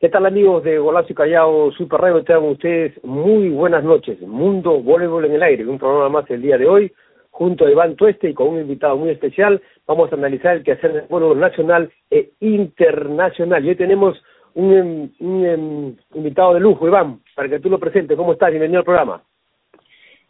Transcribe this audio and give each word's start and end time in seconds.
¿Qué 0.00 0.08
tal 0.08 0.24
amigos 0.24 0.64
de 0.64 0.78
Golazo 0.78 1.12
y 1.12 1.14
Callao 1.14 1.70
Super 1.72 2.00
Radio? 2.00 2.24
Te 2.24 2.34
ustedes 2.34 3.04
muy 3.04 3.50
buenas 3.50 3.84
noches. 3.84 4.18
Mundo 4.22 4.80
Voleibol 4.80 5.26
en 5.26 5.34
el 5.34 5.42
Aire, 5.42 5.66
un 5.66 5.78
programa 5.78 6.08
más 6.08 6.30
el 6.30 6.40
día 6.40 6.56
de 6.56 6.66
hoy, 6.66 6.90
junto 7.28 7.66
a 7.66 7.70
Iván 7.70 7.96
Tueste 7.96 8.30
y 8.30 8.32
con 8.32 8.48
un 8.48 8.60
invitado 8.60 8.96
muy 8.96 9.10
especial. 9.10 9.60
Vamos 9.86 10.10
a 10.10 10.14
analizar 10.16 10.56
el 10.56 10.62
quehacer 10.62 10.94
del 10.94 11.06
voleibol 11.06 11.38
nacional 11.38 11.92
e 12.10 12.30
internacional. 12.40 13.62
Y 13.62 13.68
hoy 13.68 13.74
tenemos 13.76 14.16
un, 14.54 14.72
em, 14.72 15.10
un, 15.20 15.44
em, 15.44 15.96
invitado 16.14 16.54
de 16.54 16.60
lujo, 16.60 16.88
Iván, 16.88 17.20
para 17.36 17.50
que 17.50 17.60
tú 17.60 17.68
lo 17.68 17.78
presentes. 17.78 18.16
¿Cómo 18.16 18.32
estás? 18.32 18.48
Bienvenido 18.48 18.78
al 18.78 18.86
programa. 18.86 19.22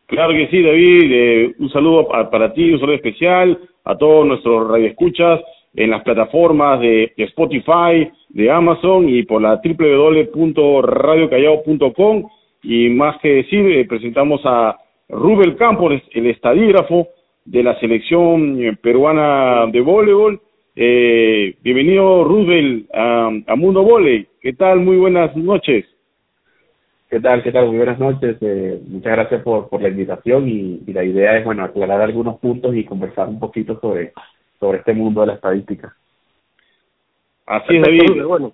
Claro 0.07 0.33
que 0.33 0.49
sí, 0.49 0.65
David. 0.65 1.13
Eh, 1.13 1.55
un 1.61 1.71
saludo 1.71 2.09
para 2.09 2.53
ti, 2.53 2.73
un 2.73 2.81
saludo 2.81 2.97
especial 2.97 3.57
a 3.85 3.97
todos 3.97 4.27
nuestros 4.27 4.69
radioescuchas 4.69 5.41
en 5.75 5.91
las 5.91 6.03
plataformas 6.03 6.81
de 6.81 7.13
Spotify, 7.17 8.11
de 8.29 8.51
Amazon 8.51 9.09
y 9.09 9.23
por 9.23 9.41
la 9.43 9.61
www.radiocallao.com 9.63 12.29
y 12.63 12.89
más 12.91 13.19
que 13.21 13.29
decir, 13.29 13.67
eh, 13.67 13.87
presentamos 13.87 14.41
a 14.45 14.77
Rubel 15.09 15.57
Campos, 15.57 15.95
el 16.13 16.27
estadígrafo 16.27 17.09
de 17.45 17.63
la 17.63 17.79
selección 17.81 18.63
eh, 18.63 18.77
peruana 18.81 19.67
de 19.67 19.81
voleibol. 19.81 20.41
Eh, 20.77 21.57
bienvenido 21.63 22.25
Rubel 22.25 22.87
a, 22.93 23.31
Mundo 23.57 23.83
Voley. 23.83 24.27
¿Qué 24.41 24.53
tal? 24.53 24.81
Muy 24.81 24.97
buenas 24.97 25.35
noches. 25.37 25.85
¿Qué 27.09 27.19
tal? 27.19 27.43
¿Qué 27.43 27.51
tal? 27.51 27.67
Muy 27.67 27.79
buenas 27.79 27.99
noches. 27.99 28.37
Eh, 28.41 28.81
muchas 28.87 29.13
gracias 29.13 29.43
por, 29.43 29.69
por 29.69 29.83
la 29.83 29.89
invitación 29.89 30.49
y, 30.49 30.83
y 30.87 30.93
la 30.93 31.03
idea 31.03 31.39
es, 31.39 31.45
bueno, 31.45 31.65
aclarar 31.65 32.01
algunos 32.01 32.39
puntos 32.39 32.77
y 32.77 32.85
conversar 32.85 33.29
un 33.29 33.41
poquito 33.41 33.81
sobre 33.81 34.13
sobre 34.61 34.79
este 34.79 34.93
mundo 34.93 35.23
de 35.23 35.29
la 35.29 35.35
estadística. 35.35 35.97
Así 37.47 37.77
es, 37.77 37.83
David. 37.83 38.25
Bueno. 38.25 38.53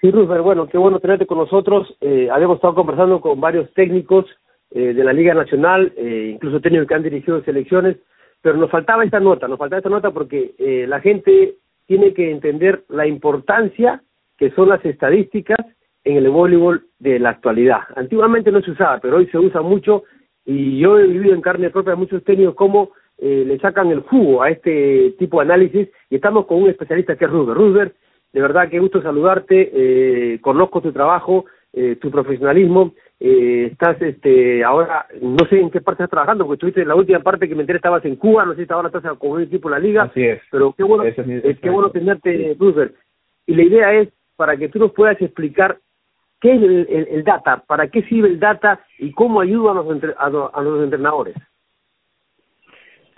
Sí, 0.00 0.10
Rupert, 0.10 0.42
bueno, 0.42 0.68
qué 0.68 0.78
bueno 0.78 1.00
tenerte 1.00 1.26
con 1.26 1.38
nosotros. 1.38 1.92
Eh, 2.00 2.28
habíamos 2.32 2.56
estado 2.56 2.76
conversando 2.76 3.20
con 3.20 3.40
varios 3.40 3.70
técnicos 3.74 4.26
eh, 4.70 4.94
de 4.94 5.02
la 5.04 5.12
Liga 5.12 5.34
Nacional, 5.34 5.92
eh, 5.96 6.30
incluso 6.34 6.60
técnicos 6.60 6.86
que 6.86 6.94
han 6.94 7.02
dirigido 7.02 7.42
selecciones, 7.42 7.96
pero 8.40 8.56
nos 8.56 8.70
faltaba 8.70 9.04
esta 9.04 9.18
nota, 9.18 9.48
nos 9.48 9.58
faltaba 9.58 9.78
esta 9.78 9.90
nota 9.90 10.10
porque 10.12 10.54
eh, 10.58 10.86
la 10.86 11.00
gente 11.00 11.54
tiene 11.86 12.14
que 12.14 12.30
entender 12.30 12.84
la 12.88 13.06
importancia 13.06 14.02
que 14.36 14.50
son 14.52 14.68
las 14.68 14.84
estadísticas 14.84 15.58
en 16.04 16.18
el 16.18 16.30
voleibol 16.30 16.84
de 16.98 17.18
la 17.18 17.30
actualidad. 17.30 17.80
Antiguamente 17.96 18.52
no 18.52 18.60
se 18.60 18.70
usaba, 18.70 19.00
pero 19.00 19.16
hoy 19.16 19.26
se 19.28 19.38
usa 19.38 19.62
mucho 19.62 20.04
y 20.44 20.78
yo 20.78 20.98
he 20.98 21.06
vivido 21.06 21.34
en 21.34 21.40
carne 21.40 21.70
propia 21.70 21.96
muchos 21.96 22.22
técnicos 22.22 22.54
como 22.54 22.90
eh, 23.18 23.44
le 23.46 23.58
sacan 23.58 23.90
el 23.90 24.00
jugo 24.00 24.42
a 24.42 24.50
este 24.50 25.14
tipo 25.18 25.38
de 25.38 25.46
análisis 25.46 25.88
y 26.08 26.16
estamos 26.16 26.46
con 26.46 26.62
un 26.62 26.70
especialista 26.70 27.16
que 27.16 27.24
es 27.24 27.30
Ruber. 27.30 27.56
Ruber, 27.56 27.94
de 28.32 28.40
verdad 28.40 28.68
que 28.68 28.78
gusto 28.78 29.02
saludarte, 29.02 29.70
eh, 29.72 30.40
conozco 30.40 30.80
tu 30.80 30.92
trabajo, 30.92 31.46
eh, 31.72 31.96
tu 31.96 32.10
profesionalismo, 32.10 32.94
eh, 33.20 33.70
estás 33.72 34.00
este 34.00 34.62
ahora, 34.64 35.06
no 35.20 35.44
sé 35.48 35.58
en 35.58 35.70
qué 35.70 35.80
parte 35.80 36.02
estás 36.02 36.10
trabajando, 36.10 36.44
porque 36.44 36.56
estuviste 36.56 36.82
en 36.82 36.88
la 36.88 36.94
última 36.94 37.20
parte 37.20 37.48
que 37.48 37.54
me 37.54 37.62
enteré 37.62 37.78
estabas 37.78 38.04
en 38.04 38.16
Cuba, 38.16 38.44
no 38.44 38.54
sé 38.54 38.64
si 38.64 38.72
ahora 38.72 38.88
estás 38.88 39.18
con 39.18 39.30
un 39.32 39.42
equipo 39.42 39.68
de 39.68 39.74
la 39.74 39.80
liga, 39.80 40.02
Así 40.04 40.22
es. 40.22 40.40
pero 40.50 40.72
qué 40.72 40.84
bueno, 40.84 41.04
es, 41.04 41.14
qué 41.60 41.70
bueno 41.70 41.90
tenerte, 41.90 42.56
Ruber. 42.58 42.94
Y 43.46 43.54
la 43.54 43.62
idea 43.62 43.92
es 43.94 44.08
para 44.36 44.56
que 44.56 44.68
tú 44.68 44.78
nos 44.78 44.92
puedas 44.92 45.20
explicar 45.20 45.78
qué 46.40 46.54
es 46.54 46.62
el, 46.62 47.08
el, 47.10 47.24
data, 47.24 47.64
para 47.66 47.88
qué 47.88 48.02
sirve 48.02 48.28
el 48.28 48.38
data 48.38 48.80
y 48.98 49.10
cómo 49.10 49.40
ayuda 49.40 49.72
a 49.72 50.28
los, 50.30 50.50
a 50.54 50.62
los 50.62 50.84
entrenadores. 50.84 51.34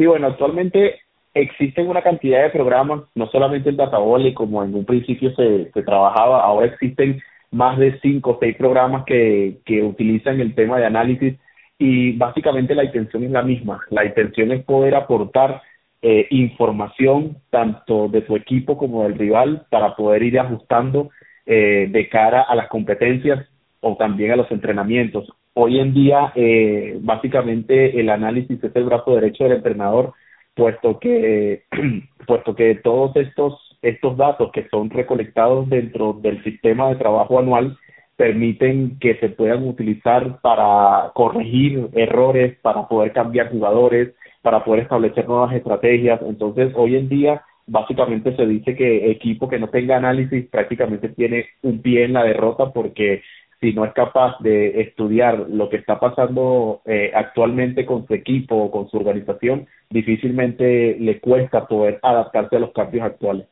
Sí, 0.01 0.07
bueno, 0.07 0.29
actualmente 0.29 0.99
existen 1.35 1.87
una 1.87 2.01
cantidad 2.01 2.43
de 2.43 2.49
programas, 2.49 3.03
no 3.15 3.27
solamente 3.27 3.69
el 3.69 3.77
Databole, 3.77 4.33
como 4.33 4.65
en 4.65 4.75
un 4.75 4.87
principio 4.87 5.31
se, 5.35 5.71
se 5.73 5.83
trabajaba, 5.83 6.43
ahora 6.43 6.69
existen 6.69 7.21
más 7.51 7.79
de 7.79 8.01
cinco 8.01 8.31
o 8.31 8.39
seis 8.41 8.57
programas 8.57 9.05
que, 9.05 9.59
que 9.67 9.83
utilizan 9.83 10.41
el 10.41 10.55
tema 10.55 10.79
de 10.79 10.87
análisis 10.87 11.39
y 11.79 12.13
básicamente 12.13 12.75
la 12.75 12.85
intención 12.85 13.25
es 13.25 13.31
la 13.31 13.43
misma. 13.43 13.83
La 13.91 14.07
intención 14.07 14.53
es 14.53 14.65
poder 14.65 14.95
aportar 14.95 15.61
eh, 16.01 16.27
información 16.31 17.37
tanto 17.51 18.09
de 18.09 18.23
tu 18.23 18.37
equipo 18.37 18.79
como 18.79 19.03
del 19.03 19.19
rival 19.19 19.67
para 19.69 19.97
poder 19.97 20.23
ir 20.23 20.41
ajustando 20.41 21.11
eh, 21.45 21.89
de 21.91 22.09
cara 22.09 22.41
a 22.41 22.55
las 22.55 22.69
competencias 22.69 23.47
o 23.81 23.99
también 23.99 24.31
a 24.31 24.37
los 24.37 24.51
entrenamientos. 24.51 25.31
Hoy 25.55 25.81
en 25.81 25.93
día, 25.93 26.33
eh, 26.37 26.99
básicamente, 27.01 28.01
el 28.01 28.09
análisis 28.11 28.63
es 28.63 28.77
el 28.77 28.85
brazo 28.85 29.15
derecho 29.15 29.45
del 29.45 29.55
entrenador, 29.55 30.15
puesto 30.55 30.99
que, 31.01 31.65
puesto 32.27 32.55
que 32.55 32.77
todos 32.77 33.17
estos, 33.17 33.79
estos 33.83 34.17
datos 34.17 34.53
que 34.53 34.69
son 34.69 34.91
recolectados 34.91 35.69
dentro 35.69 36.13
del 36.13 36.43
sistema 36.45 36.89
de 36.89 36.97
trabajo 36.97 37.39
anual 37.39 37.77
permiten 38.17 38.99
que 39.01 39.17
se 39.17 39.31
puedan 39.31 39.67
utilizar 39.67 40.41
para 40.41 41.11
corregir 41.15 41.89
errores, 41.95 42.59
para 42.61 42.87
poder 42.87 43.13
cambiar 43.13 43.51
jugadores, 43.51 44.15
para 44.43 44.63
poder 44.63 44.83
establecer 44.83 45.27
nuevas 45.27 45.55
estrategias. 45.55 46.21
Entonces, 46.23 46.73
hoy 46.77 46.97
en 46.97 47.09
día, 47.09 47.43
básicamente 47.67 48.37
se 48.37 48.47
dice 48.47 48.77
que 48.77 49.11
equipo 49.11 49.49
que 49.49 49.59
no 49.59 49.69
tenga 49.69 49.97
análisis 49.97 50.47
prácticamente 50.49 51.09
tiene 51.09 51.47
un 51.63 51.81
pie 51.81 52.05
en 52.05 52.13
la 52.13 52.25
derrota 52.25 52.73
porque 52.73 53.23
si 53.61 53.75
no 53.75 53.85
es 53.85 53.93
capaz 53.93 54.39
de 54.41 54.81
estudiar 54.81 55.47
lo 55.51 55.69
que 55.69 55.77
está 55.77 56.01
pasando 56.01 56.81
eh, 56.87 57.13
actualmente 57.15 57.85
con 57.85 58.07
su 58.07 58.15
equipo 58.15 58.57
o 58.57 58.71
con 58.71 58.89
su 58.89 58.97
organización, 58.97 59.67
difícilmente 59.91 60.97
le 60.99 61.21
cuesta 61.21 61.67
poder 61.67 61.99
adaptarse 62.03 62.57
a 62.57 62.61
los 62.61 62.73
cambios 62.73 63.05
actuales. 63.05 63.47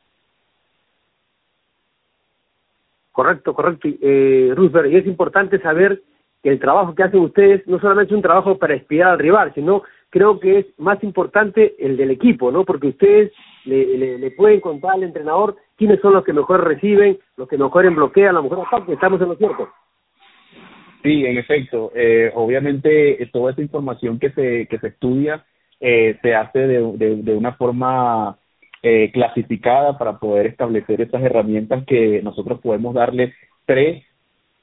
Correcto, 3.11 3.53
correcto. 3.53 3.87
Eh, 3.87 4.55
y 4.89 4.95
es 4.95 5.05
importante 5.05 5.59
saber 5.59 6.01
que 6.41 6.49
el 6.49 6.59
trabajo 6.59 6.95
que 6.95 7.03
hacen 7.03 7.19
ustedes 7.19 7.67
no 7.67 7.79
solamente 7.79 8.13
es 8.13 8.15
un 8.15 8.23
trabajo 8.23 8.57
para 8.57 8.75
espiar 8.75 9.09
al 9.09 9.19
rival, 9.19 9.53
sino 9.53 9.83
creo 10.09 10.39
que 10.39 10.59
es 10.59 10.65
más 10.79 11.03
importante 11.03 11.75
el 11.77 11.97
del 11.97 12.11
equipo, 12.11 12.51
¿no? 12.51 12.63
Porque 12.63 12.87
ustedes 12.87 13.31
le, 13.65 14.17
le, 14.17 14.31
pueden 14.31 14.61
contar 14.61 14.91
al 14.91 15.03
entrenador 15.03 15.57
quiénes 15.75 15.99
son 15.99 16.13
los 16.13 16.23
que 16.23 16.33
mejor 16.33 16.65
reciben, 16.65 17.19
los 17.35 17.47
que 17.47 17.57
mejor 17.57 17.93
bloquean, 17.93 18.29
a 18.29 18.41
lo 18.41 18.43
mejor 18.43 18.65
estamos 18.87 19.21
en 19.21 19.27
lo 19.27 19.35
cierto. 19.35 19.69
Sí, 21.03 21.25
en 21.25 21.37
efecto. 21.37 21.91
Eh, 21.95 22.31
obviamente, 22.35 23.21
eh, 23.21 23.29
toda 23.31 23.51
esa 23.51 23.61
información 23.61 24.19
que 24.19 24.31
se, 24.31 24.67
que 24.67 24.79
se 24.79 24.87
estudia 24.87 25.45
eh, 25.79 26.17
se 26.21 26.35
hace 26.35 26.59
de, 26.59 27.15
de, 27.15 27.35
una 27.35 27.53
forma 27.53 28.37
eh, 28.83 29.09
clasificada 29.13 29.97
para 29.97 30.17
poder 30.19 30.47
establecer 30.47 30.99
esas 30.99 31.23
herramientas 31.23 31.85
que 31.85 32.21
nosotros 32.21 32.59
podemos 32.59 32.93
darle 32.93 33.33
pre, 33.65 34.03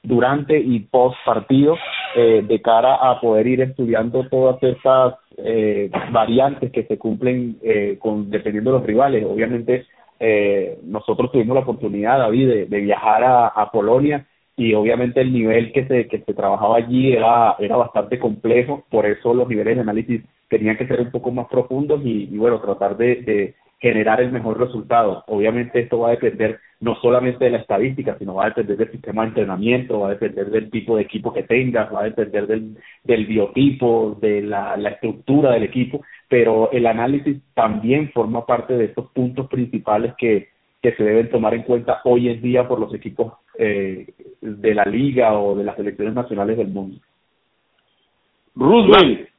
durante 0.03 0.59
y 0.59 0.81
post 0.81 1.17
partido 1.25 1.75
eh, 2.15 2.43
de 2.47 2.61
cara 2.61 2.95
a 2.95 3.19
poder 3.19 3.47
ir 3.47 3.61
estudiando 3.61 4.29
todas 4.29 4.61
estas 4.61 5.15
eh, 5.37 5.89
variantes 6.11 6.71
que 6.71 6.83
se 6.83 6.99
cumplen 6.99 7.57
eh, 7.63 7.97
con 7.99 8.29
dependiendo 8.29 8.71
de 8.71 8.77
los 8.77 8.87
rivales. 8.87 9.25
Obviamente, 9.25 9.85
eh, 10.19 10.77
nosotros 10.83 11.31
tuvimos 11.31 11.55
la 11.55 11.61
oportunidad, 11.61 12.19
David, 12.19 12.67
de, 12.67 12.79
viajar 12.79 13.23
a 13.23 13.71
Polonia 13.71 14.27
y 14.57 14.73
obviamente 14.73 15.21
el 15.21 15.31
nivel 15.31 15.71
que 15.71 15.85
se, 15.85 16.07
que 16.07 16.19
se 16.19 16.33
trabajaba 16.33 16.77
allí 16.77 17.13
era, 17.13 17.55
era 17.59 17.77
bastante 17.77 18.17
complejo, 18.17 18.83
por 18.89 19.05
eso 19.05 19.33
los 19.33 19.47
niveles 19.47 19.75
de 19.75 19.81
análisis 19.81 20.23
tenían 20.49 20.75
que 20.77 20.87
ser 20.87 20.99
un 20.99 21.11
poco 21.11 21.31
más 21.31 21.47
profundos 21.47 22.01
y, 22.03 22.25
bueno, 22.37 22.59
tratar 22.59 22.97
de, 22.97 23.17
de 23.17 23.55
generar 23.79 24.19
el 24.19 24.31
mejor 24.31 24.59
resultado. 24.59 25.23
Obviamente 25.27 25.79
esto 25.79 25.99
va 25.99 26.07
a 26.07 26.11
depender 26.11 26.59
no 26.79 26.95
solamente 26.95 27.45
de 27.45 27.51
la 27.51 27.57
estadística, 27.59 28.17
sino 28.17 28.35
va 28.35 28.45
a 28.45 28.49
depender 28.49 28.77
del 28.77 28.91
sistema 28.91 29.21
de 29.23 29.27
entrenamiento, 29.29 29.99
va 29.99 30.07
a 30.07 30.11
depender 30.11 30.49
del 30.49 30.71
tipo 30.71 30.95
de 30.95 31.03
equipo 31.03 31.31
que 31.31 31.43
tengas, 31.43 31.93
va 31.93 32.01
a 32.01 32.05
depender 32.05 32.47
del, 32.47 32.77
del 33.03 33.25
biotipo, 33.27 34.17
de 34.19 34.41
la, 34.41 34.75
la 34.77 34.89
estructura 34.89 35.51
del 35.51 35.63
equipo, 35.63 36.01
pero 36.27 36.71
el 36.71 36.87
análisis 36.87 37.37
también 37.53 38.11
forma 38.11 38.45
parte 38.47 38.75
de 38.75 38.85
estos 38.85 39.11
puntos 39.11 39.47
principales 39.47 40.13
que, 40.17 40.49
que 40.81 40.93
se 40.93 41.03
deben 41.03 41.29
tomar 41.29 41.53
en 41.53 41.63
cuenta 41.63 42.01
hoy 42.05 42.29
en 42.29 42.41
día 42.41 42.67
por 42.67 42.79
los 42.79 42.93
equipos 42.93 43.33
eh, 43.57 44.07
de 44.41 44.73
la 44.73 44.85
liga 44.85 45.39
o 45.39 45.55
de 45.55 45.63
las 45.63 45.75
selecciones 45.75 46.13
nacionales 46.13 46.57
del 46.57 46.67
mundo. 46.67 46.97
Roosevelt, 48.55 49.29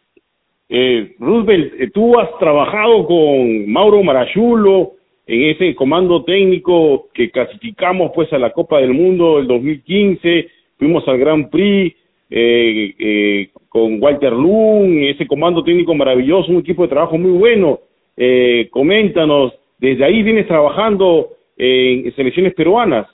eh, 0.69 1.15
Roosevelt, 1.19 1.75
eh, 1.81 1.91
tú 1.91 2.19
has 2.19 2.29
trabajado 2.38 3.06
con 3.06 3.70
Mauro 3.70 4.03
Marayulo 4.03 4.93
en 5.26 5.50
ese 5.50 5.75
comando 5.75 6.25
técnico 6.25 7.09
que 7.12 7.31
clasificamos 7.31 8.12
pues 8.15 8.32
a 8.32 8.38
la 8.38 8.50
Copa 8.53 8.79
del 8.79 8.94
Mundo 8.94 9.37
del 9.37 9.47
2015, 9.47 10.49
fuimos 10.79 11.06
al 11.06 11.19
Grand 11.19 11.50
Prix 11.50 11.94
eh, 12.31 12.94
eh, 12.99 13.50
con 13.69 14.03
Walter 14.03 14.32
Lund, 14.32 15.05
ese 15.05 15.26
comando 15.26 15.62
técnico 15.65 15.94
maravilloso, 15.94 16.50
un 16.50 16.59
equipo 16.59 16.82
de 16.82 16.88
trabajo 16.88 17.17
muy 17.17 17.32
bueno. 17.32 17.81
Eh, 18.17 18.69
coméntanos, 18.70 19.53
desde 19.79 20.05
ahí 20.05 20.23
vienes 20.23 20.47
trabajando 20.47 21.29
en 21.56 22.15
selecciones 22.15 22.55
peruanas. 22.55 23.06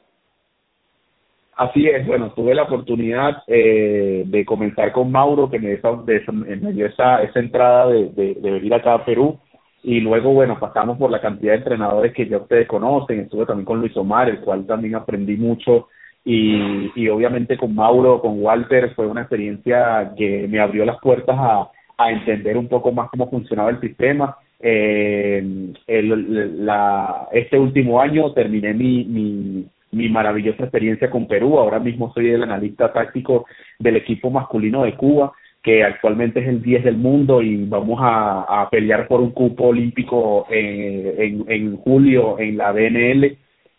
Así 1.56 1.86
es, 1.86 2.04
bueno, 2.06 2.32
tuve 2.32 2.54
la 2.54 2.64
oportunidad 2.64 3.42
eh, 3.46 4.24
de 4.26 4.44
comenzar 4.44 4.90
con 4.92 5.12
Mauro, 5.12 5.48
que 5.48 5.58
me, 5.60 5.68
dio 5.68 5.76
esa, 5.76 6.82
esa, 6.86 7.22
esa 7.22 7.38
entrada 7.40 7.88
de, 7.88 8.08
de, 8.10 8.50
venir 8.50 8.74
acá 8.74 8.94
a 8.94 9.04
Perú. 9.04 9.38
y 9.82 10.00
luego, 10.00 10.32
bueno, 10.32 10.58
pasamos 10.58 10.98
por 10.98 11.10
la 11.10 11.20
cantidad 11.20 11.52
de 11.52 11.58
entrenadores 11.58 12.12
que 12.12 12.26
ya 12.26 12.38
ustedes 12.38 12.66
conocen, 12.66 13.20
estuve 13.20 13.46
también 13.46 13.66
con 13.66 13.80
Luis 13.80 13.96
Omar, 13.96 14.28
el 14.28 14.40
cual 14.40 14.66
también 14.66 14.96
aprendí 14.96 15.36
mucho, 15.36 15.88
y, 16.24 16.90
y 16.96 17.08
obviamente 17.08 17.56
con 17.56 17.74
Mauro, 17.74 18.20
con 18.20 18.42
Walter, 18.42 18.92
fue 18.94 19.06
una 19.06 19.20
experiencia 19.20 20.12
que 20.16 20.48
me 20.48 20.58
abrió 20.58 20.84
las 20.84 20.98
puertas 21.00 21.36
a, 21.38 21.70
a 21.96 22.10
entender 22.10 22.56
un 22.56 22.68
poco 22.68 22.92
más 22.92 23.10
cómo 23.10 23.30
funcionaba 23.30 23.70
el 23.70 23.80
sistema. 23.80 24.36
Eh, 24.60 25.72
el, 25.86 26.66
la, 26.66 27.28
este 27.32 27.58
último 27.58 28.00
año 28.00 28.32
terminé 28.32 28.72
mi, 28.72 29.04
mi, 29.04 29.66
mi 29.94 30.08
maravillosa 30.08 30.64
experiencia 30.64 31.10
con 31.10 31.26
Perú, 31.26 31.58
ahora 31.58 31.78
mismo 31.78 32.12
soy 32.12 32.30
el 32.30 32.42
analista 32.42 32.92
táctico 32.92 33.46
del 33.78 33.96
equipo 33.96 34.30
masculino 34.30 34.84
de 34.84 34.94
Cuba 34.94 35.32
que 35.64 35.82
actualmente 35.82 36.40
es 36.40 36.46
el 36.46 36.60
10 36.60 36.84
del 36.84 36.98
mundo 36.98 37.40
y 37.40 37.64
vamos 37.64 37.98
a, 38.02 38.68
pelear 38.70 39.08
por 39.08 39.22
un 39.22 39.30
cupo 39.30 39.68
olímpico 39.68 40.46
en, 40.50 41.14
en, 41.18 41.44
en 41.48 41.76
julio 41.78 42.38
en 42.38 42.58
la 42.58 42.70
BNL. 42.70 43.24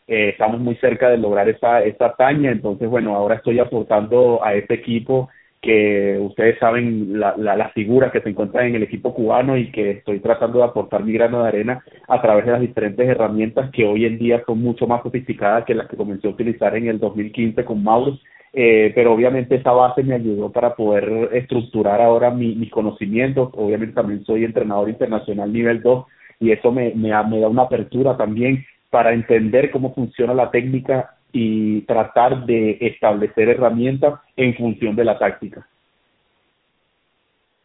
Eh, 0.07 0.29
estamos 0.29 0.59
muy 0.59 0.75
cerca 0.77 1.09
de 1.09 1.17
lograr 1.19 1.47
esa, 1.47 1.83
esa 1.83 2.07
hazaña, 2.07 2.51
entonces 2.51 2.89
bueno, 2.89 3.15
ahora 3.15 3.35
estoy 3.35 3.59
aportando 3.59 4.43
a 4.43 4.55
este 4.55 4.73
equipo 4.73 5.29
que 5.65 6.17
ustedes 6.21 6.59
saben 6.59 7.19
la, 7.19 7.35
la, 7.37 7.57
las 7.57 7.73
figuras 7.73 8.11
que 8.11 8.21
se 8.21 8.29
encuentran 8.29 8.67
en 8.67 8.75
el 8.75 8.83
equipo 8.83 9.13
cubano 9.13 9.57
y 9.57 9.71
que 9.71 9.91
estoy 9.91 10.19
tratando 10.19 10.59
de 10.59 10.65
aportar 10.65 11.03
mi 11.03 11.11
grano 11.13 11.41
de 11.41 11.49
arena 11.49 11.83
a 12.07 12.21
través 12.21 12.45
de 12.45 12.51
las 12.51 12.61
diferentes 12.61 13.09
herramientas 13.09 13.71
que 13.71 13.85
hoy 13.85 14.05
en 14.05 14.19
día 14.19 14.43
son 14.45 14.61
mucho 14.61 14.85
más 14.87 15.01
sofisticadas 15.03 15.65
que 15.65 15.73
las 15.73 15.87
que 15.87 15.97
comencé 15.97 16.27
a 16.27 16.31
utilizar 16.31 16.75
en 16.75 16.87
el 16.87 16.99
2015 16.99 17.65
con 17.65 17.83
Mauro 17.83 18.17
eh, 18.57 18.93
pero 18.95 19.11
obviamente 19.13 19.55
esa 19.55 19.73
base 19.73 20.01
me 20.01 20.15
ayudó 20.15 20.49
para 20.49 20.75
poder 20.75 21.29
estructurar 21.33 22.01
ahora 22.01 22.31
mi, 22.31 22.55
mis 22.55 22.71
conocimientos. 22.71 23.49
Obviamente 23.53 23.95
también 23.95 24.23
soy 24.23 24.45
entrenador 24.45 24.87
internacional 24.87 25.51
nivel 25.51 25.81
2 25.81 26.05
y 26.39 26.51
eso 26.51 26.71
me, 26.71 26.93
me, 26.95 27.09
me 27.25 27.39
da 27.41 27.49
una 27.49 27.63
apertura 27.63 28.15
también 28.15 28.65
para 28.89 29.13
entender 29.13 29.71
cómo 29.71 29.93
funciona 29.93 30.33
la 30.33 30.51
técnica 30.51 31.14
y 31.37 31.81
tratar 31.81 32.45
de 32.45 32.77
establecer 32.79 33.49
herramientas 33.49 34.21
en 34.37 34.55
función 34.55 34.95
de 34.95 35.03
la 35.03 35.19
táctica. 35.19 35.67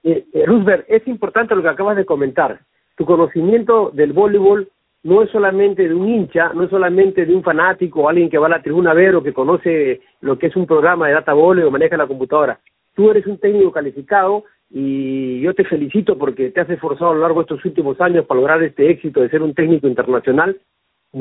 Eh, 0.03 0.25
eh, 0.33 0.85
es 0.89 1.07
importante 1.07 1.55
lo 1.55 1.63
que 1.63 1.69
acabas 1.69 1.97
de 1.97 2.05
comentar. 2.05 2.59
Tu 2.97 3.05
conocimiento 3.05 3.93
del 3.95 4.13
voleibol 4.13 4.69
no 5.05 5.23
es 5.23 5.31
solamente 5.31 5.87
de 5.87 5.95
un 5.95 6.09
hincha, 6.09 6.53
no 6.53 6.65
es 6.65 6.71
solamente 6.71 7.25
de 7.25 7.33
un 7.33 7.45
fanático 7.45 8.01
o 8.01 8.09
alguien 8.09 8.29
que 8.29 8.39
va 8.39 8.49
a 8.49 8.57
la 8.57 8.63
tribuna 8.63 8.91
a 8.91 8.95
ver 8.95 9.15
o 9.15 9.23
que 9.23 9.33
conoce 9.33 10.01
lo 10.21 10.37
que 10.37 10.49
es 10.49 10.57
un 10.57 10.67
programa 10.67 11.07
de 11.07 11.15
data 11.15 11.33
volley 11.33 11.63
o 11.63 11.71
maneja 11.71 11.97
la 11.97 12.09
computadora. 12.09 12.59
Tú 12.97 13.09
eres 13.09 13.25
un 13.29 13.39
técnico 13.39 13.71
calificado 13.71 14.47
y 14.69 15.41
yo 15.43 15.55
te 15.55 15.63
felicito 15.63 16.19
porque 16.19 16.51
te 16.51 16.61
has 16.61 16.71
esforzado 16.71 17.13
a 17.13 17.15
lo 17.15 17.21
largo 17.21 17.39
de 17.39 17.43
estos 17.43 17.65
últimos 17.65 18.01
años 18.01 18.27
para 18.27 18.41
lograr 18.41 18.65
este 18.65 18.91
éxito 18.91 19.21
de 19.21 19.31
ser 19.31 19.43
un 19.43 19.55
técnico 19.55 19.87
internacional, 19.87 20.59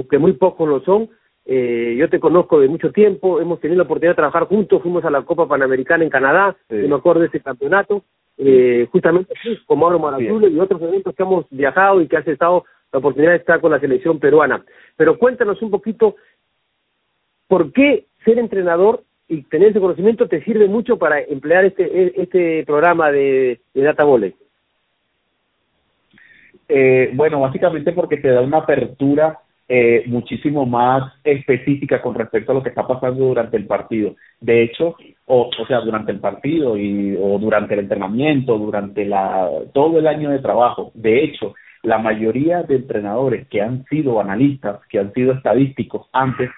que 0.09 0.17
muy 0.17 0.33
pocos 0.33 0.67
lo 0.67 0.79
son. 0.81 1.09
Eh, 1.51 1.95
yo 1.97 2.07
te 2.09 2.19
conozco 2.19 2.59
de 2.59 2.67
mucho 2.67 2.91
tiempo, 2.91 3.41
hemos 3.41 3.59
tenido 3.59 3.77
la 3.77 3.83
oportunidad 3.85 4.11
de 4.11 4.17
trabajar 4.17 4.43
juntos, 4.43 4.83
fuimos 4.83 5.03
a 5.03 5.09
la 5.09 5.23
Copa 5.23 5.47
Panamericana 5.47 6.03
en 6.03 6.11
Canadá, 6.11 6.55
sí. 6.69 6.75
me 6.75 6.93
acuerdo 6.93 7.21
de 7.21 7.27
ese 7.27 7.39
campeonato, 7.39 8.03
eh, 8.37 8.87
justamente 8.91 9.33
con 9.65 9.79
Mauro 9.79 9.97
Marazulo 9.97 10.47
y 10.47 10.59
otros 10.59 10.79
eventos 10.79 11.15
que 11.15 11.23
hemos 11.23 11.47
viajado 11.49 12.01
y 12.01 12.07
que 12.07 12.17
has 12.17 12.27
estado 12.27 12.65
la 12.91 12.99
oportunidad 12.99 13.31
de 13.31 13.37
estar 13.37 13.59
con 13.61 13.71
la 13.71 13.79
selección 13.79 14.19
peruana. 14.19 14.63
Pero 14.95 15.17
cuéntanos 15.17 15.59
un 15.63 15.71
poquito 15.71 16.17
por 17.47 17.73
qué 17.73 18.05
ser 18.23 18.37
entrenador 18.37 19.01
y 19.27 19.41
tener 19.41 19.69
ese 19.69 19.79
conocimiento 19.79 20.27
te 20.27 20.43
sirve 20.43 20.67
mucho 20.67 20.99
para 20.99 21.19
emplear 21.19 21.65
este 21.65 22.21
este 22.21 22.63
programa 22.63 23.11
de, 23.11 23.59
de 23.73 23.81
Data 23.81 24.03
Volley. 24.03 24.35
Eh, 26.67 27.09
bueno, 27.15 27.39
básicamente 27.39 27.91
porque 27.91 28.17
te 28.17 28.27
da 28.27 28.41
una 28.41 28.59
apertura 28.59 29.39
eh, 29.71 30.03
muchísimo 30.07 30.65
más 30.65 31.13
específica 31.23 32.01
con 32.01 32.15
respecto 32.15 32.51
a 32.51 32.55
lo 32.55 32.63
que 32.63 32.69
está 32.69 32.87
pasando 32.87 33.25
durante 33.25 33.55
el 33.55 33.67
partido. 33.67 34.15
De 34.41 34.63
hecho, 34.63 34.95
o, 35.25 35.49
o 35.57 35.67
sea, 35.67 35.81
durante 35.81 36.11
el 36.11 36.19
partido 36.19 36.75
y, 36.75 37.15
o 37.21 37.37
durante 37.37 37.75
el 37.75 37.81
entrenamiento, 37.81 38.57
durante 38.57 39.05
la, 39.05 39.47
todo 39.71 39.99
el 39.99 40.07
año 40.07 40.31
de 40.31 40.39
trabajo. 40.39 40.91
De 40.95 41.23
hecho, 41.23 41.53
la 41.83 41.99
mayoría 41.99 42.63
de 42.63 42.77
entrenadores 42.77 43.47
que 43.47 43.61
han 43.61 43.85
sido 43.85 44.19
analistas, 44.19 44.79
que 44.89 44.97
han 44.97 45.13
sido 45.13 45.33
estadísticos 45.33 46.07
antes, 46.13 46.49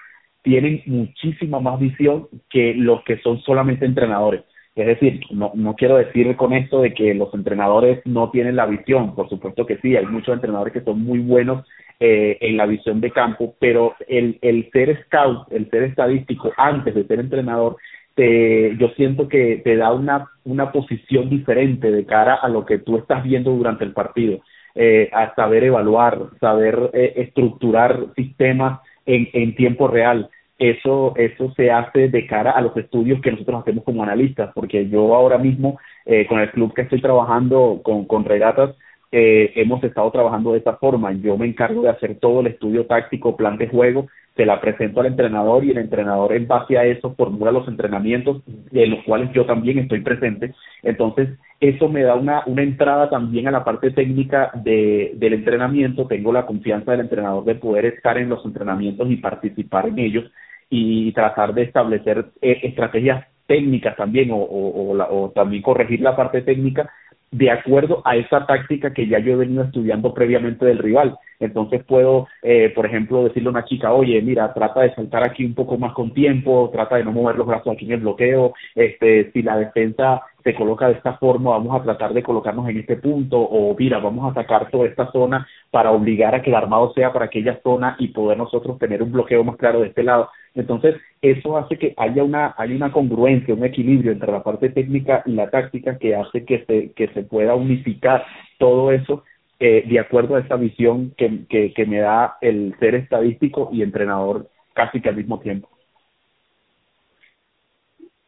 tienen 0.42 0.82
muchísima 0.86 1.60
más 1.60 1.78
visión 1.78 2.28
que 2.48 2.72
los 2.74 3.04
que 3.04 3.18
son 3.18 3.40
solamente 3.42 3.84
entrenadores. 3.84 4.42
Es 4.74 4.86
decir, 4.86 5.20
no, 5.30 5.52
no 5.54 5.74
quiero 5.74 5.96
decir 5.96 6.34
con 6.36 6.54
esto 6.54 6.80
de 6.80 6.94
que 6.94 7.12
los 7.12 7.32
entrenadores 7.34 8.00
no 8.06 8.30
tienen 8.30 8.56
la 8.56 8.64
visión, 8.66 9.14
por 9.14 9.28
supuesto 9.28 9.66
que 9.66 9.76
sí, 9.78 9.96
hay 9.96 10.06
muchos 10.06 10.34
entrenadores 10.34 10.72
que 10.72 10.80
son 10.80 11.02
muy 11.02 11.18
buenos 11.18 11.66
eh, 12.00 12.38
en 12.40 12.56
la 12.56 12.64
visión 12.66 13.00
de 13.00 13.10
campo, 13.10 13.54
pero 13.58 13.94
el, 14.08 14.38
el 14.40 14.70
ser 14.72 15.04
scout, 15.04 15.52
el 15.52 15.68
ser 15.70 15.82
estadístico 15.84 16.52
antes 16.56 16.94
de 16.94 17.06
ser 17.06 17.20
entrenador, 17.20 17.76
te, 18.14 18.76
yo 18.78 18.88
siento 18.96 19.28
que 19.28 19.60
te 19.62 19.76
da 19.76 19.92
una, 19.92 20.30
una 20.44 20.72
posición 20.72 21.28
diferente 21.28 21.90
de 21.90 22.06
cara 22.06 22.34
a 22.34 22.48
lo 22.48 22.64
que 22.64 22.78
tú 22.78 22.96
estás 22.96 23.22
viendo 23.22 23.50
durante 23.50 23.84
el 23.84 23.92
partido 23.92 24.40
eh, 24.74 25.10
a 25.12 25.34
saber 25.34 25.64
evaluar, 25.64 26.18
saber 26.40 26.90
eh, 26.94 27.12
estructurar 27.16 28.06
sistemas 28.16 28.80
en, 29.04 29.28
en 29.32 29.54
tiempo 29.54 29.86
real. 29.88 30.30
Eso, 30.62 31.12
eso 31.16 31.52
se 31.56 31.72
hace 31.72 32.08
de 32.08 32.24
cara 32.24 32.52
a 32.52 32.60
los 32.60 32.76
estudios 32.76 33.20
que 33.20 33.32
nosotros 33.32 33.62
hacemos 33.62 33.82
como 33.82 34.04
analistas, 34.04 34.52
porque 34.54 34.88
yo 34.88 35.12
ahora 35.12 35.36
mismo 35.36 35.80
eh, 36.06 36.24
con 36.28 36.38
el 36.38 36.52
club 36.52 36.72
que 36.72 36.82
estoy 36.82 37.00
trabajando 37.00 37.80
con, 37.82 38.04
con 38.04 38.24
regatas, 38.24 38.76
eh, 39.10 39.52
hemos 39.56 39.82
estado 39.82 40.08
trabajando 40.12 40.52
de 40.52 40.58
esta 40.58 40.76
forma. 40.76 41.10
Yo 41.14 41.36
me 41.36 41.46
encargo 41.46 41.82
de 41.82 41.88
hacer 41.88 42.14
todo 42.20 42.42
el 42.42 42.46
estudio 42.46 42.86
táctico, 42.86 43.36
plan 43.36 43.58
de 43.58 43.66
juego, 43.66 44.06
se 44.36 44.46
la 44.46 44.60
presento 44.60 45.00
al 45.00 45.06
entrenador 45.06 45.64
y 45.64 45.72
el 45.72 45.78
entrenador 45.78 46.32
en 46.32 46.46
base 46.46 46.78
a 46.78 46.84
eso 46.84 47.12
formula 47.16 47.50
los 47.50 47.66
entrenamientos 47.66 48.42
en 48.70 48.90
los 48.90 49.02
cuales 49.04 49.32
yo 49.32 49.44
también 49.44 49.80
estoy 49.80 50.00
presente. 50.00 50.54
Entonces, 50.84 51.28
eso 51.58 51.88
me 51.88 52.04
da 52.04 52.14
una, 52.14 52.44
una 52.46 52.62
entrada 52.62 53.10
también 53.10 53.48
a 53.48 53.50
la 53.50 53.64
parte 53.64 53.90
técnica 53.90 54.52
de, 54.54 55.10
del 55.16 55.32
entrenamiento. 55.32 56.06
Tengo 56.06 56.32
la 56.32 56.46
confianza 56.46 56.92
del 56.92 57.00
entrenador 57.00 57.44
de 57.44 57.56
poder 57.56 57.84
estar 57.86 58.16
en 58.16 58.28
los 58.28 58.44
entrenamientos 58.44 59.10
y 59.10 59.16
participar 59.16 59.88
en 59.88 59.98
ellos 59.98 60.30
y 60.74 61.12
tratar 61.12 61.52
de 61.52 61.64
establecer 61.64 62.30
eh, 62.40 62.60
estrategias 62.62 63.26
técnicas 63.46 63.94
también 63.94 64.30
o, 64.32 64.94
la, 64.94 65.06
o 65.10 65.30
también 65.30 65.60
corregir 65.60 66.00
la 66.00 66.16
parte 66.16 66.40
técnica 66.40 66.90
de 67.30 67.50
acuerdo 67.50 68.00
a 68.06 68.16
esa 68.16 68.46
táctica 68.46 68.94
que 68.94 69.06
ya 69.06 69.18
yo 69.18 69.32
he 69.32 69.36
venido 69.36 69.64
estudiando 69.64 70.14
previamente 70.14 70.64
del 70.64 70.78
rival. 70.78 71.18
Entonces 71.40 71.82
puedo, 71.84 72.26
eh, 72.42 72.72
por 72.74 72.86
ejemplo, 72.86 73.24
decirle 73.24 73.48
a 73.48 73.52
una 73.52 73.64
chica, 73.66 73.92
oye, 73.92 74.22
mira, 74.22 74.52
trata 74.54 74.80
de 74.80 74.94
saltar 74.94 75.24
aquí 75.24 75.44
un 75.44 75.54
poco 75.54 75.76
más 75.76 75.92
con 75.92 76.14
tiempo, 76.14 76.70
trata 76.72 76.96
de 76.96 77.04
no 77.04 77.12
mover 77.12 77.36
los 77.36 77.46
brazos 77.46 77.74
aquí 77.74 77.84
en 77.84 77.92
el 77.92 78.00
bloqueo, 78.00 78.54
este, 78.74 79.30
si 79.32 79.42
la 79.42 79.58
defensa 79.58 80.22
se 80.42 80.54
coloca 80.54 80.88
de 80.88 80.94
esta 80.94 81.14
forma, 81.18 81.50
vamos 81.50 81.80
a 81.80 81.82
tratar 81.82 82.12
de 82.12 82.22
colocarnos 82.22 82.68
en 82.68 82.78
este 82.78 82.96
punto, 82.96 83.38
o 83.38 83.74
mira, 83.78 83.98
vamos 83.98 84.24
a 84.24 84.30
atacar 84.30 84.70
toda 84.70 84.86
esta 84.86 85.10
zona 85.12 85.46
para 85.70 85.90
obligar 85.90 86.34
a 86.34 86.42
que 86.42 86.50
el 86.50 86.56
armado 86.56 86.92
sea 86.94 87.12
para 87.12 87.26
aquella 87.26 87.60
zona 87.62 87.96
y 87.98 88.08
poder 88.08 88.38
nosotros 88.38 88.78
tener 88.78 89.02
un 89.02 89.12
bloqueo 89.12 89.44
más 89.44 89.56
claro 89.56 89.80
de 89.80 89.88
este 89.88 90.02
lado. 90.02 90.30
Entonces, 90.54 90.96
eso 91.20 91.56
hace 91.56 91.78
que 91.78 91.94
haya 91.96 92.22
una, 92.24 92.54
hay 92.58 92.72
una 92.74 92.92
congruencia, 92.92 93.54
un 93.54 93.64
equilibrio 93.64 94.12
entre 94.12 94.32
la 94.32 94.42
parte 94.42 94.68
técnica 94.70 95.22
y 95.26 95.32
la 95.32 95.50
táctica 95.50 95.98
que 95.98 96.14
hace 96.14 96.44
que 96.44 96.64
se, 96.66 96.92
que 96.92 97.08
se 97.08 97.22
pueda 97.22 97.54
unificar 97.54 98.24
todo 98.58 98.92
eso 98.92 99.24
eh, 99.60 99.84
de 99.86 100.00
acuerdo 100.00 100.36
a 100.36 100.40
esa 100.40 100.56
visión 100.56 101.14
que, 101.16 101.46
que, 101.48 101.72
que 101.72 101.86
me 101.86 102.00
da 102.00 102.36
el 102.40 102.74
ser 102.80 102.96
estadístico 102.96 103.70
y 103.72 103.82
entrenador 103.82 104.48
casi 104.74 105.00
que 105.00 105.08
al 105.08 105.16
mismo 105.16 105.38
tiempo. 105.40 105.68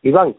Iván. 0.02 0.37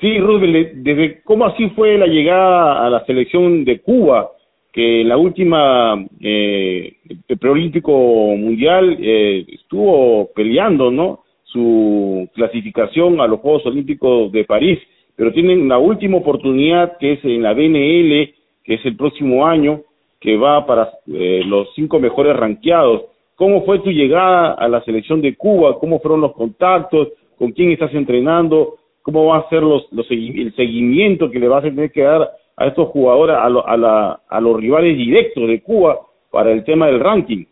Sí, 0.00 0.18
Rubén, 0.18 0.82
desde 0.82 1.22
cómo 1.22 1.46
así 1.46 1.70
fue 1.70 1.96
la 1.96 2.06
llegada 2.06 2.84
a 2.84 2.90
la 2.90 3.04
selección 3.06 3.64
de 3.64 3.80
Cuba, 3.80 4.30
que 4.70 5.00
en 5.00 5.08
la 5.08 5.16
última 5.16 6.04
eh, 6.20 6.96
preolímpico 7.40 7.92
mundial 7.92 8.98
eh, 9.00 9.46
estuvo 9.48 10.28
peleando, 10.34 10.90
¿no? 10.90 11.20
Su 11.44 12.28
clasificación 12.34 13.22
a 13.22 13.26
los 13.26 13.40
Juegos 13.40 13.64
Olímpicos 13.64 14.30
de 14.32 14.44
París, 14.44 14.78
pero 15.16 15.32
tienen 15.32 15.66
la 15.66 15.78
última 15.78 16.18
oportunidad 16.18 16.98
que 16.98 17.14
es 17.14 17.24
en 17.24 17.42
la 17.42 17.54
BNL, 17.54 18.34
que 18.64 18.74
es 18.74 18.84
el 18.84 18.96
próximo 18.96 19.46
año, 19.46 19.80
que 20.20 20.36
va 20.36 20.66
para 20.66 20.90
eh, 21.06 21.42
los 21.46 21.68
cinco 21.74 21.98
mejores 21.98 22.36
ranqueados. 22.36 23.04
¿Cómo 23.34 23.64
fue 23.64 23.78
tu 23.78 23.90
llegada 23.90 24.52
a 24.52 24.68
la 24.68 24.82
selección 24.84 25.22
de 25.22 25.36
Cuba? 25.36 25.78
¿Cómo 25.78 26.00
fueron 26.00 26.20
los 26.20 26.32
contactos? 26.32 27.08
¿Con 27.38 27.52
quién 27.52 27.70
estás 27.70 27.94
entrenando? 27.94 28.76
¿Cómo 29.06 29.26
va 29.26 29.38
a 29.38 29.48
ser 29.48 29.62
el 29.62 30.52
seguimiento 30.56 31.30
que 31.30 31.38
le 31.38 31.46
vas 31.46 31.64
a 31.64 31.68
tener 31.68 31.92
que 31.92 32.02
dar 32.02 32.28
a 32.56 32.66
estos 32.66 32.88
jugadores, 32.88 33.36
a, 33.36 33.48
lo, 33.48 33.64
a, 33.64 33.76
la, 33.76 34.20
a 34.28 34.40
los 34.40 34.56
rivales 34.56 34.96
directos 34.96 35.46
de 35.46 35.62
Cuba 35.62 36.00
para 36.28 36.50
el 36.50 36.64
tema 36.64 36.88
del 36.88 36.98
ranking? 36.98 37.44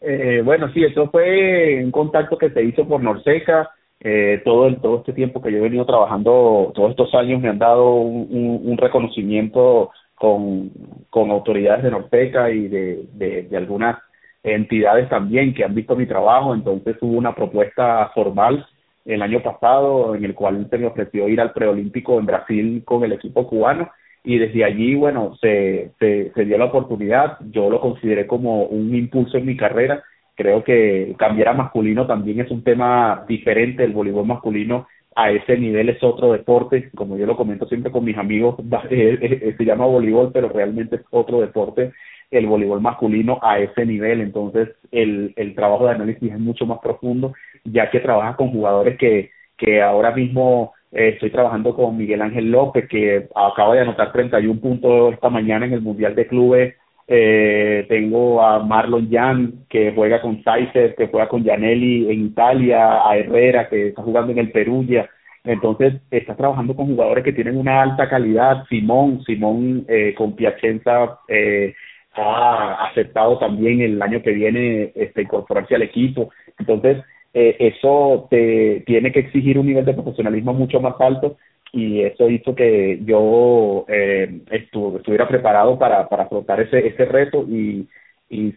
Eh, 0.00 0.42
bueno, 0.44 0.70
sí, 0.72 0.84
eso 0.84 1.10
fue 1.10 1.82
un 1.82 1.90
contacto 1.90 2.38
que 2.38 2.50
se 2.50 2.62
hizo 2.62 2.86
por 2.86 3.02
Norseca. 3.02 3.68
Eh, 3.98 4.42
todo 4.44 4.68
el, 4.68 4.80
todo 4.80 4.98
este 4.98 5.12
tiempo 5.12 5.42
que 5.42 5.50
yo 5.50 5.58
he 5.58 5.62
venido 5.62 5.86
trabajando, 5.86 6.70
todos 6.72 6.90
estos 6.90 7.12
años 7.12 7.40
me 7.40 7.48
han 7.48 7.58
dado 7.58 7.94
un, 7.96 8.76
reconocimiento 8.78 9.90
con, 10.14 10.70
autoridades 11.10 11.82
de 11.82 11.90
Norteca 11.90 12.48
y 12.48 12.68
de 12.68 13.56
algunas 13.56 13.98
entidades 14.44 15.08
también 15.08 15.52
que 15.52 15.64
han 15.64 15.74
visto 15.74 15.96
mi 15.96 16.06
trabajo, 16.06 16.54
entonces 16.54 16.96
hubo 17.00 17.18
una 17.18 17.34
propuesta 17.34 18.08
formal 18.14 18.64
el 19.04 19.22
año 19.22 19.42
pasado 19.42 20.14
en 20.14 20.24
el 20.24 20.34
cual 20.34 20.66
se 20.70 20.78
me 20.78 20.86
ofreció 20.86 21.28
ir 21.28 21.40
al 21.40 21.52
preolímpico 21.52 22.18
en 22.18 22.26
Brasil 22.26 22.82
con 22.84 23.04
el 23.04 23.12
equipo 23.12 23.46
cubano 23.46 23.90
y 24.24 24.38
desde 24.38 24.64
allí, 24.64 24.94
bueno, 24.94 25.36
se, 25.40 25.90
se, 25.98 26.32
se 26.32 26.44
dio 26.44 26.56
la 26.56 26.66
oportunidad, 26.66 27.38
yo 27.50 27.68
lo 27.68 27.80
consideré 27.80 28.26
como 28.26 28.64
un 28.64 28.94
impulso 28.94 29.36
en 29.36 29.46
mi 29.46 29.56
carrera, 29.56 30.02
creo 30.36 30.62
que 30.62 31.14
cambiar 31.18 31.48
a 31.48 31.54
masculino 31.54 32.06
también 32.06 32.40
es 32.40 32.50
un 32.50 32.62
tema 32.62 33.24
diferente, 33.28 33.82
el 33.82 33.92
voleibol 33.92 34.26
masculino 34.26 34.86
a 35.16 35.30
ese 35.30 35.58
nivel 35.58 35.88
es 35.88 36.02
otro 36.02 36.32
deporte, 36.32 36.90
como 36.94 37.18
yo 37.18 37.26
lo 37.26 37.36
comento 37.36 37.66
siempre 37.66 37.90
con 37.90 38.04
mis 38.04 38.16
amigos, 38.16 38.56
se 38.88 39.64
llama 39.64 39.86
voleibol, 39.86 40.30
pero 40.32 40.48
realmente 40.48 40.96
es 40.96 41.02
otro 41.10 41.40
deporte 41.40 41.92
el 42.32 42.46
voleibol 42.46 42.80
masculino 42.80 43.38
a 43.42 43.58
ese 43.58 43.84
nivel, 43.84 44.22
entonces 44.22 44.70
el, 44.90 45.34
el 45.36 45.54
trabajo 45.54 45.84
de 45.84 45.92
análisis 45.92 46.32
es 46.32 46.38
mucho 46.38 46.64
más 46.64 46.78
profundo, 46.78 47.34
ya 47.64 47.90
que 47.90 48.00
trabaja 48.00 48.36
con 48.36 48.50
jugadores 48.50 48.98
que, 48.98 49.30
que 49.56 49.82
ahora 49.82 50.12
mismo 50.12 50.72
eh, 50.90 51.10
estoy 51.14 51.30
trabajando 51.30 51.74
con 51.74 51.96
Miguel 51.96 52.22
Ángel 52.22 52.50
López, 52.50 52.88
que 52.88 53.28
acaba 53.34 53.74
de 53.74 53.80
anotar 53.80 54.12
31 54.12 54.60
puntos 54.60 55.14
esta 55.14 55.30
mañana 55.30 55.66
en 55.66 55.72
el 55.74 55.82
Mundial 55.82 56.14
de 56.14 56.26
Clubes, 56.26 56.74
eh, 57.08 57.84
tengo 57.88 58.42
a 58.42 58.62
Marlon 58.62 59.10
Jan, 59.10 59.64
que 59.68 59.92
juega 59.94 60.20
con 60.20 60.42
Saizer, 60.42 60.94
que 60.94 61.08
juega 61.08 61.28
con 61.28 61.42
Gianelli 61.42 62.10
en 62.10 62.26
Italia, 62.26 63.06
a 63.08 63.16
Herrera, 63.16 63.68
que 63.68 63.88
está 63.88 64.02
jugando 64.02 64.32
en 64.32 64.38
el 64.38 64.52
Perugia, 64.52 65.08
entonces, 65.44 65.94
está 66.10 66.36
trabajando 66.36 66.76
con 66.76 66.86
jugadores 66.86 67.24
que 67.24 67.32
tienen 67.32 67.56
una 67.56 67.82
alta 67.82 68.08
calidad. 68.08 68.64
Simón, 68.68 69.22
Simón 69.24 69.84
eh, 69.88 70.14
con 70.16 70.36
Piacenza 70.36 71.18
eh, 71.28 71.74
ha 72.14 72.86
aceptado 72.88 73.38
también 73.38 73.80
el 73.80 74.00
año 74.00 74.22
que 74.22 74.32
viene 74.32 74.92
este, 74.94 75.22
incorporarse 75.22 75.74
al 75.74 75.82
equipo. 75.82 76.30
Entonces, 76.58 76.98
eh, 77.34 77.56
eso 77.58 78.26
te 78.30 78.82
tiene 78.86 79.12
que 79.12 79.20
exigir 79.20 79.58
un 79.58 79.66
nivel 79.66 79.84
de 79.84 79.94
profesionalismo 79.94 80.52
mucho 80.52 80.80
más 80.80 80.94
alto 81.00 81.36
y 81.72 82.02
eso 82.02 82.28
hizo 82.28 82.54
que 82.54 83.00
yo 83.04 83.86
eh, 83.88 84.42
estuviera 84.50 85.26
preparado 85.26 85.78
para, 85.78 86.06
para 86.08 86.24
afrontar 86.24 86.60
ese, 86.60 86.86
ese 86.86 87.04
reto 87.06 87.44
y, 87.48 87.88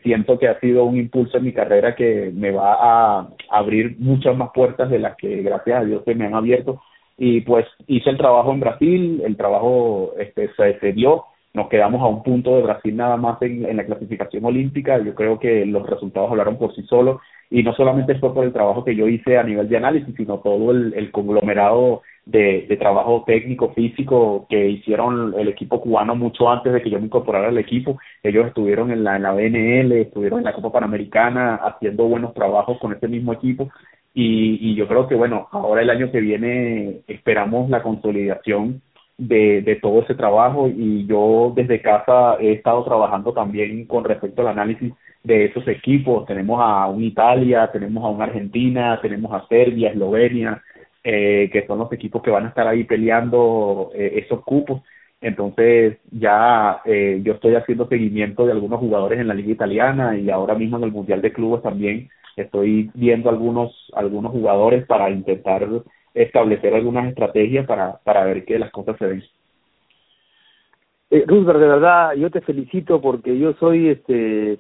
siento 0.04 0.40
que 0.40 0.48
ha 0.48 0.58
sido 0.62 0.86
un 0.86 0.98
impulso 0.98 1.38
en 1.38 1.44
mi 1.44 1.52
carrera 1.52 1.96
que 1.98 2.32
me 2.34 2.52
va 2.52 2.78
a 2.80 3.28
abrir 3.50 3.98
muchas 4.00 4.34
más 4.38 4.52
puertas 4.54 4.90
de 4.90 5.00
las 5.00 5.18
que 5.18 5.42
gracias 5.42 5.82
a 5.82 5.84
Dios 5.84 6.02
se 6.06 6.16
me 6.16 6.26
han 6.26 6.34
abierto. 6.34 6.82
Y 7.18 7.42
pues 7.42 7.66
hice 7.86 8.10
el 8.10 8.18
trabajo 8.18 8.54
en 8.54 8.62
Brasil, 8.62 9.22
el 9.26 9.36
trabajo 9.36 10.14
este, 10.18 10.50
se 10.80 10.94
dio 10.94 11.26
nos 11.56 11.70
quedamos 11.70 12.02
a 12.02 12.08
un 12.08 12.22
punto 12.22 12.56
de 12.56 12.64
Brasil 12.64 12.96
nada 12.96 13.18
más 13.18 13.42
en, 13.42 13.66
en, 13.66 13.78
la 13.78 13.86
clasificación 13.86 14.44
olímpica. 14.46 14.98
Yo 15.00 15.16
creo 15.16 15.40
que 15.40 15.66
los 15.66 15.88
resultados 15.90 16.30
hablaron 16.30 16.58
por 16.58 16.76
sí 16.76 16.84
solos 16.84 17.22
y 17.50 17.64
no 17.64 17.74
solamente 17.74 18.16
fue 18.16 18.34
por 18.34 18.44
el 18.44 18.54
trabajo 18.54 18.84
que 18.84 18.96
yo 18.96 19.08
hice 19.08 19.38
a 19.38 19.44
nivel 19.44 19.70
de 19.70 19.78
análisis, 19.78 20.14
sino 20.16 20.40
todo 20.40 20.72
el, 20.72 20.94
el 20.96 21.12
conglomerado 21.12 22.02
de, 22.26 22.66
de, 22.68 22.78
trabajo 22.78 23.24
técnico, 23.26 23.72
físico 23.74 24.48
que 24.50 24.68
hicieron 24.68 25.34
el 25.38 25.48
equipo 25.48 25.80
cubano 25.80 26.16
mucho 26.16 26.50
antes 26.50 26.74
de 26.74 26.82
que 26.82 26.90
yo 26.90 27.00
me 27.00 27.06
incorporara 27.06 27.48
al 27.48 27.58
equipo. 27.58 28.00
Ellos 28.22 28.48
estuvieron 28.48 28.92
en 28.92 29.04
la, 29.04 29.16
en 29.16 29.24
la 29.24 29.32
BNL, 29.32 29.92
estuvieron 29.94 30.40
en 30.40 30.46
la 30.46 30.54
Copa 30.54 30.74
Panamericana 30.74 31.56
haciendo 31.56 32.06
buenos 32.06 32.34
trabajos 32.34 32.78
con 32.80 32.92
este 32.92 33.08
mismo 33.08 33.32
equipo 33.32 33.70
y, 34.14 34.72
y 34.72 34.76
yo 34.76 34.88
creo 34.88 35.08
que 35.08 35.16
bueno, 35.16 35.48
ahora 35.52 35.82
el 35.82 35.90
año 35.90 36.12
que 36.12 36.20
viene 36.20 37.02
esperamos 37.08 37.70
la 37.70 37.82
consolidación 37.82 38.82
de, 39.18 39.62
de 39.62 39.76
todo 39.78 40.02
ese 40.02 40.16
trabajo 40.16 40.68
y 40.68 41.06
yo 41.08 41.54
desde 41.56 41.82
casa 41.82 42.38
he 42.40 42.54
estado 42.54 42.84
trabajando 42.84 43.34
también 43.34 43.86
con 43.86 44.04
respecto 44.04 44.42
al 44.42 44.50
análisis 44.50 44.94
de 45.24 45.46
esos 45.46 45.68
equipos. 45.68 46.26
Tenemos 46.26 46.60
a 46.62 46.88
un 46.88 47.04
Italia, 47.04 47.70
tenemos 47.72 48.04
a 48.04 48.10
un 48.10 48.22
Argentina, 48.22 49.00
tenemos 49.02 49.34
a 49.34 49.48
Serbia, 49.48 49.90
Eslovenia, 49.92 50.62
eh, 51.04 51.50
que 51.52 51.66
son 51.68 51.80
los 51.80 51.92
equipos 51.92 52.22
que 52.22 52.32
van 52.32 52.46
a 52.46 52.50
estar 52.50 52.68
ahí 52.68 52.84
peleando 52.84 53.92
eh, 53.94 54.24
esos 54.26 54.42
cupos. 54.44 54.82
Entonces 55.22 55.98
ya 56.12 56.82
eh, 56.86 57.22
yo 57.24 57.34
estoy 57.34 57.56
haciendo 57.56 57.88
seguimiento 57.88 58.46
de 58.46 58.52
algunos 58.52 58.80
jugadores 58.80 59.20
en 59.20 59.28
la 59.28 59.34
liga 59.34 59.52
italiana 59.52 60.18
y 60.18 60.30
ahora 60.30 60.56
mismo 60.56 60.78
en 60.78 60.84
el 60.84 60.92
Mundial 60.92 61.22
de 61.22 61.34
Clubes 61.34 61.64
también 61.64 62.10
estoy 62.36 62.92
viendo 62.94 63.30
algunos 63.30 63.72
algunos 63.96 64.32
jugadores 64.34 64.86
para 64.86 65.10
intentar 65.10 65.68
establecer 66.16 66.74
algunas 66.74 67.10
estrategias 67.10 67.68
para, 67.68 68.00
para 68.04 68.24
ver 68.26 68.46
que 68.46 68.58
las 68.58 68.72
cosas 68.72 68.98
se 68.98 69.06
ven. 69.06 69.24
Eh, 71.12 71.26
de 71.28 71.44
verdad, 71.44 72.14
yo 72.16 72.32
te 72.32 72.42
felicito 72.42 73.00
porque 73.00 73.38
yo 73.38 73.54
soy 73.54 73.90
este 73.90 74.60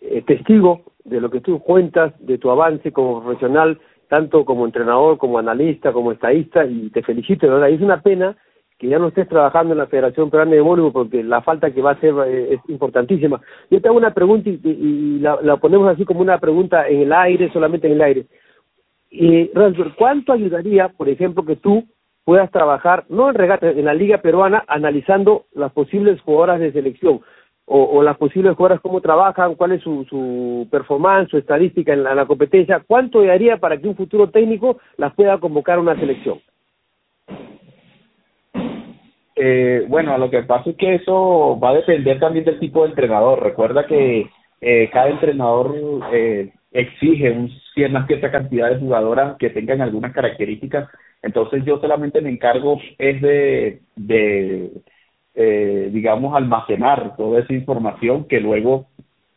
eh, 0.00 0.22
testigo 0.26 0.82
de 1.04 1.20
lo 1.20 1.30
que 1.30 1.40
tú 1.40 1.58
cuentas, 1.60 2.14
de 2.20 2.38
tu 2.38 2.50
avance 2.50 2.92
como 2.92 3.22
profesional, 3.22 3.80
tanto 4.08 4.44
como 4.44 4.66
entrenador, 4.66 5.18
como 5.18 5.38
analista, 5.38 5.92
como 5.92 6.12
estadista, 6.12 6.64
y 6.64 6.90
te 6.90 7.02
felicito, 7.02 7.46
de 7.46 7.52
verdad. 7.52 7.68
Y 7.68 7.74
es 7.74 7.80
una 7.80 8.02
pena 8.02 8.36
que 8.78 8.88
ya 8.88 8.98
no 8.98 9.08
estés 9.08 9.28
trabajando 9.28 9.72
en 9.72 9.78
la 9.78 9.86
Federación 9.86 10.30
Peruana 10.30 10.52
de 10.52 10.60
Voleibol 10.60 10.92
porque 10.92 11.22
la 11.22 11.42
falta 11.42 11.70
que 11.70 11.82
va 11.82 11.90
a 11.90 11.94
hacer 11.94 12.14
eh, 12.26 12.54
es 12.54 12.60
importantísima. 12.70 13.40
Yo 13.70 13.80
te 13.80 13.88
hago 13.88 13.98
una 13.98 14.14
pregunta 14.14 14.48
y, 14.48 14.58
y 14.64 15.18
la, 15.18 15.38
la 15.42 15.56
ponemos 15.58 15.88
así 15.88 16.04
como 16.04 16.20
una 16.20 16.38
pregunta 16.38 16.88
en 16.88 17.00
el 17.00 17.12
aire, 17.12 17.52
solamente 17.52 17.86
en 17.86 17.92
el 17.94 18.02
aire. 18.02 18.26
Y, 19.10 19.50
¿cuánto 19.96 20.32
ayudaría, 20.32 20.88
por 20.88 21.08
ejemplo, 21.08 21.44
que 21.44 21.56
tú 21.56 21.84
puedas 22.24 22.50
trabajar, 22.50 23.04
no 23.08 23.28
en 23.28 23.34
regata, 23.34 23.68
en 23.70 23.84
la 23.84 23.94
Liga 23.94 24.18
Peruana, 24.18 24.64
analizando 24.68 25.46
las 25.52 25.72
posibles 25.72 26.20
jugadoras 26.20 26.60
de 26.60 26.72
selección 26.72 27.20
o, 27.72 28.02
las 28.02 28.16
posibles 28.16 28.56
jugadoras, 28.56 28.80
cómo 28.80 29.00
trabajan, 29.00 29.54
cuál 29.54 29.72
es 29.72 29.82
su, 29.82 30.04
su 30.08 30.66
performance, 30.72 31.30
su 31.30 31.38
estadística 31.38 31.92
en 31.92 32.02
la, 32.02 32.10
en 32.10 32.16
la 32.16 32.26
competencia? 32.26 32.82
¿Cuánto 32.84 33.20
ayudaría 33.20 33.58
para 33.58 33.76
que 33.78 33.86
un 33.86 33.94
futuro 33.94 34.28
técnico 34.30 34.78
las 34.96 35.14
pueda 35.14 35.38
convocar 35.38 35.78
a 35.78 35.80
una 35.80 35.98
selección? 35.98 36.40
Eh, 39.42 39.86
bueno, 39.88 40.18
lo 40.18 40.28
que 40.28 40.42
pasa 40.42 40.68
es 40.70 40.76
que 40.76 40.96
eso 40.96 41.58
va 41.58 41.70
a 41.70 41.74
depender 41.74 42.18
también 42.20 42.44
del 42.44 42.58
tipo 42.58 42.82
de 42.82 42.90
entrenador. 42.90 43.42
Recuerda 43.42 43.86
que 43.86 44.28
eh, 44.60 44.90
cada 44.92 45.08
entrenador 45.08 45.74
eh, 46.12 46.52
exige 46.72 47.30
un, 47.30 47.50
una 47.76 48.06
cierta 48.06 48.30
cantidad 48.30 48.70
de 48.70 48.78
jugadoras 48.78 49.36
que 49.38 49.50
tengan 49.50 49.80
algunas 49.80 50.12
características. 50.12 50.88
Entonces 51.22 51.64
yo 51.64 51.78
solamente 51.80 52.20
me 52.20 52.30
encargo 52.30 52.80
es 52.98 53.20
de, 53.20 53.80
de 53.96 54.70
eh, 55.34 55.90
digamos, 55.92 56.34
almacenar 56.34 57.16
toda 57.16 57.40
esa 57.40 57.52
información 57.54 58.24
que 58.24 58.40
luego 58.40 58.86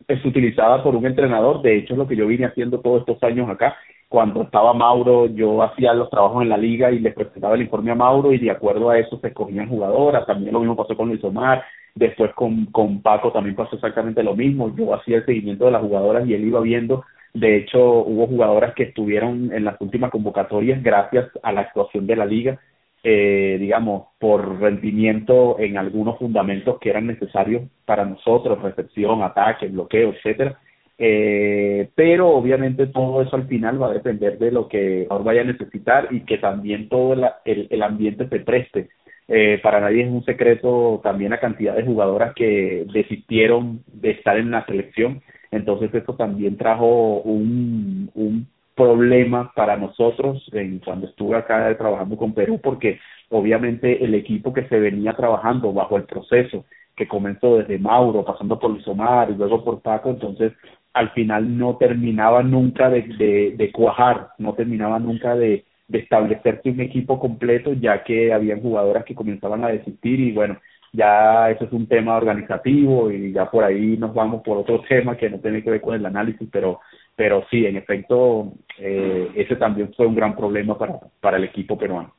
es 0.08 0.24
utilizada 0.26 0.84
por 0.84 0.96
un 0.96 1.06
entrenador. 1.06 1.62
De 1.62 1.78
hecho, 1.78 1.94
es 1.94 1.98
lo 1.98 2.08
que 2.08 2.16
yo 2.16 2.28
vine 2.28 2.46
haciendo 2.46 2.80
todos 2.80 3.02
estos 3.02 3.22
años 3.24 3.50
acá. 3.50 3.76
Cuando 4.10 4.44
estaba 4.44 4.74
Mauro, 4.74 5.28
yo 5.28 5.64
hacía 5.64 5.94
los 5.94 6.10
trabajos 6.10 6.44
en 6.44 6.50
la 6.50 6.58
liga 6.58 6.92
y 6.92 7.00
le 7.00 7.12
presentaba 7.12 7.56
el 7.56 7.64
informe 7.64 7.92
a 7.92 7.96
Mauro 7.96 8.32
y 8.34 8.38
de 8.38 8.52
acuerdo 8.52 8.90
a 8.90 9.00
eso 9.00 9.18
se 9.20 9.28
escogían 9.28 9.70
jugadoras. 9.70 10.26
También 10.26 10.54
lo 10.54 10.60
mismo 10.60 10.76
pasó 10.76 10.96
con 10.96 11.10
Luis 11.10 11.24
Omar. 11.24 11.64
Después 11.96 12.34
con, 12.34 12.66
con 12.68 13.02
Paco 13.02 13.32
también 13.32 13.56
pasó 13.56 13.76
exactamente 13.76 14.24
lo 14.24 14.36
mismo. 14.36 14.76
Yo 14.76 14.94
hacía 14.94 15.18
el 15.18 15.26
seguimiento 15.26 15.66
de 15.66 15.72
las 15.72 15.82
jugadoras 15.82 16.28
y 16.28 16.34
él 16.34 16.46
iba 16.46 16.60
viendo 16.62 17.04
de 17.34 17.58
hecho, 17.58 17.82
hubo 17.82 18.28
jugadoras 18.28 18.76
que 18.76 18.84
estuvieron 18.84 19.52
en 19.52 19.66
las 19.66 19.82
últimas 19.82 20.12
convocatorias 20.12 20.84
gracias 20.84 21.30
a 21.42 21.52
la 21.52 21.62
actuación 21.62 22.06
de 22.06 22.16
la 22.16 22.26
liga, 22.26 22.60
eh, 23.04 23.58
digamos, 23.60 24.10
por 24.20 24.60
rendimiento 24.60 25.58
en 25.60 25.78
algunos 25.78 26.20
fundamentos 26.20 26.80
que 26.80 26.92
eran 26.92 27.08
necesarios 27.08 27.64
para 27.86 28.06
nosotros, 28.06 28.62
recepción, 28.62 29.24
ataque, 29.24 29.68
bloqueo, 29.68 30.14
etcétera. 30.14 30.60
Eh, 31.00 31.90
pero 31.96 32.30
obviamente 32.30 32.86
todo 32.88 33.24
eso 33.24 33.36
al 33.36 33.48
final 33.48 33.82
va 33.82 33.88
a 33.88 33.94
depender 33.94 34.38
de 34.38 34.52
lo 34.52 34.68
que 34.68 35.08
ahora 35.10 35.24
vaya 35.24 35.42
a 35.42 35.46
necesitar 35.46 36.10
y 36.12 36.22
que 36.22 36.38
también 36.38 36.88
todo 36.88 37.14
el, 37.14 37.68
el, 37.70 37.84
ambiente 37.84 38.28
se 38.30 38.40
preste. 38.42 38.90
Eh, 39.28 39.60
para 39.64 39.80
nadie 39.80 40.04
es 40.04 40.10
un 40.10 40.24
secreto 40.24 41.02
también 41.04 41.32
la 41.32 41.40
cantidad 41.40 41.76
de 41.76 41.86
jugadoras 41.86 42.36
que 42.36 42.86
desistieron 42.94 43.84
de 43.88 44.12
estar 44.12 44.38
en 44.38 44.52
la 44.52 44.66
selección 44.66 45.24
entonces 45.56 45.94
eso 45.94 46.14
también 46.16 46.58
trajo 46.58 47.22
un, 47.22 48.10
un 48.16 48.48
problema 48.76 49.52
para 49.56 49.78
nosotros 49.78 50.50
en, 50.54 50.80
cuando 50.80 51.08
estuve 51.08 51.38
acá 51.38 51.76
trabajando 51.78 52.18
con 52.18 52.34
Perú, 52.34 52.60
porque 52.62 53.00
obviamente 53.30 54.04
el 54.04 54.16
equipo 54.16 54.54
que 54.54 54.68
se 54.68 54.80
venía 54.80 55.14
trabajando 55.14 55.74
bajo 55.74 55.98
el 55.98 56.04
proceso, 56.04 56.66
que 56.96 57.08
comenzó 57.08 57.58
desde 57.58 57.80
Mauro, 57.80 58.24
pasando 58.24 58.60
por 58.60 58.72
Luis 58.72 58.88
Omar 58.88 59.30
y 59.32 59.36
luego 59.36 59.64
por 59.64 59.82
Paco, 59.82 60.10
entonces 60.10 60.54
al 60.94 61.10
final 61.12 61.58
no 61.58 61.78
terminaba 61.78 62.44
nunca 62.44 62.90
de, 62.90 63.72
cuajar, 63.74 64.30
no 64.38 64.54
terminaba 64.54 65.00
nunca 65.00 65.36
de, 65.36 65.66
de 65.88 66.00
establecerse 66.00 66.70
un 66.70 66.82
equipo 66.82 67.20
completo, 67.20 67.74
ya 67.74 68.04
que 68.04 68.32
habían 68.32 68.62
jugadoras 68.62 69.04
que 69.04 69.16
comenzaban 69.16 69.64
a 69.64 69.70
desistir 69.70 70.20
y 70.20 70.32
bueno, 70.32 70.58
ya 70.94 71.50
eso 71.50 71.66
es 71.66 71.72
un 71.74 71.88
tema 71.88 72.16
organizativo 72.16 73.12
y 73.12 73.34
ya 73.34 73.50
por 73.50 73.64
ahí 73.64 73.98
nos 73.98 74.14
vamos 74.14 74.44
por 74.44 74.60
otro 74.60 74.82
tema 74.88 75.18
que 75.18 75.30
no 75.30 75.40
tiene 75.40 75.64
que 75.64 75.72
ver 75.72 75.82
con 75.82 75.96
el 75.96 76.06
análisis, 76.06 76.48
pero 76.52 76.80
pero 77.16 77.46
sí, 77.52 77.66
en 77.66 77.76
efecto, 77.76 78.54
eh, 78.80 79.30
ese 79.36 79.56
también 79.56 79.94
fue 79.96 80.08
un 80.08 80.16
gran 80.16 80.36
problema 80.36 80.78
para, 80.78 81.00
para 81.20 81.38
el 81.38 81.44
equipo 81.44 81.78
peruano. 81.78 82.12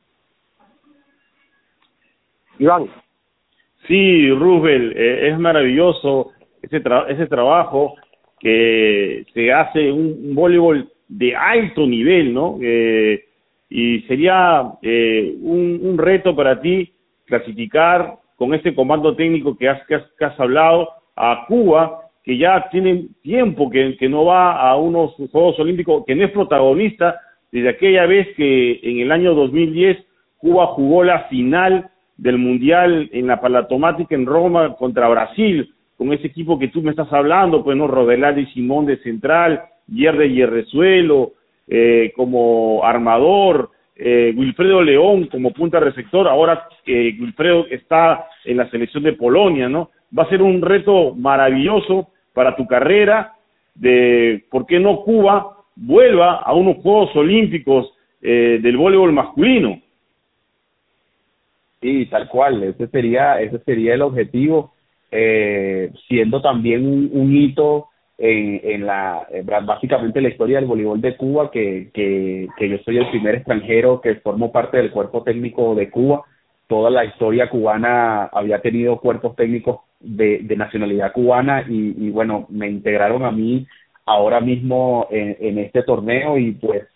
Iván. 2.59 2.85
Sí, 3.87 4.29
Rubel, 4.31 4.93
eh, 4.95 5.29
es 5.29 5.39
maravilloso 5.39 6.31
ese, 6.61 6.81
ese 7.09 7.27
trabajo 7.27 7.95
que 8.39 9.25
se 9.33 9.51
hace 9.51 9.91
un, 9.91 10.33
voleibol 10.33 10.89
de 11.07 11.35
alto 11.35 11.85
nivel, 11.85 12.33
¿no? 12.33 12.57
Eh, 12.61 13.25
y 13.69 14.01
sería 14.01 14.71
eh, 14.81 15.35
un, 15.41 15.79
un, 15.83 15.97
reto 15.97 16.35
para 16.35 16.61
ti 16.61 16.93
clasificar 17.25 18.15
con 18.35 18.53
ese 18.53 18.75
comando 18.75 19.15
técnico 19.15 19.57
que 19.57 19.69
has, 19.69 19.85
que 19.87 19.95
has, 20.25 20.39
hablado 20.39 20.89
a 21.15 21.45
Cuba, 21.47 22.01
que 22.23 22.37
ya 22.37 22.67
tiene 22.71 23.07
tiempo 23.21 23.69
que, 23.69 23.97
no 24.09 24.25
va 24.25 24.59
a 24.59 24.75
unos 24.75 25.13
Juegos 25.31 25.59
Olímpicos, 25.59 26.03
que 26.05 26.15
no 26.15 26.25
es 26.25 26.31
protagonista 26.31 27.19
desde 27.51 27.69
aquella 27.69 28.05
vez 28.05 28.27
que 28.35 28.79
en 28.83 28.99
el 28.99 29.11
año 29.11 29.33
2010 29.33 29.97
Cuba 30.37 30.67
jugó 30.67 31.03
la 31.03 31.23
final 31.23 31.89
del 32.17 32.37
Mundial 32.37 33.09
en 33.13 33.27
la 33.27 33.39
Palatomática 33.39 34.15
en 34.15 34.25
Roma 34.25 34.75
contra 34.75 35.07
Brasil, 35.07 35.73
con 35.97 36.11
ese 36.11 36.27
equipo 36.27 36.59
que 36.59 36.67
tú 36.67 36.81
me 36.81 36.91
estás 36.91 37.11
hablando, 37.13 37.63
pues 37.63 37.77
no, 37.77 37.87
Rodelari 37.87 38.43
y 38.43 38.53
Simón 38.53 38.85
de 38.85 38.97
central, 38.97 39.63
Yerde 39.87 40.33
Yerrezuelo 40.33 41.33
eh, 41.67 42.11
como 42.15 42.83
armador, 42.83 43.71
eh, 43.95 44.33
Wilfredo 44.35 44.81
León 44.81 45.27
como 45.27 45.51
punta 45.51 45.79
receptor, 45.79 46.27
ahora 46.27 46.67
eh, 46.85 47.15
Wilfredo 47.19 47.65
está 47.69 48.27
en 48.43 48.57
la 48.57 48.69
selección 48.69 49.03
de 49.03 49.13
Polonia, 49.13 49.69
¿no? 49.69 49.91
Va 50.17 50.23
a 50.23 50.29
ser 50.29 50.41
un 50.41 50.61
reto 50.61 51.15
maravilloso 51.15 52.09
para 52.33 52.55
tu 52.55 52.67
carrera 52.67 53.33
de 53.73 54.43
por 54.49 54.65
qué 54.65 54.79
no 54.79 55.01
Cuba 55.01 55.57
vuelva 55.75 56.35
a 56.37 56.53
unos 56.53 56.77
Juegos 56.77 57.15
Olímpicos 57.15 57.93
eh, 58.21 58.59
del 58.61 58.77
voleibol 58.77 59.13
masculino. 59.13 59.81
Sí, 61.81 62.05
tal 62.07 62.27
cual, 62.27 62.63
ese 62.63 62.87
sería, 62.87 63.39
ese 63.41 63.59
sería 63.59 63.93
el 63.93 64.01
objetivo, 64.01 64.73
eh, 65.11 65.91
siendo 66.07 66.41
también 66.41 66.85
un, 66.85 67.09
un 67.13 67.35
hito 67.35 67.89
en, 68.17 68.85
la 68.85 69.27
básicamente 69.63 70.21
la 70.21 70.29
historia 70.29 70.57
del 70.57 70.67
voleibol 70.67 71.01
de 71.01 71.17
Cuba 71.17 71.51
que, 71.51 71.89
que, 71.93 72.47
yo 72.59 72.77
soy 72.79 72.97
el 72.97 73.09
primer 73.09 73.35
extranjero 73.35 73.99
que 74.01 74.15
formo 74.15 74.51
parte 74.51 74.77
del 74.77 74.91
cuerpo 74.91 75.23
técnico 75.23 75.75
de 75.75 75.89
Cuba. 75.89 76.23
Toda 76.67 76.89
la 76.89 77.05
historia 77.05 77.49
cubana 77.49 78.23
había 78.25 78.61
tenido 78.61 78.99
cuerpos 78.99 79.35
técnicos 79.35 79.81
de, 79.99 80.39
de 80.39 80.55
nacionalidad 80.55 81.11
cubana 81.11 81.63
y, 81.67 81.93
y 81.97 82.09
bueno 82.09 82.47
me 82.49 82.67
integraron 82.67 83.23
a 83.23 83.31
mí 83.31 83.67
ahora 84.05 84.39
mismo 84.39 85.07
en, 85.11 85.37
en 85.39 85.59
este 85.59 85.83
torneo 85.83 86.37
y 86.37 86.53
pues 86.53 86.87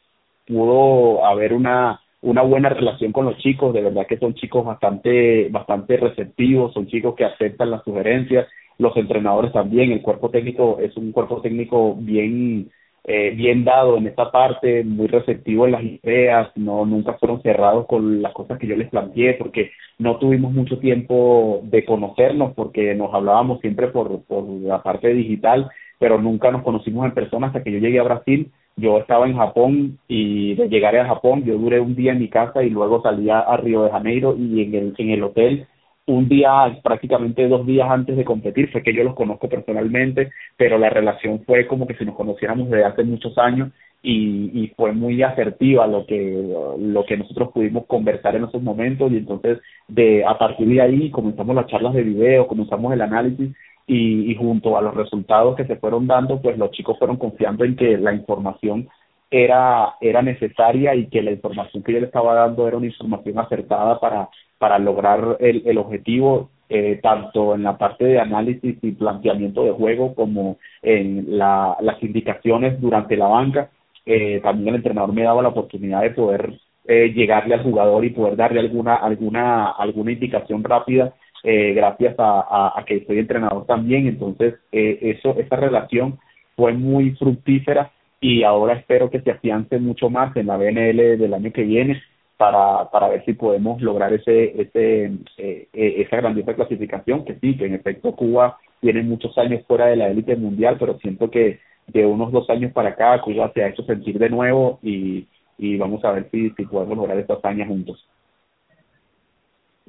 pudo 0.48 1.26
haber 1.26 1.54
una 1.54 2.00
una 2.22 2.42
buena 2.42 2.68
relación 2.68 3.14
con 3.14 3.26
los 3.26 3.38
chicos, 3.38 3.74
de 3.74 3.82
verdad 3.82 4.06
que 4.06 4.18
son 4.18 4.34
chicos 4.34 4.66
bastante 4.66 5.48
bastante 5.50 5.98
receptivos, 5.98 6.74
son 6.74 6.88
chicos 6.88 7.16
que 7.16 7.26
aceptan 7.26 7.72
las 7.72 7.84
sugerencias 7.84 8.48
los 8.80 8.98
entrenadores 8.98 9.54
también, 9.54 9.92
el 9.92 10.02
cuerpo 10.02 10.30
técnico 10.30 10.80
es 10.80 10.98
un 10.98 11.12
cuerpo 11.12 11.42
técnico 11.42 11.96
bien 11.96 12.72
eh, 13.06 13.32
bien 13.32 13.64
dado 13.64 13.98
en 13.98 14.08
esta 14.08 14.30
parte, 14.32 14.84
muy 14.84 15.08
receptivo 15.08 15.66
en 15.66 15.72
las 15.72 15.84
ideas, 15.84 16.50
no 16.56 16.86
nunca 16.86 17.14
fueron 17.14 17.42
cerrados 17.42 17.88
con 17.88 18.22
las 18.22 18.34
cosas 18.34 18.60
que 18.60 18.68
yo 18.68 18.76
les 18.76 18.90
planteé, 18.90 19.34
porque 19.36 19.72
no 19.98 20.18
tuvimos 20.18 20.54
mucho 20.54 20.80
tiempo 20.80 21.62
de 21.64 21.86
conocernos, 21.86 22.54
porque 22.54 22.94
nos 22.96 23.14
hablábamos 23.14 23.62
siempre 23.62 23.88
por, 23.88 24.24
por 24.26 24.48
la 24.48 24.84
parte 24.84 25.08
digital, 25.14 25.70
pero 25.98 26.22
nunca 26.22 26.52
nos 26.52 26.62
conocimos 26.62 27.06
en 27.06 27.14
persona 27.14 27.48
hasta 27.48 27.64
que 27.64 27.72
yo 27.72 27.80
llegué 27.80 28.00
a 28.00 28.04
Brasil. 28.04 28.52
Yo 28.76 29.00
estaba 29.00 29.28
en 29.28 29.36
Japón 29.36 29.98
y 30.08 30.56
de 30.56 30.70
llegar 30.70 30.96
a 30.96 31.08
Japón 31.08 31.44
yo 31.44 31.58
duré 31.58 31.80
un 31.80 31.96
día 31.96 32.14
en 32.14 32.20
mi 32.20 32.30
casa 32.30 32.64
y 32.64 32.70
luego 32.70 33.02
salía 33.02 33.40
a 33.40 33.58
Río 33.58 33.84
de 33.84 33.92
Janeiro 33.92 34.36
y 34.38 34.62
en 34.62 34.76
el, 34.76 34.94
en 34.98 35.10
el 35.10 35.24
hotel 35.24 35.68
un 36.10 36.28
día, 36.28 36.80
prácticamente 36.84 37.48
dos 37.48 37.66
días 37.66 37.90
antes 37.90 38.18
de 38.18 38.26
competir, 38.26 38.72
fue 38.72 38.82
que 38.82 38.94
yo 38.94 39.04
los 39.04 39.16
conozco 39.16 39.48
personalmente, 39.48 40.32
pero 40.58 40.78
la 40.78 40.90
relación 40.90 41.44
fue 41.46 41.68
como 41.68 41.86
que 41.86 41.96
si 41.96 42.06
nos 42.06 42.16
conociéramos 42.16 42.70
desde 42.70 42.86
hace 42.86 43.04
muchos 43.04 43.38
años 43.38 43.70
y, 44.02 44.50
y 44.54 44.68
fue 44.76 44.92
muy 44.94 45.22
asertiva 45.22 45.86
lo 45.86 46.06
que, 46.08 46.76
lo 46.80 47.06
que 47.06 47.18
nosotros 47.18 47.50
pudimos 47.54 47.86
conversar 47.86 48.36
en 48.36 48.46
esos 48.46 48.62
momentos. 48.62 49.12
Y 49.12 49.18
entonces 49.18 49.60
de 49.88 50.26
a 50.26 50.38
partir 50.38 50.68
de 50.68 50.82
ahí 50.82 51.12
comenzamos 51.12 51.56
las 51.56 51.68
charlas 51.68 51.94
de 51.94 52.04
video, 52.04 52.48
comenzamos 52.48 52.92
el 52.94 53.02
análisis 53.02 53.56
y, 53.86 54.32
y 54.32 54.36
junto 54.36 54.78
a 54.78 54.82
los 54.82 54.96
resultados 54.96 55.56
que 55.56 55.66
se 55.66 55.76
fueron 55.76 56.08
dando, 56.08 56.42
pues 56.42 56.58
los 56.58 56.72
chicos 56.72 56.98
fueron 56.98 57.18
confiando 57.18 57.66
en 57.66 57.76
que 57.76 57.98
la 57.98 58.14
información 58.14 58.90
era, 59.30 59.96
era 60.02 60.22
necesaria 60.24 60.96
y 60.96 61.08
que 61.08 61.22
la 61.22 61.32
información 61.32 61.84
que 61.84 61.94
yo 61.94 62.00
le 62.00 62.08
estaba 62.08 62.34
dando 62.34 62.68
era 62.68 62.78
una 62.78 62.88
información 62.88 63.38
acertada 63.38 64.00
para 64.00 64.30
para 64.60 64.78
lograr 64.78 65.38
el, 65.40 65.64
el 65.66 65.78
objetivo 65.80 66.50
eh, 66.70 67.00
tanto 67.02 67.56
en 67.56 67.64
la 67.64 67.78
parte 67.78 68.06
de 68.06 68.20
análisis 68.20 68.78
y 68.84 68.92
planteamiento 68.92 69.64
de 69.64 69.72
juego 69.72 70.14
como 70.14 70.58
en 70.84 71.38
la, 71.38 71.76
las 71.82 72.02
indicaciones 72.04 72.80
durante 72.80 73.18
la 73.18 73.28
banca. 73.28 73.72
Eh, 74.06 74.40
también 74.44 74.70
el 74.70 74.76
entrenador 74.76 75.14
me 75.14 75.24
daba 75.24 75.42
la 75.42 75.50
oportunidad 75.50 76.02
de 76.02 76.12
poder 76.12 76.60
eh, 76.88 77.12
llegarle 77.14 77.56
al 77.56 77.64
jugador 77.64 78.06
y 78.06 78.12
poder 78.12 78.36
darle 78.36 78.60
alguna 78.60 78.96
alguna 78.96 79.72
alguna 79.72 80.12
indicación 80.12 80.64
rápida 80.64 81.14
eh, 81.44 81.74
gracias 81.74 82.16
a, 82.20 82.42
a, 82.42 82.80
a, 82.80 82.86
que 82.86 83.06
soy 83.06 83.20
entrenador 83.20 83.66
también. 83.66 84.08
Entonces, 84.08 84.56
eh, 84.72 85.00
eso 85.02 85.38
esa 85.40 85.56
relación 85.56 86.20
fue 86.56 86.74
muy 86.74 87.12
fructífera 87.12 87.92
y 88.22 88.44
ahora 88.44 88.74
espero 88.74 89.10
que 89.10 89.22
se 89.22 89.32
afiance 89.32 89.80
mucho 89.80 90.10
más 90.10 90.36
en 90.36 90.48
la 90.48 90.58
BNL 90.58 91.18
del 91.18 91.34
año 91.34 91.52
que 91.52 91.64
viene 91.64 92.02
para, 92.40 92.90
para 92.90 93.10
ver 93.10 93.26
si 93.26 93.34
podemos 93.34 93.82
lograr 93.82 94.14
ese, 94.14 94.62
ese, 94.62 95.08
eh, 95.38 95.68
eh, 95.74 95.96
esa 95.98 96.16
grandiosa 96.16 96.54
clasificación, 96.54 97.26
que 97.26 97.36
sí, 97.36 97.58
que 97.58 97.66
en 97.66 97.74
efecto 97.74 98.16
Cuba 98.16 98.58
tiene 98.80 99.04
muchos 99.04 99.38
años 99.38 99.62
fuera 99.68 99.88
de 99.88 99.98
la 99.98 100.08
élite 100.08 100.38
mundial, 100.38 100.78
pero 100.80 100.98
siento 101.00 101.30
que 101.30 101.60
de 101.88 102.06
unos 102.06 102.32
dos 102.32 102.50
años 102.50 102.72
para 102.72 102.92
acá 102.92 103.20
Cuba 103.20 103.52
se 103.54 103.62
ha 103.62 103.68
hecho 103.68 103.84
sentir 103.84 104.18
de 104.18 104.30
nuevo 104.30 104.80
y, 104.82 105.28
y 105.58 105.76
vamos 105.76 106.02
a 106.06 106.14
ver 106.14 106.30
si, 106.32 106.50
si 106.52 106.64
podemos 106.64 106.98
lograr 106.98 107.20
esta 107.20 107.34
hazaña 107.34 107.68
juntos. 107.68 108.08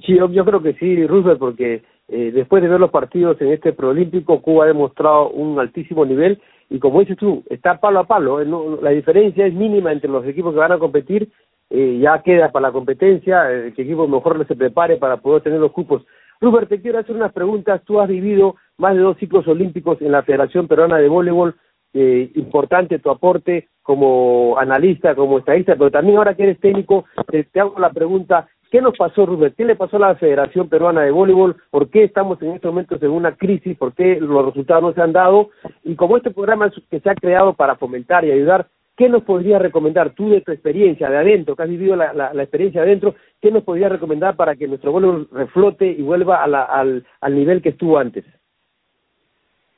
Sí, 0.05 0.17
yo, 0.17 0.29
yo 0.29 0.45
creo 0.45 0.61
que 0.61 0.73
sí, 0.73 1.07
Roosevelt, 1.07 1.39
porque 1.39 1.85
eh, 2.09 2.33
después 2.35 2.65
de 2.65 2.69
ver 2.69 2.81
los 2.81 2.91
partidos 2.91 3.41
en 3.43 3.53
este 3.53 3.73
preolímpico, 3.73 4.43
Cuba 4.43 4.65
ha 4.65 4.67
demostrado 4.67 5.31
un 5.31 5.61
altísimo 5.61 6.05
nivel 6.05 6.41
y 6.69 6.81
como 6.81 6.99
dices 6.99 7.17
tú, 7.17 7.45
está 7.49 7.79
palo 7.79 8.01
a 8.01 8.09
palo, 8.09 8.45
no, 8.45 8.81
la 8.83 8.91
diferencia 8.91 9.47
es 9.47 9.55
mínima 9.55 9.93
entre 9.93 10.11
los 10.11 10.27
equipos 10.27 10.53
que 10.53 10.59
van 10.59 10.73
a 10.73 10.79
competir 10.79 11.31
eh, 11.71 12.01
ya 12.03 12.21
queda 12.23 12.51
para 12.51 12.69
la 12.69 12.73
competencia, 12.73 13.51
eh, 13.51 13.73
que 13.75 13.83
el 13.83 13.89
equipo 13.89 14.09
mejor 14.09 14.45
se 14.47 14.57
prepare 14.57 14.97
para 14.97 15.19
poder 15.19 15.43
tener 15.43 15.61
los 15.61 15.71
cupos. 15.71 16.05
Rupert, 16.41 16.69
te 16.69 16.81
quiero 16.81 16.99
hacer 16.99 17.15
unas 17.15 17.33
preguntas. 17.33 17.83
Tú 17.85 18.01
has 18.01 18.09
vivido 18.09 18.57
más 18.79 18.95
de 18.95 19.03
dos 19.03 19.17
ciclos 19.19 19.47
olímpicos 19.47 20.01
en 20.01 20.11
la 20.11 20.23
Federación 20.23 20.67
Peruana 20.67 20.97
de 20.97 21.09
Voleibol. 21.09 21.55
Eh, 21.93 22.31
importante 22.35 22.99
tu 22.99 23.11
aporte 23.11 23.69
como 23.83 24.57
analista, 24.59 25.15
como 25.15 25.39
estadista, 25.39 25.75
pero 25.77 25.91
también 25.91 26.19
ahora 26.19 26.35
que 26.35 26.45
eres 26.45 26.61
técnico, 26.61 27.05
te, 27.27 27.61
hago 27.61 27.79
la 27.79 27.91
pregunta, 27.91 28.49
¿qué 28.71 28.81
nos 28.81 28.97
pasó, 28.97 29.27
Rupert? 29.27 29.57
¿Qué 29.57 29.65
le 29.65 29.75
pasó 29.75 29.97
a 29.97 30.01
la 30.01 30.15
Federación 30.15 30.69
Peruana 30.69 31.03
de 31.03 31.11
Voleibol? 31.11 31.57
¿Por 31.71 31.91
qué 31.91 32.05
estamos 32.05 32.41
en 32.43 32.53
estos 32.53 32.73
momentos 32.73 33.03
en 33.03 33.11
una 33.11 33.37
crisis? 33.37 33.77
¿Por 33.77 33.93
qué 33.95 34.19
los 34.21 34.47
resultados 34.47 34.83
no 34.83 34.93
se 34.93 35.03
han 35.03 35.13
dado? 35.13 35.51
Y 35.85 35.95
como 35.97 36.17
este 36.17 36.31
programa 36.31 36.71
que 36.91 37.01
se 37.01 37.11
ha 37.11 37.15
creado 37.15 37.55
para 37.55 37.77
fomentar 37.77 38.25
y 38.25 38.31
ayudar, 38.31 38.69
¿Qué 39.01 39.09
nos 39.09 39.23
podrías 39.23 39.63
recomendar 39.63 40.11
tú 40.11 40.29
de 40.29 40.43
tu 40.43 40.53
experiencia 40.53 41.09
de 41.09 41.17
adentro, 41.17 41.57
que 41.57 41.63
has 41.63 41.71
vivido 41.71 41.97
la, 41.97 42.33
experiencia 42.35 42.83
de 42.83 42.89
adentro, 42.89 43.15
qué 43.41 43.51
nos 43.51 43.65
podrías 43.65 43.91
recomendar 43.91 44.37
para 44.37 44.57
que 44.57 44.69
nuestro 44.69 44.93
vuelo 44.93 45.27
reflote 45.33 45.87
y 45.87 46.03
vuelva 46.03 46.45
a 46.45 46.47
la, 46.47 46.65
al, 46.65 47.07
al 47.23 47.35
nivel 47.35 47.63
que 47.63 47.71
estuvo 47.71 47.97
antes? 47.97 48.27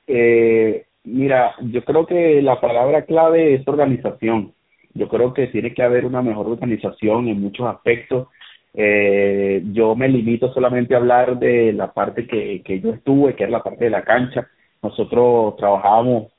Eh, 0.09 0.87
mira, 1.05 1.55
yo 1.61 1.85
creo 1.85 2.05
que 2.05 2.43
la 2.43 2.61
palabra 2.61 3.03
clave 3.03 3.55
es 3.55 3.69
organización. 3.69 4.55
Yo 4.93 5.09
creo 5.09 5.33
que 5.33 5.47
tiene 5.47 5.73
que 5.73 5.85
haber 5.85 6.05
una 6.05 6.21
mejor 6.21 6.49
organización 6.49 7.29
en 7.29 7.41
muchos 7.41 7.69
aspectos. 7.69 8.27
Eh, 8.75 9.63
yo 9.67 9.95
me 9.95 10.09
limito 10.09 10.53
solamente 10.53 10.95
a 10.95 10.99
hablar 10.99 11.39
de 11.39 11.73
la 11.73 11.93
parte 11.93 12.27
que, 12.27 12.61
que 12.65 12.81
yo 12.81 12.91
estuve, 12.91 13.37
que 13.37 13.45
es 13.45 13.51
la 13.51 13.63
parte 13.63 13.85
de 13.85 13.91
la 13.91 14.03
cancha. 14.03 14.49
Nosotros 14.83 15.55
trabajábamos 15.59 16.33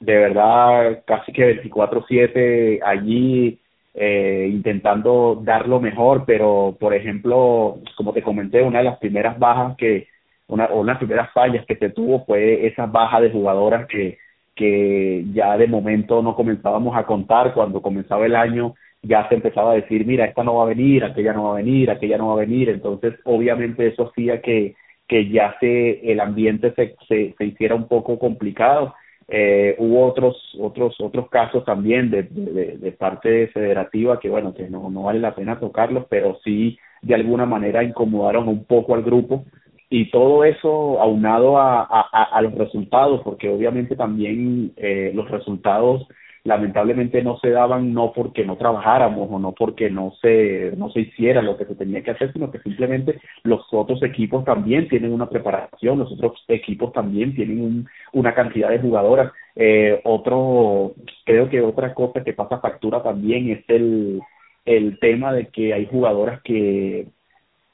de 0.00 0.16
verdad 0.16 1.02
casi 1.06 1.32
que 1.32 1.62
24/7 1.62 2.80
allí 2.84 3.58
eh, 3.94 4.48
intentando 4.52 5.40
dar 5.42 5.66
lo 5.66 5.80
mejor, 5.80 6.24
pero 6.24 6.76
por 6.78 6.94
ejemplo, 6.94 7.78
como 7.96 8.12
te 8.12 8.22
comenté, 8.22 8.62
una 8.62 8.78
de 8.78 8.84
las 8.84 8.98
primeras 8.98 9.38
bajas 9.38 9.76
que, 9.76 10.06
una, 10.46 10.66
o 10.66 10.84
las 10.84 10.98
primeras 10.98 11.32
fallas 11.32 11.66
que 11.66 11.76
se 11.76 11.90
tuvo 11.90 12.24
fue 12.24 12.66
esa 12.66 12.86
baja 12.86 13.20
de 13.20 13.30
jugadoras 13.30 13.86
que, 13.88 14.18
que 14.54 15.24
ya 15.32 15.56
de 15.56 15.66
momento 15.66 16.22
no 16.22 16.36
comenzábamos 16.36 16.96
a 16.96 17.04
contar, 17.06 17.52
cuando 17.54 17.82
comenzaba 17.82 18.26
el 18.26 18.36
año 18.36 18.74
ya 19.02 19.28
se 19.28 19.34
empezaba 19.36 19.72
a 19.72 19.76
decir, 19.76 20.06
mira, 20.06 20.26
esta 20.26 20.44
no 20.44 20.56
va 20.56 20.64
a 20.64 20.68
venir, 20.68 21.04
aquella 21.04 21.32
no 21.32 21.44
va 21.44 21.52
a 21.52 21.62
venir, 21.62 21.90
aquella 21.90 22.18
no 22.18 22.28
va 22.28 22.34
a 22.34 22.46
venir, 22.46 22.68
entonces 22.68 23.14
obviamente 23.24 23.86
eso 23.86 24.10
hacía 24.10 24.40
que, 24.42 24.74
que 25.08 25.28
ya 25.28 25.56
se, 25.60 26.12
el 26.12 26.20
ambiente 26.20 26.72
se, 26.74 26.96
se, 27.08 27.34
se 27.36 27.44
hiciera 27.44 27.74
un 27.74 27.88
poco 27.88 28.18
complicado 28.18 28.94
eh, 29.28 29.76
hubo 29.78 30.06
otros 30.06 30.36
otros 30.58 30.96
otros 31.00 31.28
casos 31.28 31.64
también 31.64 32.10
de, 32.10 32.96
parte 32.98 33.48
federativa 33.48 34.18
que 34.18 34.28
bueno 34.30 34.54
que 34.54 34.68
no, 34.70 34.90
no 34.90 35.02
vale 35.04 35.20
la 35.20 35.34
pena 35.34 35.60
tocarlos 35.60 36.06
pero 36.08 36.38
sí 36.42 36.78
de 37.02 37.14
alguna 37.14 37.46
manera 37.46 37.82
incomodaron 37.82 38.48
un 38.48 38.64
poco 38.64 38.94
al 38.94 39.02
grupo. 39.02 39.44
Y 39.90 40.10
todo 40.10 40.44
eso 40.44 41.00
aunado 41.00 41.58
a, 41.58 41.80
a, 41.82 42.22
a 42.24 42.42
los 42.42 42.54
resultados, 42.54 43.22
porque 43.24 43.48
obviamente 43.48 43.96
también 43.96 44.72
eh, 44.76 45.12
los 45.14 45.30
resultados 45.30 46.06
lamentablemente 46.48 47.22
no 47.22 47.38
se 47.38 47.50
daban 47.50 47.92
no 47.92 48.12
porque 48.14 48.42
no 48.42 48.56
trabajáramos 48.56 49.28
o 49.30 49.38
no 49.38 49.52
porque 49.52 49.90
no 49.90 50.14
se 50.22 50.72
no 50.78 50.90
se 50.90 51.00
hiciera 51.00 51.42
lo 51.42 51.58
que 51.58 51.66
se 51.66 51.74
tenía 51.74 52.02
que 52.02 52.12
hacer 52.12 52.32
sino 52.32 52.50
que 52.50 52.58
simplemente 52.60 53.20
los 53.44 53.60
otros 53.70 54.02
equipos 54.02 54.46
también 54.46 54.88
tienen 54.88 55.12
una 55.12 55.28
preparación 55.28 55.98
los 55.98 56.10
otros 56.10 56.42
equipos 56.48 56.92
también 56.94 57.34
tienen 57.34 57.60
un, 57.60 57.88
una 58.14 58.34
cantidad 58.34 58.70
de 58.70 58.78
jugadoras. 58.78 59.30
Eh, 59.54 60.00
otro 60.04 60.94
creo 61.24 61.50
que 61.50 61.60
otra 61.60 61.92
cosa 61.92 62.24
que 62.24 62.32
pasa 62.32 62.60
factura 62.60 63.02
también 63.02 63.50
es 63.50 63.64
el 63.68 64.20
el 64.64 64.98
tema 65.00 65.32
de 65.34 65.48
que 65.48 65.74
hay 65.74 65.86
jugadoras 65.86 66.40
que 66.42 67.08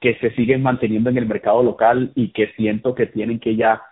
que 0.00 0.16
se 0.16 0.32
siguen 0.32 0.62
manteniendo 0.62 1.10
en 1.10 1.18
el 1.18 1.26
mercado 1.26 1.62
local 1.62 2.10
y 2.16 2.32
que 2.32 2.48
siento 2.56 2.94
que 2.94 3.06
tienen 3.06 3.38
que 3.38 3.54
ya 3.54 3.82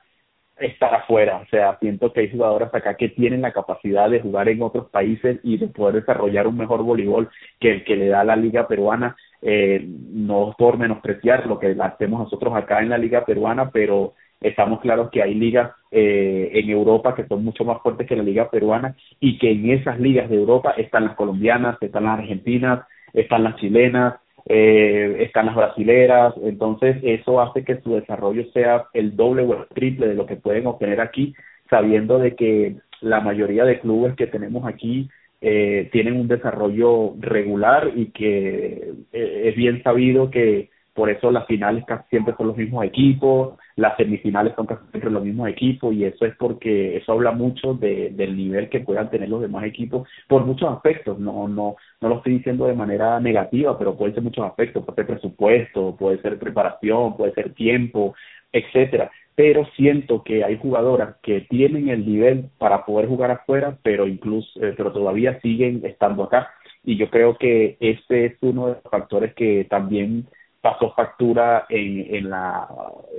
estar 0.64 0.94
afuera. 0.94 1.38
O 1.38 1.46
sea, 1.46 1.78
siento 1.80 2.12
que 2.12 2.20
hay 2.20 2.30
jugadoras 2.30 2.74
acá 2.74 2.96
que 2.96 3.08
tienen 3.08 3.42
la 3.42 3.52
capacidad 3.52 4.08
de 4.10 4.20
jugar 4.20 4.48
en 4.48 4.62
otros 4.62 4.88
países 4.90 5.38
y 5.42 5.58
de 5.58 5.68
poder 5.68 5.96
desarrollar 5.96 6.46
un 6.46 6.56
mejor 6.56 6.82
voleibol 6.82 7.28
que 7.60 7.70
el 7.70 7.84
que 7.84 7.96
le 7.96 8.08
da 8.08 8.24
la 8.24 8.36
liga 8.36 8.66
peruana. 8.66 9.16
Eh, 9.40 9.84
no 9.84 10.54
por 10.56 10.78
menospreciar 10.78 11.46
lo 11.46 11.58
que 11.58 11.76
hacemos 11.80 12.20
nosotros 12.20 12.54
acá 12.54 12.80
en 12.80 12.90
la 12.90 12.98
liga 12.98 13.24
peruana, 13.24 13.70
pero 13.70 14.14
estamos 14.40 14.80
claros 14.80 15.10
que 15.10 15.22
hay 15.22 15.34
ligas 15.34 15.72
eh, 15.90 16.50
en 16.54 16.70
Europa 16.70 17.14
que 17.14 17.26
son 17.26 17.44
mucho 17.44 17.64
más 17.64 17.80
fuertes 17.82 18.06
que 18.06 18.16
la 18.16 18.22
liga 18.22 18.50
peruana 18.50 18.96
y 19.20 19.38
que 19.38 19.50
en 19.50 19.70
esas 19.70 19.98
ligas 19.98 20.28
de 20.30 20.36
Europa 20.36 20.74
están 20.76 21.04
las 21.04 21.16
colombianas, 21.16 21.76
están 21.80 22.04
las 22.04 22.18
argentinas, 22.18 22.86
están 23.12 23.44
las 23.44 23.56
chilenas, 23.56 24.14
eh, 24.46 25.16
están 25.20 25.46
las 25.46 25.56
brasileras, 25.56 26.34
entonces 26.42 26.96
eso 27.02 27.40
hace 27.40 27.64
que 27.64 27.80
su 27.80 27.94
desarrollo 27.94 28.44
sea 28.52 28.86
el 28.92 29.16
doble 29.16 29.42
o 29.42 29.54
el 29.54 29.68
triple 29.68 30.08
de 30.08 30.14
lo 30.14 30.26
que 30.26 30.36
pueden 30.36 30.66
obtener 30.66 31.00
aquí, 31.00 31.34
sabiendo 31.70 32.18
de 32.18 32.34
que 32.34 32.76
la 33.00 33.20
mayoría 33.20 33.64
de 33.64 33.80
clubes 33.80 34.14
que 34.16 34.26
tenemos 34.26 34.66
aquí 34.66 35.08
eh, 35.40 35.88
tienen 35.92 36.16
un 36.16 36.28
desarrollo 36.28 37.14
regular 37.18 37.92
y 37.94 38.06
que 38.06 38.92
eh, 39.12 39.42
es 39.44 39.56
bien 39.56 39.82
sabido 39.82 40.30
que 40.30 40.70
por 40.94 41.08
eso 41.10 41.30
las 41.30 41.46
finales 41.46 41.84
casi 41.86 42.08
siempre 42.10 42.34
son 42.36 42.48
los 42.48 42.56
mismos 42.56 42.84
equipos, 42.84 43.58
las 43.76 43.96
semifinales 43.96 44.54
son 44.54 44.66
casi 44.66 44.82
siempre 44.90 45.10
los 45.10 45.24
mismos 45.24 45.48
equipos 45.48 45.94
y 45.94 46.04
eso 46.04 46.26
es 46.26 46.36
porque 46.36 46.96
eso 46.96 47.12
habla 47.12 47.32
mucho 47.32 47.74
de, 47.74 48.10
del 48.10 48.36
nivel 48.36 48.68
que 48.68 48.80
puedan 48.80 49.10
tener 49.10 49.28
los 49.28 49.40
demás 49.40 49.64
equipos 49.64 50.06
por 50.28 50.44
muchos 50.44 50.70
aspectos, 50.70 51.18
no 51.18 51.48
no 51.48 51.76
no 52.00 52.08
lo 52.08 52.16
estoy 52.16 52.34
diciendo 52.34 52.66
de 52.66 52.74
manera 52.74 53.20
negativa, 53.20 53.78
pero 53.78 53.96
puede 53.96 54.14
ser 54.14 54.22
muchos 54.22 54.44
aspectos, 54.44 54.84
puede 54.84 54.96
ser 54.96 55.06
presupuesto, 55.06 55.96
puede 55.96 56.20
ser 56.20 56.38
preparación, 56.38 57.16
puede 57.16 57.32
ser 57.32 57.54
tiempo, 57.54 58.14
etcétera, 58.52 59.10
pero 59.34 59.64
siento 59.76 60.22
que 60.22 60.44
hay 60.44 60.58
jugadoras 60.58 61.16
que 61.22 61.42
tienen 61.42 61.88
el 61.88 62.06
nivel 62.06 62.50
para 62.58 62.84
poder 62.84 63.08
jugar 63.08 63.30
afuera, 63.30 63.78
pero 63.82 64.06
incluso 64.06 64.48
eh, 64.62 64.74
pero 64.76 64.92
todavía 64.92 65.40
siguen 65.40 65.82
estando 65.84 66.24
acá. 66.24 66.50
Y 66.84 66.96
yo 66.96 67.10
creo 67.10 67.38
que 67.38 67.76
este 67.80 68.26
es 68.26 68.34
uno 68.42 68.66
de 68.68 68.74
los 68.74 68.82
factores 68.90 69.34
que 69.34 69.64
también 69.70 70.26
pasó 70.62 70.92
factura 70.92 71.66
en, 71.68 72.14
en 72.14 72.30
la, 72.30 72.68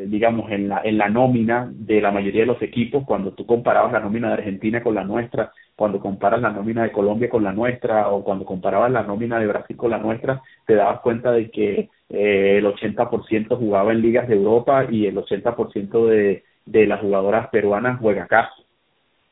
digamos, 0.05 0.49
en 0.49 0.69
la, 0.69 0.81
en 0.83 0.97
la 0.97 1.09
nómina 1.09 1.69
de 1.71 1.99
la 1.99 2.09
mayoría 2.09 2.41
de 2.41 2.47
los 2.47 2.61
equipos, 2.61 3.03
cuando 3.05 3.33
tú 3.33 3.45
comparabas 3.45 3.91
la 3.91 3.99
nómina 3.99 4.29
de 4.29 4.35
Argentina 4.35 4.81
con 4.81 4.95
la 4.95 5.03
nuestra, 5.03 5.51
cuando 5.75 5.99
comparas 5.99 6.41
la 6.41 6.51
nómina 6.51 6.83
de 6.83 6.93
Colombia 6.93 7.29
con 7.29 7.43
la 7.43 7.51
nuestra, 7.51 8.09
o 8.09 8.23
cuando 8.23 8.45
comparabas 8.45 8.91
la 8.91 9.03
nómina 9.03 9.39
de 9.39 9.47
Brasil 9.47 9.75
con 9.75 9.91
la 9.91 9.97
nuestra, 9.97 10.41
te 10.65 10.75
dabas 10.75 11.01
cuenta 11.01 11.33
de 11.33 11.51
que 11.51 11.89
eh, 12.09 12.57
el 12.59 12.65
80% 12.65 13.57
jugaba 13.57 13.91
en 13.91 14.01
ligas 14.01 14.29
de 14.29 14.35
Europa 14.35 14.85
y 14.89 15.05
el 15.07 15.17
80% 15.17 16.07
de, 16.07 16.45
de 16.65 16.87
las 16.87 17.01
jugadoras 17.01 17.49
peruanas 17.49 17.99
juega 17.99 18.23
acá. 18.23 18.51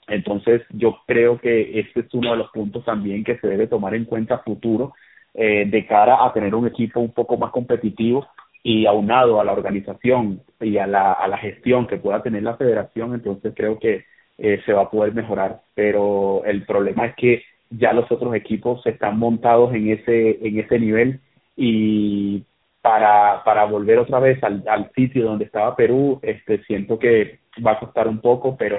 Entonces, 0.09 0.63
yo 0.71 0.97
creo 1.07 1.39
que 1.39 1.79
este 1.79 2.01
es 2.01 2.13
uno 2.13 2.31
de 2.31 2.37
los 2.37 2.51
puntos 2.51 2.83
también 2.83 3.23
que 3.23 3.37
se 3.37 3.47
debe 3.47 3.67
tomar 3.67 3.95
en 3.95 4.03
cuenta 4.03 4.39
futuro 4.39 4.93
eh, 5.33 5.65
de 5.65 5.85
cara 5.85 6.25
a 6.25 6.33
tener 6.33 6.53
un 6.55 6.67
equipo 6.67 6.99
un 6.99 7.13
poco 7.13 7.37
más 7.37 7.51
competitivo 7.51 8.27
y 8.63 8.85
aunado 8.85 9.39
a 9.39 9.43
la 9.43 9.53
organización 9.53 10.41
y 10.59 10.77
a 10.77 10.87
la, 10.87 11.13
a 11.13 11.27
la 11.27 11.37
gestión 11.37 11.87
que 11.87 11.97
pueda 11.97 12.21
tener 12.21 12.43
la 12.43 12.57
federación, 12.57 13.13
entonces 13.13 13.53
creo 13.55 13.79
que 13.79 14.05
eh, 14.37 14.61
se 14.65 14.73
va 14.73 14.83
a 14.83 14.89
poder 14.89 15.13
mejorar. 15.13 15.61
Pero 15.73 16.43
el 16.45 16.65
problema 16.65 17.05
es 17.07 17.15
que 17.15 17.43
ya 17.69 17.93
los 17.93 18.11
otros 18.11 18.35
equipos 18.35 18.85
están 18.85 19.17
montados 19.17 19.73
en 19.73 19.89
ese, 19.89 20.45
en 20.45 20.59
ese 20.59 20.79
nivel 20.79 21.19
y 21.55 22.43
para, 22.81 23.43
para 23.43 23.65
volver 23.65 23.99
otra 23.99 24.19
vez 24.19 24.43
al, 24.43 24.63
al 24.67 24.91
sitio 24.95 25.25
donde 25.25 25.45
estaba 25.45 25.75
Perú, 25.75 26.19
este 26.21 26.63
siento 26.63 26.99
que 26.99 27.39
va 27.65 27.73
a 27.73 27.79
costar 27.79 28.07
un 28.07 28.19
poco, 28.19 28.57
pero 28.57 28.77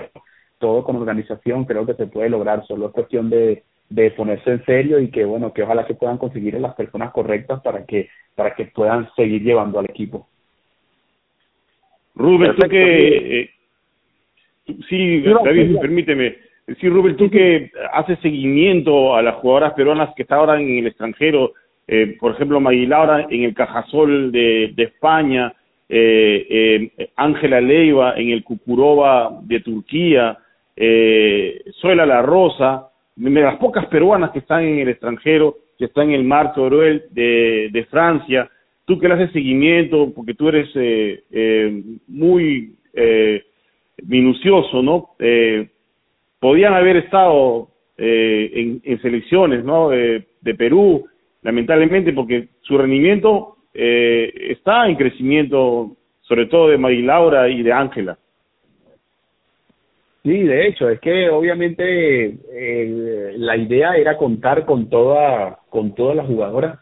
todo 0.59 0.85
con 0.85 0.97
organización 0.97 1.65
creo 1.65 1.87
que 1.87 1.95
se 1.95 2.07
puede 2.07 2.29
lograr, 2.29 2.65
solo 2.67 2.87
es 2.87 2.93
cuestión 2.93 3.31
de, 3.31 3.65
de 3.93 4.11
ponerse 4.13 4.51
en 4.51 4.65
serio 4.65 4.99
y 4.99 5.11
que 5.11 5.25
bueno 5.25 5.53
que 5.53 5.63
ojalá 5.63 5.87
que 5.87 5.95
puedan 5.95 6.17
conseguir 6.17 6.55
las 6.55 6.75
personas 6.75 7.13
correctas 7.13 7.61
para 7.63 7.85
que 7.85 8.09
para 8.35 8.55
que 8.55 8.67
puedan 8.67 9.09
seguir 9.15 9.43
llevando 9.43 9.79
al 9.79 9.85
equipo. 9.85 10.29
Rubén 12.15 12.55
tú 12.57 12.69
que 12.69 13.41
eh, 13.41 13.51
sí 14.89 15.21
David 15.21 15.79
permíteme. 15.79 16.37
Sí 16.81 16.89
Rubén 16.89 17.17
tú 17.17 17.29
que 17.31 17.71
haces 17.93 18.19
seguimiento 18.21 19.15
a 19.15 19.23
las 19.23 19.37
jugadoras 19.37 19.75
peruanas 19.75 20.15
que 20.17 20.23
están 20.23 20.39
ahora 20.39 20.61
en 20.61 20.79
el 20.79 20.87
extranjero 20.87 21.53
eh, 21.87 22.17
por 22.19 22.33
ejemplo 22.33 22.61
Maguilaura 22.61 23.27
en 23.29 23.43
el 23.43 23.55
Cajasol 23.55 24.33
de, 24.33 24.73
de 24.75 24.83
España 24.85 25.53
eh, 25.89 26.91
eh, 26.97 27.11
Ángela 27.17 27.61
Leiva 27.61 28.15
en 28.17 28.31
el 28.31 28.43
Cucuroba 28.43 29.39
de 29.43 29.61
Turquía 29.61 30.39
eh, 30.75 31.63
Suela 31.73 32.07
La 32.07 32.23
Rosa 32.23 32.92
de 33.17 33.41
las 33.41 33.57
pocas 33.57 33.87
peruanas 33.87 34.31
que 34.31 34.41
están 34.41 34.65
en 34.65 34.79
el 34.81 34.89
extranjero, 34.89 35.57
que 35.79 35.87
están 35.87 36.09
en 36.09 36.15
el 36.15 36.25
Mar 36.25 36.55
Toruel 36.55 37.05
de, 37.11 37.87
Francia, 37.91 38.51
tú 38.85 38.99
que 38.99 39.09
le 39.09 39.15
haces 39.15 39.33
seguimiento, 39.33 40.13
porque 40.15 40.35
tú 40.35 40.49
eres 40.49 40.69
eh, 40.75 41.23
eh, 41.31 41.83
muy 42.09 42.75
eh, 42.95 43.43
minucioso, 44.07 44.83
¿no? 44.83 45.11
Eh, 45.19 45.69
podían 46.41 46.75
haber 46.75 46.97
estado 46.97 47.69
eh, 47.97 48.81
en, 48.83 49.03
selecciones, 49.03 49.65
¿no? 49.65 49.91
de 49.91 50.55
Perú, 50.57 51.07
lamentablemente, 51.43 52.13
porque 52.13 52.49
su 52.63 52.77
rendimiento 52.79 53.57
eh, 53.75 54.33
está 54.51 54.87
en 54.87 54.97
crecimiento, 54.97 55.97
sobre 56.23 56.47
todo 56.47 56.69
de 56.69 56.79
Marilaura 56.79 57.49
y 57.49 57.63
de 57.63 57.73
Ángela. 57.73 58.19
Sí, 60.25 60.43
de 60.45 60.69
hecho, 60.69 60.89
es 60.89 61.01
que 61.01 61.29
obviamente 61.31 62.39
eh, 62.53 63.35
la 63.39 63.57
idea 63.57 63.97
era 63.97 64.17
contar 64.17 64.65
con 64.65 64.89
toda 64.89 65.59
con 65.69 65.95
todas 65.97 66.17
las 66.17 66.27
jugadoras 66.27 66.79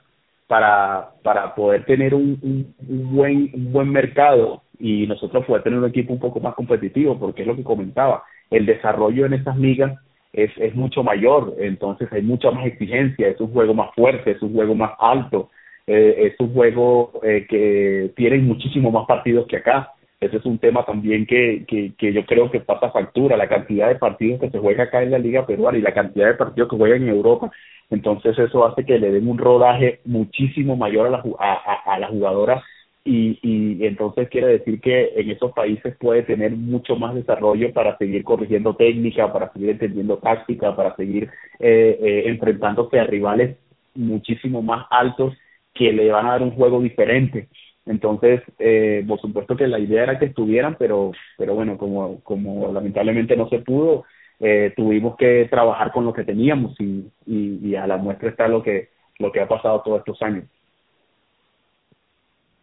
para 0.46 1.12
para 1.22 1.55
poder 1.55 1.87
tener 1.87 2.14
un, 2.14 2.38
un, 2.42 3.14
buen 3.16 3.50
un 3.55 3.72
buen 3.72 3.88
mercado 3.90 4.62
y 4.79 5.07
nosotros 5.07 5.46
poder 5.46 5.62
tener 5.62 5.79
un 5.79 5.88
equipo 5.88 6.12
un 6.12 6.20
poco 6.20 6.40
más 6.40 6.55
competitivo, 6.55 7.18
porque 7.18 7.42
es 7.42 7.48
lo 7.48 7.57
que 7.57 7.64
comentaba, 7.64 8.24
el 8.50 8.66
desarrollo 8.66 9.26
en 9.26 9.35
estas 9.35 9.57
ligas 9.59 9.98
es, 10.33 10.50
es 10.59 10.74
mucho 10.74 11.03
mayor, 11.03 11.55
entonces 11.59 12.12
hay 12.12 12.22
mucha 12.22 12.50
más 12.50 12.66
exigencia, 12.66 13.29
es 13.29 13.40
un 13.40 13.53
juego 13.53 13.74
más 13.74 13.94
fuerte, 13.94 14.33
es 14.33 14.42
un 14.42 14.53
juego 14.55 14.74
más 14.74 14.92
alto, 14.98 15.50
eh, 15.87 16.31
es 16.33 16.40
un 16.40 16.53
juego 16.53 17.12
eh, 17.22 17.46
que 17.48 18.12
tiene 18.16 18.38
muchísimo 18.38 18.90
más 18.90 19.07
partidos 19.07 19.46
que 19.46 19.57
acá, 19.57 19.92
ese 20.20 20.37
es 20.37 20.44
un 20.44 20.59
tema 20.59 20.85
también 20.85 21.26
que, 21.26 21.64
que, 21.66 21.94
que 21.96 22.12
yo 22.12 22.26
creo 22.26 22.50
que 22.50 22.61
pasa 22.61 22.90
factura, 22.90 23.37
la 23.38 23.48
cantidad 23.48 23.88
de 23.88 23.94
partidos 23.96 24.40
que 24.40 24.50
se 24.50 24.59
juega 24.59 24.85
acá 24.85 25.02
en 25.02 25.12
la 25.12 25.18
Liga 25.18 25.46
Peruana 25.46 25.78
y 25.78 25.83
la 25.83 25.94
cantidad 25.94 26.26
de 26.28 26.35
partidos 26.35 26.68
que 26.68 26.76
juegan 26.76 27.02
en 27.02 27.09
Europa. 27.09 27.50
Entonces 27.88 28.38
eso 28.38 28.66
hace 28.66 28.85
que 28.85 28.98
le 28.98 29.11
den 29.11 29.28
un 29.28 29.38
rodaje 29.38 30.00
muchísimo 30.04 30.76
mayor 30.76 31.06
a 31.06 31.11
la, 31.11 31.22
a, 31.38 31.94
a, 31.94 31.98
la 31.98 32.09
jugadora 32.09 32.62
y, 33.02 33.38
y 33.42 33.87
entonces 33.87 34.28
quiere 34.28 34.48
decir 34.48 34.80
que 34.80 35.12
en 35.16 35.30
esos 35.30 35.52
países 35.52 35.96
puede 35.98 36.22
tener 36.22 36.52
mucho 36.52 36.96
más 36.96 37.14
desarrollo 37.14 37.72
para 37.72 37.96
seguir 37.96 38.22
corrigiendo 38.22 38.76
técnica, 38.76 39.33
para 39.33 39.50
seguir 39.54 39.70
entendiendo 39.70 40.18
táctica, 40.18 40.76
para 40.76 40.94
seguir 40.96 41.30
eh, 41.59 41.98
eh, 42.00 42.22
enfrentándose 42.26 43.00
a 43.00 43.04
rivales 43.04 43.56
muchísimo 43.94 44.61
más 44.62 44.87
altos 44.90 45.35
que 45.74 45.92
le 45.92 46.11
van 46.11 46.26
a 46.26 46.33
dar 46.33 46.42
un 46.42 46.50
juego 46.50 46.80
diferente. 46.80 47.48
Entonces, 47.86 48.42
eh, 48.58 49.04
por 49.08 49.20
supuesto 49.20 49.56
que 49.56 49.66
la 49.66 49.78
idea 49.78 50.02
era 50.04 50.18
que 50.18 50.26
estuvieran, 50.26 50.76
pero, 50.78 51.12
pero 51.36 51.54
bueno, 51.54 51.78
como, 51.78 52.20
como 52.20 52.72
lamentablemente 52.72 53.36
no 53.36 53.48
se 53.48 53.60
pudo, 53.60 54.04
eh, 54.38 54.72
tuvimos 54.76 55.16
que 55.16 55.48
trabajar 55.50 55.92
con 55.92 56.04
lo 56.04 56.12
que 56.12 56.24
teníamos 56.24 56.78
y, 56.80 57.10
y, 57.26 57.58
y 57.62 57.74
a 57.76 57.86
la 57.86 57.96
muestra 57.96 58.28
está 58.28 58.48
lo 58.48 58.62
que, 58.62 58.90
lo 59.18 59.32
que 59.32 59.40
ha 59.40 59.48
pasado 59.48 59.82
todos 59.82 59.98
estos 59.98 60.20
años. 60.22 60.44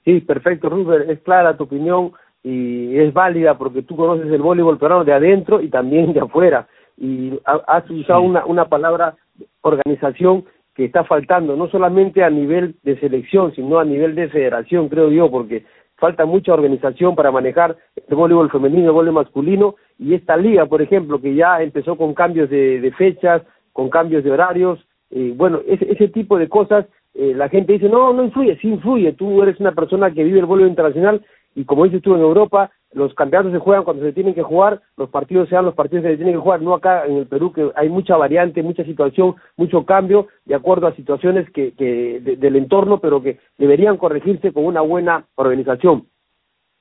Sí, 0.06 0.22
perfecto, 0.22 0.70
Rubén, 0.70 1.10
es 1.10 1.20
clara 1.20 1.58
tu 1.58 1.66
opinión 1.66 2.14
y 2.42 2.98
es 2.98 3.14
válida 3.14 3.58
porque 3.58 3.82
tú 3.82 3.98
conoces 3.98 4.32
el 4.32 4.42
voleibol 4.42 4.78
peruano 4.78 5.04
de 5.04 5.14
adentro 5.14 5.62
y 5.62 5.70
también 5.70 6.14
de 6.14 6.22
afuera. 6.22 6.68
Y 6.98 7.38
has 7.44 7.90
usado 7.90 8.22
una, 8.22 8.46
una 8.46 8.66
palabra 8.70 9.16
organización 9.62 10.46
que 10.78 10.86
está 10.86 11.04
faltando, 11.04 11.56
no 11.56 11.68
solamente 11.70 12.24
a 12.24 12.30
nivel 12.30 12.76
de 12.84 13.00
selección, 13.00 13.52
sino 13.56 13.80
a 13.80 13.84
nivel 13.84 14.14
de 14.14 14.30
federación, 14.30 14.90
creo 14.90 15.10
yo, 15.10 15.32
porque 15.32 15.66
falta 15.96 16.24
mucha 16.28 16.54
organización 16.54 17.16
para 17.16 17.32
manejar 17.32 17.76
el 17.96 18.16
voleibol 18.16 18.52
femenino, 18.52 18.86
el 18.86 18.92
voleibol 18.92 19.24
masculino, 19.24 19.76
y 19.98 20.14
esta 20.14 20.38
liga, 20.38 20.68
por 20.68 20.84
ejemplo, 20.84 21.20
que 21.20 21.34
ya 21.34 21.64
empezó 21.64 21.96
con 21.98 22.14
cambios 22.14 22.52
de, 22.52 22.80
de 22.80 22.92
fechas, 22.92 23.42
con 23.74 23.90
cambios 23.90 24.24
de 24.24 24.30
horarios, 24.30 24.80
eh, 25.10 25.34
bueno, 25.36 25.62
ese, 25.68 25.92
ese 25.92 26.10
tipo 26.10 26.38
de 26.38 26.48
cosas, 26.48 26.86
eh, 27.16 27.34
la 27.36 27.50
gente 27.50 27.74
dice, 27.74 27.90
no, 27.90 28.14
no 28.14 28.26
influye, 28.26 28.56
sí 28.62 28.68
influye, 28.68 29.14
tú 29.14 29.42
eres 29.42 29.60
una 29.60 29.72
persona 29.72 30.12
que 30.12 30.24
vive 30.24 30.38
el 30.38 30.46
voleibol 30.46 30.70
internacional 30.70 31.26
y 31.58 31.66
como 31.66 31.86
dices 31.86 32.04
tú 32.04 32.14
en 32.14 32.22
Europa, 32.22 32.70
los 32.94 33.16
campeonatos 33.16 33.52
se 33.52 33.58
juegan 33.58 33.84
cuando 33.84 34.04
se 34.04 34.14
tienen 34.14 34.36
que 34.36 34.44
jugar, 34.44 34.80
los 34.96 35.10
partidos 35.10 35.50
sean 35.50 35.66
los 35.66 35.74
partidos 35.74 36.04
que 36.04 36.12
se 36.12 36.18
tienen 36.18 36.36
que 36.36 36.40
jugar, 36.40 36.62
no 36.62 36.76
acá 36.76 37.08
en 37.08 37.18
el 37.18 37.26
Perú 37.26 37.52
que 37.52 37.72
hay 37.76 37.90
mucha 37.90 38.16
variante, 38.16 38.62
mucha 38.62 38.84
situación, 38.84 39.36
mucho 39.56 39.84
cambio 39.84 40.28
de 40.46 40.54
acuerdo 40.54 40.86
a 40.86 40.94
situaciones 40.94 41.50
que, 41.50 41.72
que 41.74 42.20
del 42.20 42.56
entorno, 42.58 43.00
pero 43.00 43.24
que 43.24 43.40
deberían 43.58 43.98
corregirse 43.98 44.54
con 44.54 44.66
una 44.66 44.82
buena 44.82 45.26
organización. 45.34 46.06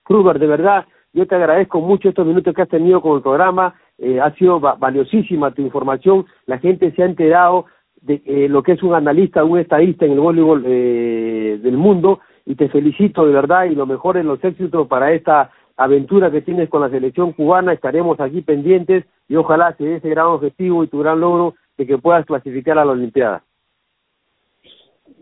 Kruger, 0.04 0.38
de 0.38 0.46
verdad, 0.46 0.84
yo 1.14 1.26
te 1.26 1.36
agradezco 1.36 1.80
mucho 1.80 2.10
estos 2.10 2.26
minutos 2.26 2.54
que 2.54 2.60
has 2.60 2.68
tenido 2.68 3.00
con 3.00 3.16
el 3.16 3.22
programa, 3.22 3.76
eh, 3.96 4.20
ha 4.20 4.30
sido 4.34 4.60
valiosísima 4.60 5.52
tu 5.52 5.62
información, 5.62 6.26
la 6.44 6.58
gente 6.58 6.92
se 6.92 7.02
ha 7.02 7.06
enterado 7.06 7.64
de 8.02 8.20
eh, 8.26 8.46
lo 8.50 8.62
que 8.62 8.72
es 8.72 8.82
un 8.82 8.92
analista, 8.92 9.42
un 9.42 9.58
estadista 9.58 10.04
en 10.04 10.12
el 10.12 10.20
voleibol 10.20 10.64
eh, 10.66 11.58
del 11.62 11.78
mundo, 11.78 12.20
y 12.46 12.54
te 12.54 12.68
felicito 12.68 13.26
de 13.26 13.32
verdad 13.32 13.64
y 13.64 13.74
lo 13.74 13.84
mejor 13.84 14.16
en 14.16 14.28
los 14.28 14.42
éxitos 14.42 14.86
para 14.86 15.12
esta 15.12 15.50
aventura 15.76 16.30
que 16.30 16.40
tienes 16.40 16.70
con 16.70 16.80
la 16.80 16.88
selección 16.88 17.32
cubana, 17.32 17.72
estaremos 17.72 18.18
aquí 18.20 18.40
pendientes 18.40 19.04
y 19.28 19.36
ojalá 19.36 19.74
se 19.76 19.84
dé 19.84 19.96
ese 19.96 20.08
gran 20.08 20.26
objetivo 20.26 20.84
y 20.84 20.88
tu 20.88 21.00
gran 21.00 21.20
logro 21.20 21.54
de 21.76 21.86
que 21.86 21.98
puedas 21.98 22.24
clasificar 22.24 22.78
a 22.78 22.84
la 22.84 22.92
Olimpiada. 22.92 23.42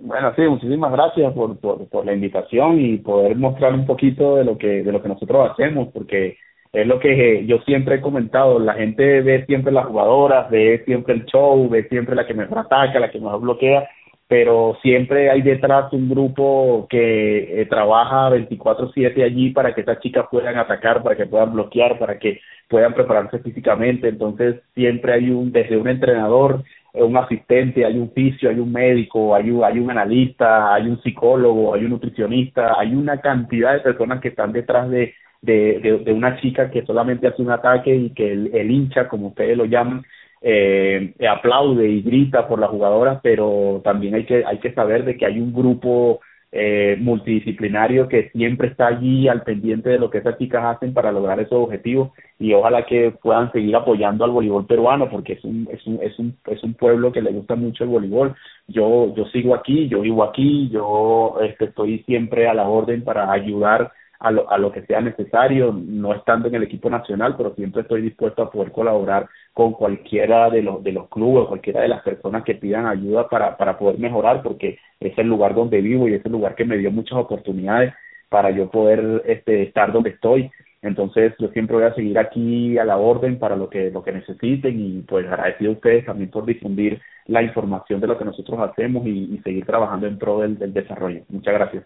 Bueno, 0.01 0.33
sí, 0.37 0.43
muchísimas 0.43 0.93
gracias 0.93 1.33
por, 1.33 1.59
por, 1.59 1.89
por 1.89 2.05
la 2.05 2.13
invitación 2.13 2.79
y 2.79 2.99
poder 2.99 3.37
mostrar 3.37 3.73
un 3.73 3.87
poquito 3.87 4.37
de 4.37 4.45
lo 4.45 4.59
que 4.59 4.83
de 4.83 4.93
lo 4.93 5.03
que 5.03 5.09
nosotros 5.09 5.51
hacemos, 5.51 5.89
porque 5.93 6.37
es 6.73 6.87
lo 6.87 6.99
que 6.99 7.47
yo 7.47 7.59
siempre 7.61 7.97
he 7.97 8.01
comentado, 8.01 8.59
la 8.59 8.75
gente 8.75 9.23
ve 9.23 9.47
siempre 9.47 9.73
las 9.73 9.87
jugadoras, 9.87 10.51
ve 10.51 10.83
siempre 10.85 11.15
el 11.15 11.25
show, 11.25 11.69
ve 11.69 11.89
siempre 11.89 12.17
la 12.17 12.27
que 12.27 12.35
mejor 12.35 12.59
ataca, 12.59 12.99
la 12.99 13.11
que 13.11 13.21
mejor 13.21 13.41
bloquea, 13.41 13.89
pero 14.27 14.79
siempre 14.83 15.31
hay 15.31 15.43
detrás 15.43 15.93
un 15.93 16.09
grupo 16.09 16.87
que 16.89 17.61
eh, 17.61 17.67
trabaja 17.67 18.31
24/7 18.31 19.23
allí 19.23 19.51
para 19.51 19.75
que 19.75 19.83
estas 19.83 20.01
chicas 20.01 20.27
puedan 20.31 20.57
atacar, 20.57 21.03
para 21.03 21.17
que 21.17 21.27
puedan 21.27 21.53
bloquear, 21.53 21.99
para 21.99 22.19
que 22.19 22.41
puedan 22.69 22.95
prepararse 22.95 23.39
físicamente. 23.41 24.09
Entonces 24.09 24.63
siempre 24.75 25.13
hay 25.13 25.31
un, 25.31 25.53
desde 25.53 25.77
un 25.77 25.89
entrenador, 25.89 26.65
eh, 26.95 27.03
un 27.03 27.17
asistente, 27.17 27.85
hay 27.85 27.99
un 27.99 28.11
fisio, 28.13 28.49
hay 28.49 28.59
un 28.59 28.73
médico, 28.73 29.35
hay 29.35 29.51
un, 29.51 29.63
hay 29.63 29.79
un 29.79 29.91
analista, 29.91 30.75
hay 30.75 30.89
un 30.89 31.03
psicólogo, 31.03 31.75
hay 31.75 31.85
un 31.85 31.91
nutricionista, 31.91 32.79
hay 32.79 32.95
una 32.95 33.21
cantidad 33.21 33.75
de 33.75 33.81
personas 33.81 34.21
que 34.21 34.29
están 34.29 34.53
detrás 34.53 34.89
de, 34.89 35.15
de, 35.43 36.01
de, 36.03 36.13
una 36.13 36.41
chica 36.41 36.71
que 36.71 36.87
solamente 36.87 37.27
hace 37.27 37.43
un 37.43 37.51
ataque 37.51 37.95
y 37.95 38.11
que 38.11 38.33
el 38.33 38.71
hincha, 38.71 39.09
como 39.09 39.29
ustedes 39.29 39.57
lo 39.59 39.67
llaman, 39.67 40.03
eh, 40.47 41.15
aplaude 41.27 41.89
y 41.89 42.03
grita 42.03 42.47
por 42.47 42.59
la 42.59 42.69
jugadora, 42.69 43.21
pero 43.23 43.81
también 43.83 44.15
hay 44.15 44.27
que, 44.27 44.45
hay 44.45 44.59
que 44.59 44.75
saber 44.75 45.05
de 45.05 45.17
que 45.17 45.25
hay 45.25 45.41
un 45.41 45.55
grupo 45.55 46.21
eh, 46.53 46.97
multidisciplinario 47.01 48.09
que 48.09 48.29
siempre 48.29 48.69
está 48.69 48.89
allí 48.89 49.27
al 49.27 49.43
pendiente 49.43 49.89
de 49.89 49.99
lo 49.99 50.11
que 50.11 50.19
esas 50.19 50.37
chicas 50.37 50.63
hacen 50.65 50.93
para 50.93 51.11
lograr 51.11 51.41
esos 51.41 51.65
objetivos 51.65 52.11
y 52.39 52.53
ojalá 52.53 52.85
que 52.85 53.11
puedan 53.23 53.51
seguir 53.53 53.75
apoyando 53.75 54.23
al 54.23 54.33
voleibol 54.33 54.67
peruano 54.67 55.09
porque 55.09 55.33
es 55.33 55.45
un, 55.45 55.67
es 55.73 55.85
un, 55.87 55.99
es 56.03 56.19
un, 56.19 56.37
es 56.47 56.63
un 56.63 56.75
pueblo 56.75 57.11
que 57.11 57.23
le 57.23 57.33
gusta 57.33 57.57
mucho 57.57 57.85
el 57.85 57.91
voleibol. 57.91 58.37
Yo, 58.69 59.15
yo 59.17 59.25
sigo 59.33 59.55
aquí, 59.55 59.89
yo 59.89 60.03
vivo 60.03 60.23
aquí, 60.25 60.69
yo 60.69 61.39
este, 61.41 61.65
estoy 61.65 62.01
siempre 62.01 62.47
a 62.49 62.55
la 62.55 62.69
orden 62.69 63.03
para 63.03 63.33
ayudar 63.33 63.91
a 64.21 64.31
lo, 64.31 64.49
a 64.51 64.59
lo 64.59 64.71
que 64.71 64.83
sea 64.83 65.01
necesario, 65.01 65.73
no 65.73 66.15
estando 66.15 66.49
en 66.49 66.55
el 66.55 66.63
equipo 66.63 66.89
nacional, 66.89 67.35
pero 67.37 67.55
siempre 67.55 67.83
estoy 67.83 68.03
dispuesto 68.03 68.43
a 68.43 68.51
poder 68.51 68.71
colaborar 68.73 69.27
con 69.55 69.73
cualquiera 69.73 70.51
de 70.51 70.63
los, 70.63 70.83
de 70.83 70.93
los 70.93 71.09
clubes, 71.09 71.47
cualquiera 71.47 71.81
de 71.81 71.89
las 71.89 72.03
personas 72.03 72.43
que 72.43 72.57
pidan 72.57 72.87
ayuda 72.87 73.29
para, 73.29 73.57
para 73.57 73.79
poder 73.79 74.01
mejorar, 74.01 74.43
porque 74.43 74.79
es 74.99 75.17
el 75.17 75.29
lugar 75.29 75.55
donde 75.55 75.81
vivo 75.81 76.09
y 76.09 76.15
es 76.15 76.27
el 76.27 76.33
lugar 76.33 76.57
que 76.57 76.65
me 76.65 76.77
dio 76.77 76.91
muchas 76.91 77.17
oportunidades 77.19 77.95
para 78.29 78.51
yo 78.51 78.69
poder 78.69 79.23
este, 79.27 79.63
estar 79.63 79.93
donde 79.93 80.11
estoy. 80.11 80.51
Entonces 80.83 81.35
yo 81.39 81.49
siempre 81.49 81.77
voy 81.77 81.85
a 81.85 81.95
seguir 81.95 82.19
aquí 82.19 82.77
a 82.79 82.85
la 82.85 82.97
orden 82.97 83.39
para 83.39 83.55
lo 83.55 83.71
que, 83.71 83.93
lo 83.93 84.03
que 84.03 84.11
necesiten 84.11 84.79
y 84.79 85.03
pues 85.03 85.25
agradecido 85.25 85.71
a 85.71 85.75
ustedes 85.75 86.05
también 86.05 86.31
por 86.31 86.45
difundir 86.45 87.01
la 87.27 87.41
información 87.41 88.01
de 88.01 88.09
lo 88.09 88.19
que 88.19 88.25
nosotros 88.25 88.59
hacemos 88.59 89.07
y, 89.07 89.39
seguir 89.45 89.65
trabajando 89.65 90.09
en 90.09 90.19
pro 90.19 90.41
del, 90.41 90.59
del 90.59 90.75
desarrollo. 90.75 91.23
Muchas 91.29 91.55
gracias. 91.55 91.85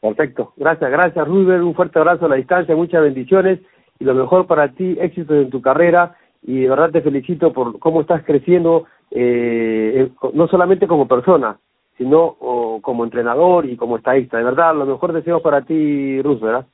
Perfecto, 0.00 0.52
gracias, 0.56 0.90
gracias 0.90 1.28
Rubén, 1.28 1.62
un 1.62 1.74
fuerte 1.74 1.98
abrazo 1.98 2.26
a 2.26 2.28
la 2.28 2.36
distancia, 2.36 2.74
muchas 2.74 3.02
bendiciones 3.02 3.60
y 4.02 4.04
lo 4.04 4.14
mejor 4.14 4.48
para 4.48 4.72
ti, 4.72 4.96
éxito 5.00 5.32
en 5.34 5.48
tu 5.48 5.62
carrera 5.62 6.16
y 6.42 6.62
de 6.62 6.68
verdad 6.68 6.90
te 6.90 7.02
felicito 7.02 7.52
por 7.52 7.78
cómo 7.78 8.00
estás 8.00 8.24
creciendo, 8.24 8.86
eh, 9.12 10.08
no 10.34 10.48
solamente 10.48 10.88
como 10.88 11.06
persona, 11.06 11.56
sino 11.96 12.36
como 12.82 13.04
entrenador 13.04 13.66
y 13.66 13.76
como 13.76 13.96
estadista. 13.96 14.38
De 14.38 14.44
verdad, 14.44 14.74
lo 14.74 14.86
mejor 14.86 15.12
deseo 15.12 15.40
para 15.40 15.62
ti, 15.62 16.20
Rus, 16.20 16.40
¿verdad? 16.40 16.66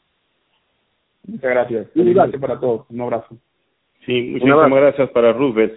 Muchas 1.26 1.50
gracias. 1.50 1.86
Gracias 1.94 2.40
para 2.40 2.58
todos. 2.58 2.86
Un 2.88 3.00
abrazo. 3.02 3.36
Sí, 4.06 4.30
muchísimas 4.32 4.70
gracias 4.70 5.10
para 5.10 5.34
Rubén. 5.34 5.72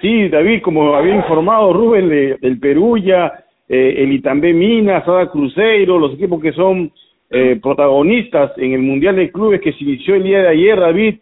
Sí, 0.00 0.28
David, 0.28 0.62
como 0.62 0.96
había 0.96 1.14
informado 1.14 1.72
Rubén 1.72 2.08
de, 2.08 2.36
del 2.40 2.58
Perú 2.58 2.98
ya 2.98 3.44
eh, 3.68 3.94
el 3.98 4.12
Itambé 4.12 4.52
Minas, 4.52 5.04
Sada 5.04 5.30
Cruzeiro, 5.30 6.00
los 6.00 6.14
equipos 6.14 6.42
que 6.42 6.52
son 6.52 6.90
eh, 7.30 7.58
protagonistas 7.62 8.52
en 8.58 8.72
el 8.72 8.82
Mundial 8.82 9.16
de 9.16 9.30
Clubes 9.30 9.60
que 9.60 9.72
se 9.72 9.84
inició 9.84 10.14
el 10.14 10.22
día 10.22 10.42
de 10.42 10.48
ayer, 10.48 10.78
David, 10.78 11.16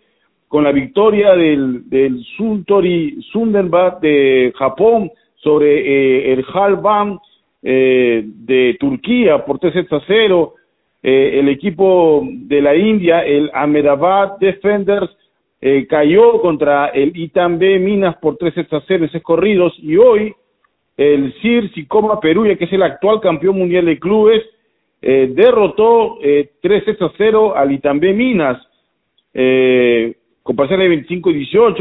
con 0.48 0.64
la 0.64 0.72
victoria 0.72 1.34
del, 1.34 1.88
del 1.88 2.24
Suntory 2.36 3.20
Sunderbat 3.32 4.00
de 4.00 4.52
Japón 4.56 5.10
sobre 5.36 5.80
eh, 5.80 6.32
el 6.32 6.44
Halban 6.52 7.18
eh, 7.62 8.22
de 8.24 8.76
Turquía 8.78 9.44
por 9.44 9.58
3 9.58 9.72
sets 9.72 9.92
a 9.92 10.00
0. 10.06 10.54
Eh, 11.02 11.40
el 11.40 11.48
equipo 11.48 12.22
de 12.24 12.62
la 12.62 12.74
India, 12.76 13.24
el 13.24 13.50
Ahmedabad 13.52 14.38
Defenders, 14.38 15.10
eh, 15.60 15.86
cayó 15.86 16.40
contra 16.40 16.88
el 16.88 17.16
Itambé 17.16 17.78
Minas 17.78 18.16
por 18.16 18.36
3 18.36 18.54
sets 18.54 18.72
a 18.74 18.82
0 18.86 19.06
en 19.12 19.20
corridos 19.20 19.74
y 19.78 19.96
hoy 19.96 20.34
el 20.96 21.32
CIR 21.40 21.72
Sicoma 21.72 22.20
Peruya, 22.20 22.56
que 22.56 22.66
es 22.66 22.72
el 22.72 22.82
actual 22.82 23.20
campeón 23.20 23.58
mundial 23.58 23.86
de 23.86 23.98
clubes, 23.98 24.42
eh, 25.06 25.30
derrotó 25.34 26.16
eh, 26.22 26.52
3 26.62 26.82
a 26.98 27.12
0 27.18 27.54
al 27.54 27.72
Itambé 27.72 28.14
Minas, 28.14 28.56
eh, 29.34 30.14
con 30.42 30.56
parciales 30.56 30.88
de 30.88 31.06
25-18, 31.06 31.76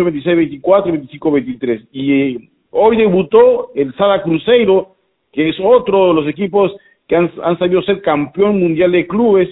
26-24 0.62 1.10
25-23. 1.22 1.88
Y 1.94 2.12
eh, 2.12 2.50
hoy 2.72 2.98
debutó 2.98 3.72
el 3.76 3.96
Sada 3.96 4.22
Cruzeiro, 4.24 4.96
que 5.32 5.48
es 5.48 5.56
otro 5.64 6.10
de 6.10 6.14
los 6.16 6.28
equipos 6.28 6.76
que 7.08 7.16
han, 7.16 7.32
sabido 7.58 7.82
ser 7.84 8.02
campeón 8.02 8.60
mundial 8.60 8.92
de 8.92 9.08
clubes 9.08 9.48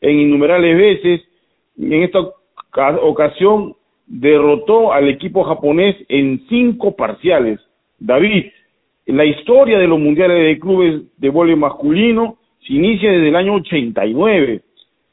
en 0.00 0.20
innumerables 0.20 0.76
veces. 0.76 1.28
En 1.76 2.04
esta 2.04 2.20
ocasión 3.02 3.74
derrotó 4.06 4.92
al 4.92 5.08
equipo 5.08 5.42
japonés 5.42 5.96
en 6.08 6.46
cinco 6.48 6.94
parciales. 6.94 7.58
David, 7.98 8.52
la 9.06 9.24
historia 9.24 9.80
de 9.80 9.88
los 9.88 9.98
mundiales 9.98 10.44
de 10.44 10.60
clubes 10.60 11.02
de 11.16 11.28
voleibol 11.28 11.60
masculino 11.60 12.38
se 12.66 12.72
inicia 12.72 13.10
desde 13.10 13.28
el 13.28 13.36
año 13.36 13.54
89. 13.54 14.62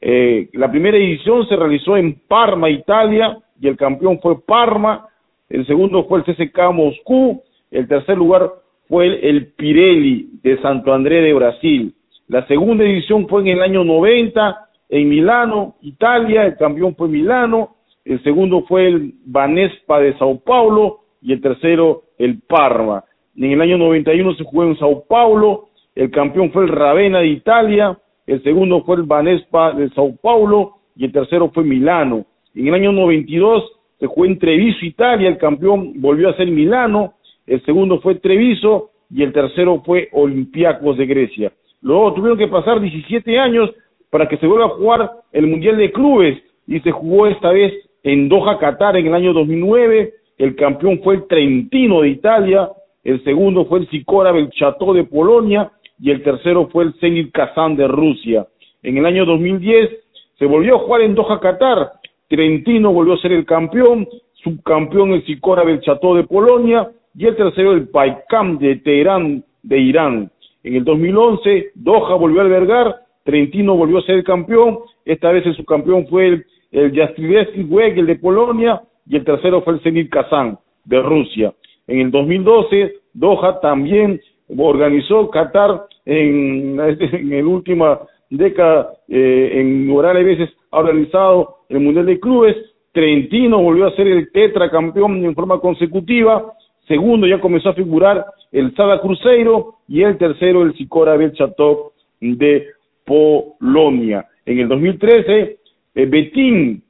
Eh, 0.00 0.48
la 0.52 0.70
primera 0.70 0.96
edición 0.96 1.46
se 1.48 1.56
realizó 1.56 1.96
en 1.96 2.20
Parma, 2.26 2.68
Italia, 2.68 3.38
y 3.60 3.68
el 3.68 3.76
campeón 3.76 4.18
fue 4.20 4.44
Parma. 4.44 5.06
El 5.48 5.66
segundo 5.66 6.04
fue 6.04 6.20
el 6.20 6.24
CSK 6.24 6.72
Moscú. 6.72 7.42
El 7.70 7.88
tercer 7.88 8.16
lugar 8.16 8.50
fue 8.88 9.06
el, 9.06 9.14
el 9.24 9.46
Pirelli 9.52 10.40
de 10.42 10.60
Santo 10.60 10.92
André 10.92 11.20
de 11.22 11.32
Brasil. 11.32 11.94
La 12.28 12.46
segunda 12.46 12.84
edición 12.84 13.28
fue 13.28 13.42
en 13.42 13.48
el 13.48 13.62
año 13.62 13.84
90 13.84 14.68
en 14.88 15.08
Milano, 15.08 15.76
Italia. 15.82 16.46
El 16.46 16.56
campeón 16.56 16.94
fue 16.96 17.08
Milano. 17.08 17.76
El 18.04 18.22
segundo 18.22 18.64
fue 18.68 18.88
el 18.88 19.14
Banespa 19.24 20.00
de 20.00 20.16
Sao 20.18 20.40
Paulo 20.40 21.00
y 21.22 21.32
el 21.32 21.40
tercero 21.40 22.02
el 22.18 22.40
Parma. 22.42 23.04
En 23.36 23.52
el 23.52 23.60
año 23.60 23.78
91 23.78 24.34
se 24.34 24.44
jugó 24.44 24.64
en 24.64 24.78
Sao 24.78 25.04
Paulo, 25.08 25.68
el 25.94 26.10
campeón 26.10 26.50
fue 26.50 26.64
el 26.64 26.70
Ravenna 26.70 27.20
de 27.20 27.28
Italia, 27.28 27.96
el 28.26 28.42
segundo 28.42 28.82
fue 28.82 28.96
el 28.96 29.02
Banespa 29.02 29.72
de 29.72 29.90
Sao 29.90 30.16
Paulo 30.16 30.78
y 30.96 31.04
el 31.04 31.12
tercero 31.12 31.50
fue 31.52 31.62
Milano. 31.62 32.24
En 32.54 32.68
el 32.68 32.74
año 32.74 32.92
92 32.92 33.64
se 34.00 34.06
jugó 34.06 34.26
en 34.26 34.38
Treviso, 34.38 34.84
Italia, 34.84 35.28
el 35.28 35.38
campeón 35.38 36.00
volvió 36.00 36.30
a 36.30 36.36
ser 36.36 36.50
Milano, 36.50 37.14
el 37.46 37.64
segundo 37.64 38.00
fue 38.00 38.16
Treviso 38.16 38.90
y 39.10 39.22
el 39.22 39.32
tercero 39.32 39.82
fue 39.84 40.08
Olympiacos 40.12 40.96
de 40.96 41.06
Grecia. 41.06 41.52
Luego 41.80 42.14
tuvieron 42.14 42.38
que 42.38 42.48
pasar 42.48 42.80
17 42.80 43.38
años 43.38 43.70
para 44.10 44.28
que 44.28 44.36
se 44.38 44.46
vuelva 44.46 44.66
a 44.66 44.70
jugar 44.70 45.10
el 45.32 45.46
Mundial 45.46 45.76
de 45.76 45.92
Clubes 45.92 46.42
y 46.66 46.80
se 46.80 46.90
jugó 46.90 47.26
esta 47.26 47.50
vez 47.50 47.72
en 48.02 48.28
Doha, 48.28 48.58
Qatar 48.58 48.96
en 48.96 49.06
el 49.06 49.14
año 49.14 49.32
2009. 49.32 50.12
El 50.38 50.56
campeón 50.56 51.00
fue 51.04 51.16
el 51.16 51.26
Trentino 51.28 52.00
de 52.00 52.08
Italia, 52.08 52.70
el 53.04 53.22
segundo 53.22 53.66
fue 53.66 53.80
el 53.80 53.88
Sicora 53.90 54.32
Chateau 54.50 54.94
de 54.94 55.04
Polonia 55.04 55.70
y 56.00 56.10
el 56.10 56.22
tercero 56.22 56.68
fue 56.68 56.84
el 56.84 56.94
Zenit 56.94 57.32
Kazán 57.32 57.76
de 57.76 57.88
Rusia. 57.88 58.46
En 58.82 58.98
el 58.98 59.06
año 59.06 59.24
2010 59.24 59.90
se 60.38 60.46
volvió 60.46 60.76
a 60.76 60.78
jugar 60.80 61.02
en 61.02 61.14
Doha, 61.14 61.40
Qatar. 61.40 61.92
Trentino 62.28 62.92
volvió 62.92 63.14
a 63.14 63.18
ser 63.18 63.32
el 63.32 63.46
campeón, 63.46 64.08
subcampeón 64.42 65.12
el 65.12 65.24
Sikora 65.24 65.64
Belcható 65.64 66.14
de 66.14 66.24
Polonia 66.24 66.90
y 67.16 67.26
el 67.26 67.36
tercero 67.36 67.72
el 67.72 67.88
Paikam 67.88 68.58
de 68.58 68.76
Teherán 68.76 69.44
de 69.62 69.78
Irán. 69.78 70.30
En 70.62 70.74
el 70.74 70.84
2011 70.84 71.72
Doha 71.74 72.14
volvió 72.16 72.40
a 72.40 72.44
albergar, 72.44 72.96
Trentino 73.22 73.76
volvió 73.76 73.98
a 73.98 74.02
ser 74.02 74.16
el 74.16 74.24
campeón, 74.24 74.80
esta 75.04 75.30
vez 75.30 75.46
el 75.46 75.54
subcampeón 75.56 76.06
fue 76.08 76.26
el, 76.26 76.46
el 76.72 77.66
Wegel 77.68 78.06
de 78.06 78.16
Polonia 78.16 78.82
y 79.06 79.16
el 79.16 79.24
tercero 79.24 79.62
fue 79.62 79.74
el 79.74 79.80
Zenit 79.80 80.10
Kazán 80.10 80.58
de 80.84 81.00
Rusia. 81.00 81.54
En 81.86 82.00
el 82.00 82.10
2012 82.10 82.94
Doha 83.12 83.60
también 83.60 84.20
organizó 84.56 85.30
Qatar 85.30 85.86
en, 86.04 86.78
en 87.12 87.30
la 87.30 87.46
última 87.46 88.00
década, 88.30 88.92
eh, 89.08 89.52
en 89.54 89.90
orales 89.90 90.24
veces 90.24 90.50
ha 90.70 90.78
organizado 90.78 91.56
el 91.68 91.80
Mundial 91.80 92.06
de 92.06 92.20
Clubes, 92.20 92.56
Trentino 92.92 93.60
volvió 93.60 93.86
a 93.86 93.96
ser 93.96 94.06
el 94.06 94.30
tetracampeón 94.30 95.24
en 95.24 95.34
forma 95.34 95.58
consecutiva, 95.58 96.52
segundo 96.86 97.26
ya 97.26 97.40
comenzó 97.40 97.70
a 97.70 97.74
figurar 97.74 98.24
el 98.52 98.74
Sada 98.76 99.00
Cruzeiro. 99.00 99.74
Y 99.86 100.02
el 100.02 100.16
tercero 100.16 100.62
el 100.62 100.74
Sicora 100.76 101.16
Belchatov 101.16 101.92
de 102.20 102.68
Polonia. 103.04 104.24
En 104.46 104.60
el 104.60 104.68
2013, 104.68 105.58
eh, 105.94 106.06
Betín 106.06 106.82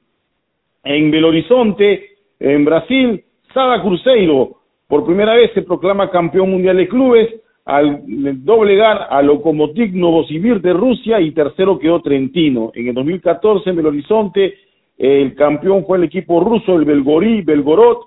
en 0.84 1.10
Belo 1.10 1.28
Horizonte, 1.28 2.04
en 2.38 2.64
Brasil, 2.64 3.24
Sada 3.52 3.82
Cruzeiro 3.82 4.58
por 4.86 5.06
primera 5.06 5.34
vez 5.34 5.50
se 5.54 5.62
proclama 5.62 6.10
campeón 6.10 6.50
mundial 6.50 6.76
de 6.76 6.86
clubes 6.86 7.28
al 7.64 8.02
doblegar 8.44 9.08
a 9.10 9.22
Lokomotiv 9.22 9.94
Novosibir 9.94 10.60
de 10.60 10.72
Rusia 10.72 11.20
y 11.20 11.32
tercero 11.32 11.78
quedó 11.78 12.00
Trentino. 12.00 12.70
En 12.74 12.88
el 12.88 12.94
2014 12.94 13.70
en 13.70 13.76
Belo 13.76 13.88
Horizonte 13.88 14.54
el 14.98 15.34
campeón 15.34 15.84
fue 15.86 15.98
el 15.98 16.04
equipo 16.04 16.40
ruso, 16.40 16.76
el 16.76 16.84
Belgorí, 16.84 17.42
Belgorod, 17.42 17.98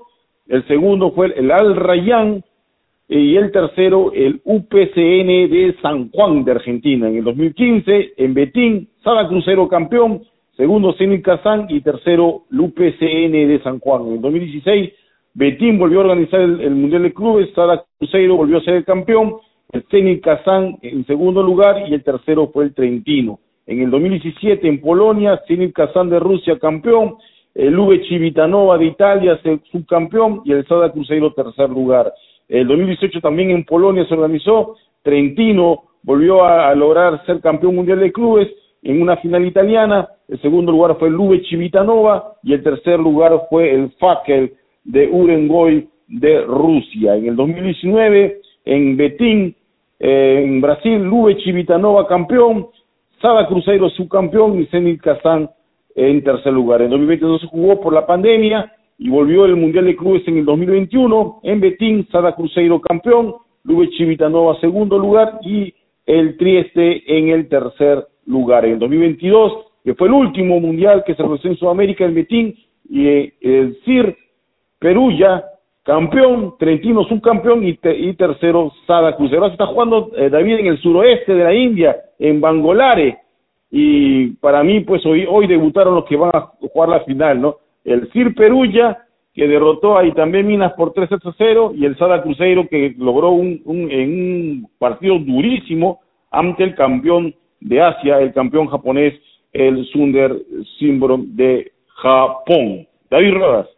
el 0.47 0.65
segundo 0.67 1.11
fue 1.11 1.33
el 1.35 1.51
Al 1.51 1.75
Rayyan 1.75 2.43
y 3.09 3.35
el 3.35 3.51
tercero 3.51 4.11
el 4.13 4.41
UPCN 4.43 5.49
de 5.49 5.75
San 5.81 6.09
Juan 6.11 6.43
de 6.43 6.51
Argentina. 6.51 7.09
En 7.09 7.17
el 7.17 7.23
2015 7.23 8.13
en 8.17 8.33
Betín, 8.33 8.89
Sada 9.03 9.27
Crucero 9.27 9.67
campeón, 9.67 10.23
segundo 10.55 10.93
Zenit 10.93 11.23
Kazán 11.23 11.67
y 11.69 11.81
tercero 11.81 12.43
el 12.51 12.59
UPCN 12.59 13.31
de 13.31 13.59
San 13.63 13.79
Juan. 13.79 14.07
En 14.07 14.13
el 14.13 14.21
2016 14.21 14.91
Betín 15.33 15.77
volvió 15.77 15.99
a 15.99 16.05
organizar 16.05 16.41
el, 16.41 16.71
Mundial 16.71 17.03
de 17.03 17.13
Clubes, 17.13 17.53
Sada 17.53 17.85
Cruzeiro 17.99 18.37
volvió 18.37 18.57
a 18.57 18.61
ser 18.61 18.73
el 18.73 18.85
campeón, 18.85 19.35
el 19.73 19.83
Zenit 19.91 20.23
Kazán 20.23 20.77
en 20.81 21.05
segundo 21.05 21.43
lugar 21.43 21.89
y 21.89 21.93
el 21.93 22.03
tercero 22.03 22.49
fue 22.53 22.65
el 22.65 22.73
Trentino. 22.73 23.39
En 23.65 23.81
el 23.81 23.91
2017 23.91 24.65
en 24.67 24.79
Polonia, 24.79 25.41
Zenit 25.47 25.73
Kazán 25.73 26.09
de 26.09 26.19
Rusia 26.19 26.57
campeón, 26.57 27.17
el 27.53 27.77
Uve 27.77 28.07
Civitanova 28.07 28.77
de 28.77 28.85
Italia 28.85 29.39
subcampeón 29.71 30.41
y 30.45 30.53
el 30.53 30.65
Sada 30.67 30.91
Cruzeiro 30.91 31.33
tercer 31.33 31.69
lugar. 31.69 32.13
El 32.47 32.67
2018 32.67 33.19
también 33.19 33.51
en 33.51 33.65
Polonia 33.65 34.05
se 34.07 34.13
organizó, 34.13 34.75
Trentino 35.03 35.83
volvió 36.03 36.45
a, 36.45 36.73
lograr 36.75 37.25
ser 37.25 37.41
campeón 37.41 37.75
mundial 37.75 37.99
de 37.99 38.13
clubes 38.13 38.47
en 38.83 39.01
una 39.01 39.17
final 39.17 39.45
italiana, 39.45 40.07
el 40.29 40.41
segundo 40.41 40.71
lugar 40.71 40.97
fue 40.97 41.09
el 41.09 41.15
Uve 41.15 41.43
Civitanova 41.49 42.35
y 42.43 42.53
el 42.53 42.63
tercer 42.63 42.99
lugar 42.99 43.47
fue 43.49 43.73
el 43.73 43.91
Fakel 43.99 44.53
de 44.85 45.09
Urengoy 45.11 45.89
de 46.07 46.41
Rusia. 46.43 47.15
En 47.17 47.27
el 47.27 47.35
2019, 47.35 48.39
en 48.67 48.97
Betín, 48.97 49.55
eh, 49.99 50.43
en 50.43 50.61
Brasil, 50.61 51.01
Lube 51.01 51.37
Chivitanova 51.37 52.07
campeón, 52.07 52.67
Sada 53.21 53.47
Cruzeiro 53.47 53.89
subcampeón 53.89 54.61
y 54.61 54.65
Zenit 54.67 55.01
Kazán 55.01 55.49
en 55.95 56.23
tercer 56.23 56.53
lugar. 56.53 56.81
En 56.81 56.91
2020 56.91 57.25
no 57.25 57.39
se 57.39 57.47
jugó 57.47 57.81
por 57.81 57.93
la 57.93 58.05
pandemia 58.05 58.71
y 58.99 59.09
volvió 59.09 59.45
el 59.45 59.55
Mundial 59.55 59.85
de 59.85 59.95
Clubes 59.95 60.27
en 60.27 60.37
el 60.37 60.45
2021. 60.45 61.39
En 61.43 61.59
Betín, 61.59 62.07
Sada 62.11 62.35
Cruzeiro 62.35 62.79
campeón, 62.81 63.35
Lube 63.63 63.89
Chivitanova 63.91 64.59
segundo 64.59 64.99
lugar 64.99 65.39
y 65.43 65.73
el 66.05 66.37
Trieste 66.37 67.03
en 67.17 67.29
el 67.29 67.47
tercer 67.47 68.05
lugar. 68.25 68.65
En 68.65 68.73
el 68.73 68.79
2022, 68.79 69.53
que 69.83 69.95
fue 69.95 70.07
el 70.07 70.13
último 70.13 70.59
mundial 70.59 71.03
que 71.05 71.15
se 71.15 71.23
realizó 71.23 71.47
en 71.47 71.57
Sudamérica, 71.57 72.05
en 72.05 72.13
Betín, 72.13 72.55
y 72.89 73.07
eh, 73.07 73.33
el 73.41 73.77
CIR 73.83 74.15
Perulla, 74.79 75.43
campeón, 75.87 76.55
Trentino 76.59 77.05
subcampeón 77.05 77.65
y, 77.65 77.79
y 77.81 78.13
tercero 78.15 78.73
Sada 78.85 79.15
Cruz. 79.15 79.31
Ahora 79.31 79.47
se 79.47 79.53
está 79.53 79.67
jugando 79.67 80.11
eh, 80.17 80.29
David 80.29 80.59
en 80.59 80.67
el 80.67 80.81
suroeste 80.81 81.33
de 81.33 81.43
la 81.45 81.53
India, 81.53 81.95
en 82.19 82.41
Bangolare, 82.41 83.19
y 83.71 84.31
para 84.41 84.63
mí 84.63 84.81
pues 84.81 85.05
hoy, 85.05 85.25
hoy 85.29 85.47
debutaron 85.47 85.95
los 85.95 86.03
que 86.03 86.17
van 86.17 86.31
a 86.33 86.51
jugar 86.59 86.89
la 86.89 86.99
final, 87.05 87.39
¿no? 87.39 87.55
El 87.85 88.11
Sir 88.11 88.35
Perulla, 88.35 89.05
que 89.33 89.47
derrotó 89.47 89.97
ahí 89.97 90.11
también 90.11 90.45
Minas 90.45 90.73
por 90.73 90.91
3 90.91 91.09
a 91.09 91.33
0, 91.37 91.71
y 91.73 91.85
el 91.85 91.97
Sada 91.97 92.21
Cruzeiro 92.21 92.67
que 92.67 92.93
logró 92.97 93.29
un, 93.29 93.61
un, 93.63 93.89
en 93.89 94.09
un 94.09 94.69
partido 94.77 95.17
durísimo 95.19 96.01
ante 96.31 96.65
el 96.65 96.75
campeón 96.75 97.33
de 97.61 97.81
Asia, 97.81 98.19
el 98.19 98.33
campeón 98.33 98.67
japonés, 98.67 99.13
el 99.53 99.85
Sunder 99.85 100.35
Syndrome 100.79 101.27
de 101.29 101.71
Japón. 101.87 102.85
David 103.09 103.33
Rodas. 103.35 103.76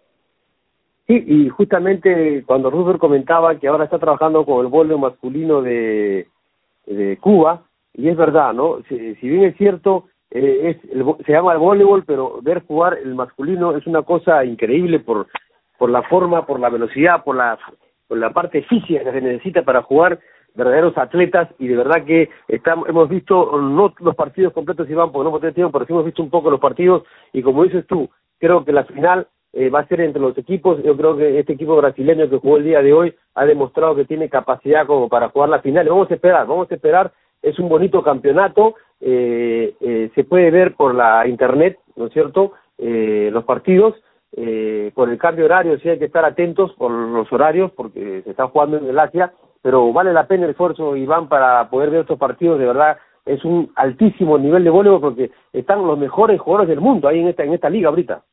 Sí, 1.09 1.23
y 1.25 1.49
justamente 1.49 2.43
cuando 2.45 2.69
Ruther 2.69 2.99
comentaba 2.99 3.55
que 3.55 3.67
ahora 3.67 3.85
está 3.85 3.97
trabajando 3.97 4.45
con 4.45 4.63
el 4.63 4.67
voleibol 4.67 5.01
masculino 5.01 5.59
de, 5.63 6.27
de 6.85 7.17
Cuba, 7.17 7.63
y 7.95 8.09
es 8.09 8.15
verdad, 8.15 8.53
¿no? 8.53 8.83
Si, 8.87 9.15
si 9.15 9.27
bien 9.27 9.45
es 9.45 9.57
cierto, 9.57 10.05
eh, 10.29 10.77
es 10.83 11.25
se 11.25 11.31
llama 11.31 11.53
el 11.53 11.57
voleibol, 11.57 12.03
pero 12.05 12.39
ver 12.43 12.63
jugar 12.63 12.99
el 13.03 13.15
masculino 13.15 13.75
es 13.75 13.87
una 13.87 14.03
cosa 14.03 14.45
increíble 14.45 14.99
por, 14.99 15.25
por 15.79 15.89
la 15.89 16.03
forma, 16.03 16.45
por 16.45 16.59
la 16.59 16.69
velocidad, 16.69 17.23
por 17.23 17.37
la, 17.37 17.57
por 18.07 18.19
la 18.19 18.29
parte 18.29 18.61
física 18.61 19.03
que 19.03 19.11
se 19.11 19.21
necesita 19.21 19.63
para 19.63 19.81
jugar 19.81 20.19
verdaderos 20.53 20.95
atletas 20.95 21.49
y 21.57 21.69
de 21.69 21.75
verdad 21.75 22.05
que 22.05 22.29
estamos, 22.47 22.87
hemos 22.87 23.09
visto 23.09 23.59
no 23.59 23.95
los 23.99 24.15
partidos 24.15 24.53
completos 24.53 24.87
Iván 24.87 25.11
porque 25.11 25.23
no 25.23 25.29
hemos 25.29 25.41
tenido 25.41 25.55
tiempo 25.55 25.71
pero 25.71 25.85
sí 25.87 25.93
hemos 25.93 26.05
visto 26.05 26.21
un 26.21 26.29
poco 26.29 26.51
los 26.51 26.59
partidos 26.59 27.03
y 27.33 27.41
como 27.41 27.63
dices 27.63 27.85
tú 27.87 28.09
creo 28.39 28.65
que 28.65 28.73
la 28.73 28.83
final 28.83 29.27
eh, 29.53 29.69
va 29.69 29.79
a 29.79 29.87
ser 29.87 30.01
entre 30.01 30.21
los 30.21 30.37
equipos. 30.37 30.81
Yo 30.83 30.95
creo 30.95 31.17
que 31.17 31.39
este 31.39 31.53
equipo 31.53 31.75
brasileño 31.75 32.29
que 32.29 32.37
jugó 32.37 32.57
el 32.57 32.63
día 32.65 32.81
de 32.81 32.93
hoy 32.93 33.15
ha 33.35 33.45
demostrado 33.45 33.95
que 33.95 34.05
tiene 34.05 34.29
capacidad 34.29 34.85
como 34.85 35.09
para 35.09 35.29
jugar 35.29 35.49
la 35.49 35.61
final. 35.61 35.87
Vamos 35.87 36.09
a 36.11 36.15
esperar, 36.15 36.47
vamos 36.47 36.71
a 36.71 36.75
esperar. 36.75 37.11
Es 37.41 37.57
un 37.59 37.69
bonito 37.69 38.03
campeonato. 38.03 38.75
Eh, 39.01 39.73
eh, 39.79 40.11
se 40.13 40.23
puede 40.23 40.51
ver 40.51 40.75
por 40.75 40.93
la 40.93 41.25
internet, 41.27 41.79
¿no 41.95 42.07
es 42.07 42.13
cierto? 42.13 42.53
Eh, 42.77 43.29
los 43.31 43.43
partidos. 43.45 43.95
Eh, 44.35 44.91
por 44.93 45.09
el 45.09 45.17
cambio 45.17 45.45
de 45.45 45.51
horario, 45.51 45.79
sí 45.79 45.89
hay 45.89 45.97
que 45.97 46.05
estar 46.05 46.23
atentos 46.23 46.73
por 46.73 46.91
los 46.91 47.31
horarios 47.33 47.71
porque 47.71 48.21
se 48.23 48.29
está 48.29 48.47
jugando 48.47 48.77
en 48.77 48.87
el 48.87 48.99
Asia, 48.99 49.33
pero 49.61 49.91
vale 49.91 50.13
la 50.13 50.27
pena 50.27 50.45
el 50.45 50.51
esfuerzo, 50.51 50.95
Iván, 50.95 51.27
para 51.27 51.67
poder 51.69 51.89
ver 51.89 52.01
estos 52.01 52.19
partidos. 52.19 52.59
De 52.59 52.65
verdad, 52.65 52.97
es 53.25 53.43
un 53.43 53.71
altísimo 53.75 54.37
nivel 54.37 54.63
de 54.63 54.69
voleibol 54.69 55.01
porque 55.01 55.31
están 55.51 55.85
los 55.85 55.97
mejores 55.97 56.39
jugadores 56.39 56.69
del 56.69 56.79
mundo 56.79 57.07
ahí 57.07 57.19
en 57.19 57.27
esta, 57.27 57.43
en 57.43 57.53
esta 57.53 57.69
liga 57.69 57.89
ahorita. 57.89 58.23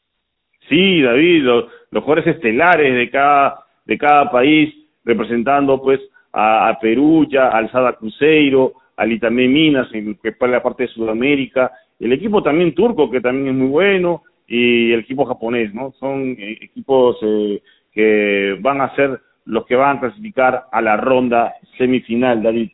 Sí, 0.69 1.03
David, 1.03 1.43
los, 1.43 1.65
los 1.91 2.03
jugadores 2.03 2.35
estelares 2.35 2.95
de 2.95 3.11
cada, 3.11 3.65
de 3.85 3.99
cada 3.99 4.31
país, 4.31 4.75
representando 5.05 5.81
pues 5.81 6.01
a, 6.33 6.69
a 6.69 6.79
Perú, 6.81 7.27
ya 7.31 7.49
al 7.49 7.71
Sada 7.71 7.95
Cruzeiro, 7.95 8.75
al 8.97 9.13
Itamé 9.13 9.49
Minas, 9.49 9.89
en, 9.93 10.17
que 10.17 10.31
es 10.31 10.37
la 10.41 10.63
parte 10.63 10.85
de 10.85 10.89
Sudamérica, 10.89 11.71
el 12.01 12.13
equipo 12.13 12.43
también 12.43 12.75
turco, 12.75 13.11
que 13.11 13.21
también 13.21 13.49
es 13.49 13.55
muy 13.55 13.69
bueno, 13.69 14.23
y 14.47 14.93
el 14.93 15.01
equipo 15.01 15.25
japonés, 15.25 15.75
¿no? 15.75 15.93
Son 15.99 16.37
eh, 16.39 16.59
equipos 16.61 17.17
eh, 17.23 17.63
que 17.93 18.57
van 18.61 18.81
a 18.81 18.95
ser 18.95 19.21
los 19.45 19.67
que 19.67 19.77
van 19.77 19.97
a 19.97 20.01
clasificar 20.01 20.67
a 20.71 20.81
la 20.83 20.97
ronda 20.97 21.55
semifinal, 21.79 22.43
David. 22.43 22.71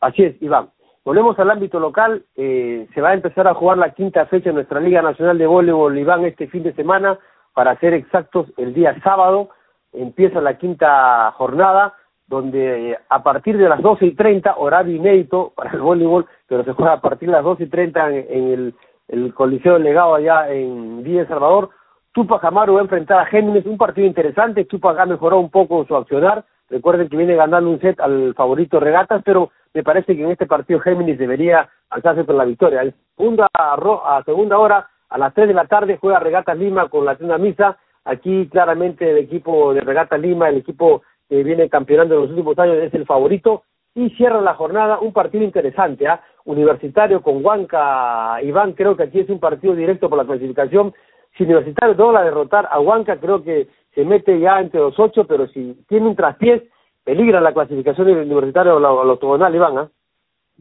Así 0.00 0.22
es, 0.22 0.40
Iván. 0.42 0.68
Volvemos 1.04 1.38
al 1.38 1.50
ámbito 1.50 1.78
local, 1.78 2.24
eh, 2.34 2.88
se 2.94 3.00
va 3.02 3.10
a 3.10 3.14
empezar 3.14 3.46
a 3.46 3.52
jugar 3.52 3.76
la 3.76 3.90
quinta 3.90 4.24
fecha 4.24 4.48
en 4.48 4.54
nuestra 4.54 4.80
Liga 4.80 5.02
Nacional 5.02 5.36
de 5.36 5.46
Voleibol 5.46 5.98
Iván 5.98 6.24
este 6.24 6.46
fin 6.48 6.62
de 6.62 6.72
semana, 6.72 7.18
para 7.52 7.78
ser 7.78 7.92
exactos, 7.92 8.46
el 8.56 8.72
día 8.72 8.98
sábado 9.02 9.50
empieza 9.92 10.40
la 10.40 10.56
quinta 10.56 11.30
jornada, 11.32 11.92
donde 12.26 12.92
eh, 12.92 12.98
a 13.10 13.22
partir 13.22 13.58
de 13.58 13.68
las 13.68 13.82
doce 13.82 14.06
y 14.06 14.14
treinta, 14.14 14.56
horario 14.56 14.96
inédito 14.96 15.52
para 15.54 15.72
el 15.72 15.80
voleibol, 15.80 16.26
pero 16.48 16.64
se 16.64 16.72
juega 16.72 16.94
a 16.94 17.00
partir 17.02 17.28
de 17.28 17.34
las 17.34 17.44
doce 17.44 17.64
y 17.64 17.68
treinta 17.68 18.10
en, 18.10 18.52
el, 18.52 18.74
el 19.08 19.34
Coliseo 19.34 19.78
Legado 19.78 20.14
allá 20.14 20.50
en 20.50 21.02
Villa 21.02 21.28
Salvador, 21.28 21.68
Tupac 22.12 22.42
Amaru 22.44 22.74
va 22.74 22.80
a 22.80 22.84
enfrentar 22.84 23.18
a 23.18 23.26
Géminis, 23.26 23.66
un 23.66 23.76
partido 23.76 24.06
interesante, 24.06 24.64
Tupac 24.64 24.98
ha 24.98 25.04
mejorado 25.04 25.40
un 25.40 25.50
poco 25.50 25.84
su 25.84 25.94
accionar, 25.94 26.46
recuerden 26.74 27.08
que 27.08 27.16
viene 27.16 27.36
ganando 27.36 27.70
un 27.70 27.80
set 27.80 28.00
al 28.00 28.34
favorito 28.34 28.80
Regatas, 28.80 29.22
pero 29.24 29.50
me 29.72 29.84
parece 29.84 30.16
que 30.16 30.24
en 30.24 30.30
este 30.30 30.46
partido 30.46 30.80
Géminis 30.80 31.18
debería 31.18 31.68
alzarse 31.88 32.24
por 32.24 32.34
la 32.34 32.44
victoria. 32.44 32.92
Segunda, 33.16 33.46
a 33.54 34.22
segunda 34.24 34.58
hora, 34.58 34.88
a 35.08 35.18
las 35.18 35.32
3 35.34 35.48
de 35.48 35.54
la 35.54 35.66
tarde, 35.66 35.98
juega 36.00 36.18
Regata 36.18 36.54
Lima 36.54 36.88
con 36.88 37.04
la 37.04 37.16
tienda 37.16 37.38
Misa. 37.38 37.78
Aquí 38.04 38.48
claramente 38.48 39.08
el 39.08 39.18
equipo 39.18 39.72
de 39.72 39.82
Regata 39.82 40.18
Lima, 40.18 40.48
el 40.48 40.56
equipo 40.56 41.02
que 41.28 41.44
viene 41.44 41.68
campeonando 41.68 42.16
en 42.16 42.22
los 42.22 42.30
últimos 42.30 42.58
años, 42.58 42.76
es 42.78 42.92
el 42.94 43.06
favorito. 43.06 43.62
y 43.96 44.10
cierra 44.16 44.40
la 44.40 44.54
jornada 44.54 44.98
un 44.98 45.12
partido 45.12 45.44
interesante, 45.44 46.08
¿ah? 46.08 46.20
Universitario 46.44 47.22
con 47.22 47.44
Huanca, 47.44 48.42
Iván, 48.42 48.72
creo 48.72 48.96
que 48.96 49.04
aquí 49.04 49.20
es 49.20 49.30
un 49.30 49.38
partido 49.38 49.74
directo 49.74 50.08
por 50.08 50.18
la 50.18 50.24
clasificación, 50.24 50.92
si 51.36 51.44
Universitario 51.44 51.94
logra 51.94 52.24
derrotar 52.24 52.68
a 52.70 52.80
Huanca, 52.80 53.16
creo 53.16 53.42
que 53.42 53.68
se 53.94 54.04
mete 54.04 54.38
ya 54.40 54.60
entre 54.60 54.80
los 54.80 54.98
ocho, 54.98 55.24
pero 55.24 55.46
si 55.48 55.76
tiene 55.88 56.06
un 56.06 56.16
traspiés, 56.16 56.62
peligra 57.04 57.40
la 57.40 57.52
clasificación 57.52 58.06
del 58.06 58.18
Universitario 58.18 58.76
a 58.76 58.80
la, 58.80 58.90
octogonal, 58.90 59.54
Iván, 59.54 59.78
¿ah? 59.78 59.88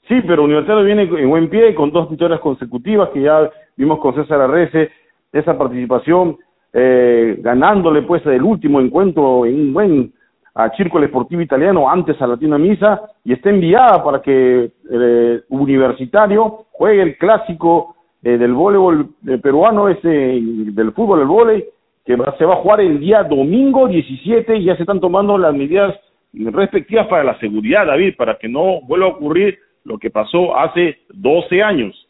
Sí, 0.08 0.22
pero 0.28 0.44
Universitario 0.44 0.84
viene 0.84 1.04
en 1.04 1.30
buen 1.30 1.50
pie, 1.50 1.74
con 1.74 1.92
dos 1.92 2.10
victorias 2.10 2.42
consecutivas, 2.42 3.10
que 3.10 3.22
ya 3.22 3.50
vimos 3.78 4.00
con 4.00 4.14
César 4.16 4.42
Arrece, 4.42 4.92
esa 5.32 5.58
participación, 5.58 6.38
eh, 6.74 7.38
ganándole 7.40 8.02
pues 8.02 8.26
el 8.26 8.44
último 8.44 8.82
encuentro 8.82 9.46
en 9.46 9.56
un 9.56 9.74
buen 9.74 10.14
a 10.56 10.70
Círculo 10.72 11.06
Esportivo 11.06 11.42
Italiano, 11.42 11.90
antes 11.90 12.22
a 12.22 12.28
Latina 12.28 12.58
Misa, 12.58 13.02
y 13.24 13.34
está 13.34 13.50
enviada 13.50 14.04
para 14.04 14.22
que 14.22 14.72
eh, 14.92 15.42
Universitario 15.50 16.66
juegue 16.72 17.02
el 17.02 17.18
clásico 17.18 17.96
eh, 18.22 18.38
del 18.38 18.54
voleibol 18.54 19.10
eh, 19.28 19.38
peruano, 19.40 19.90
ese 19.90 20.08
del 20.08 20.92
fútbol, 20.94 21.22
el 21.22 21.28
voleibol, 21.28 21.66
que 22.06 22.18
se 22.38 22.45
va 22.45 22.54
a 22.54 22.62
jugar 22.62 22.82
el 22.82 22.99
día 22.99 23.24
domingo 23.24 23.88
17 23.88 24.58
y 24.58 24.66
ya 24.66 24.76
se 24.76 24.84
están 24.84 24.99
tomando 24.99 25.38
las 25.38 25.54
medidas 25.54 25.95
respectivas 26.34 27.08
para 27.08 27.24
la 27.24 27.39
seguridad, 27.39 27.86
David, 27.86 28.16
para 28.18 28.38
que 28.38 28.49
no 28.49 28.82
vuelva 28.82 29.08
a 29.08 29.10
ocurrir 29.10 29.58
lo 29.86 29.97
que 29.97 30.10
pasó 30.10 30.58
hace 30.58 30.97
12 31.10 31.62
años. 31.62 32.08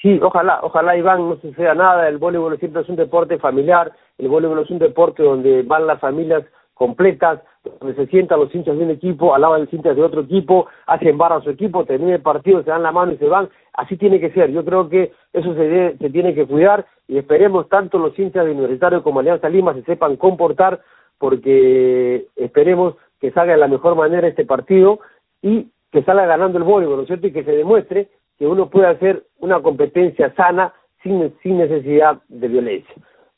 Sí, 0.00 0.18
ojalá, 0.20 0.58
ojalá 0.62 0.96
Iván 0.96 1.28
no 1.28 1.36
suceda 1.36 1.74
nada, 1.74 2.08
el 2.08 2.18
voleibol 2.18 2.58
siempre 2.58 2.82
es 2.82 2.88
un 2.88 2.96
deporte 2.96 3.38
familiar, 3.38 3.92
el 4.18 4.28
voleibol 4.28 4.58
es 4.58 4.70
un 4.70 4.80
deporte 4.80 5.22
donde 5.22 5.62
van 5.62 5.86
las 5.86 6.00
familias 6.00 6.42
completas, 6.74 7.40
donde 7.78 7.94
se 7.94 8.08
sientan 8.08 8.40
los 8.40 8.52
hinchas 8.52 8.76
de 8.76 8.84
un 8.84 8.90
equipo, 8.90 9.32
al 9.32 9.42
lado 9.42 9.54
de 9.54 9.60
los 9.60 9.72
hinchas 9.72 9.94
de 9.94 10.02
otro 10.02 10.22
equipo, 10.22 10.66
hacen 10.86 11.16
barra 11.16 11.36
a 11.36 11.40
su 11.42 11.50
equipo, 11.50 11.84
termina 11.84 12.16
el 12.16 12.22
partido, 12.22 12.64
se 12.64 12.70
dan 12.70 12.82
la 12.82 12.90
mano 12.90 13.12
y 13.12 13.18
se 13.18 13.26
van, 13.26 13.48
así 13.74 13.96
tiene 13.96 14.20
que 14.20 14.30
ser, 14.30 14.50
yo 14.50 14.64
creo 14.64 14.88
que 14.88 15.12
eso 15.32 15.54
se, 15.54 15.96
tiene 16.10 16.34
que 16.34 16.46
cuidar 16.46 16.86
y 17.08 17.18
esperemos 17.18 17.68
tanto 17.68 17.98
los 17.98 18.18
hinchas 18.18 18.44
de 18.44 18.52
Universitario 18.52 19.02
como 19.02 19.20
Alianza 19.20 19.48
Lima 19.48 19.74
se 19.74 19.82
sepan 19.82 20.16
comportar 20.16 20.80
porque 21.18 22.26
esperemos 22.36 22.94
que 23.20 23.30
salga 23.30 23.52
de 23.52 23.58
la 23.58 23.68
mejor 23.68 23.94
manera 23.94 24.28
este 24.28 24.44
partido 24.44 25.00
y 25.40 25.68
que 25.90 26.02
salga 26.02 26.26
ganando 26.26 26.58
el 26.58 26.64
voleibol, 26.64 26.96
¿no 26.96 27.02
es 27.02 27.08
cierto? 27.08 27.26
Y 27.26 27.32
que 27.32 27.44
se 27.44 27.52
demuestre 27.52 28.08
que 28.38 28.46
uno 28.46 28.68
puede 28.68 28.88
hacer 28.88 29.24
una 29.38 29.60
competencia 29.60 30.34
sana 30.34 30.72
sin, 31.02 31.34
sin 31.42 31.58
necesidad 31.58 32.20
de 32.28 32.48
violencia. 32.48 32.94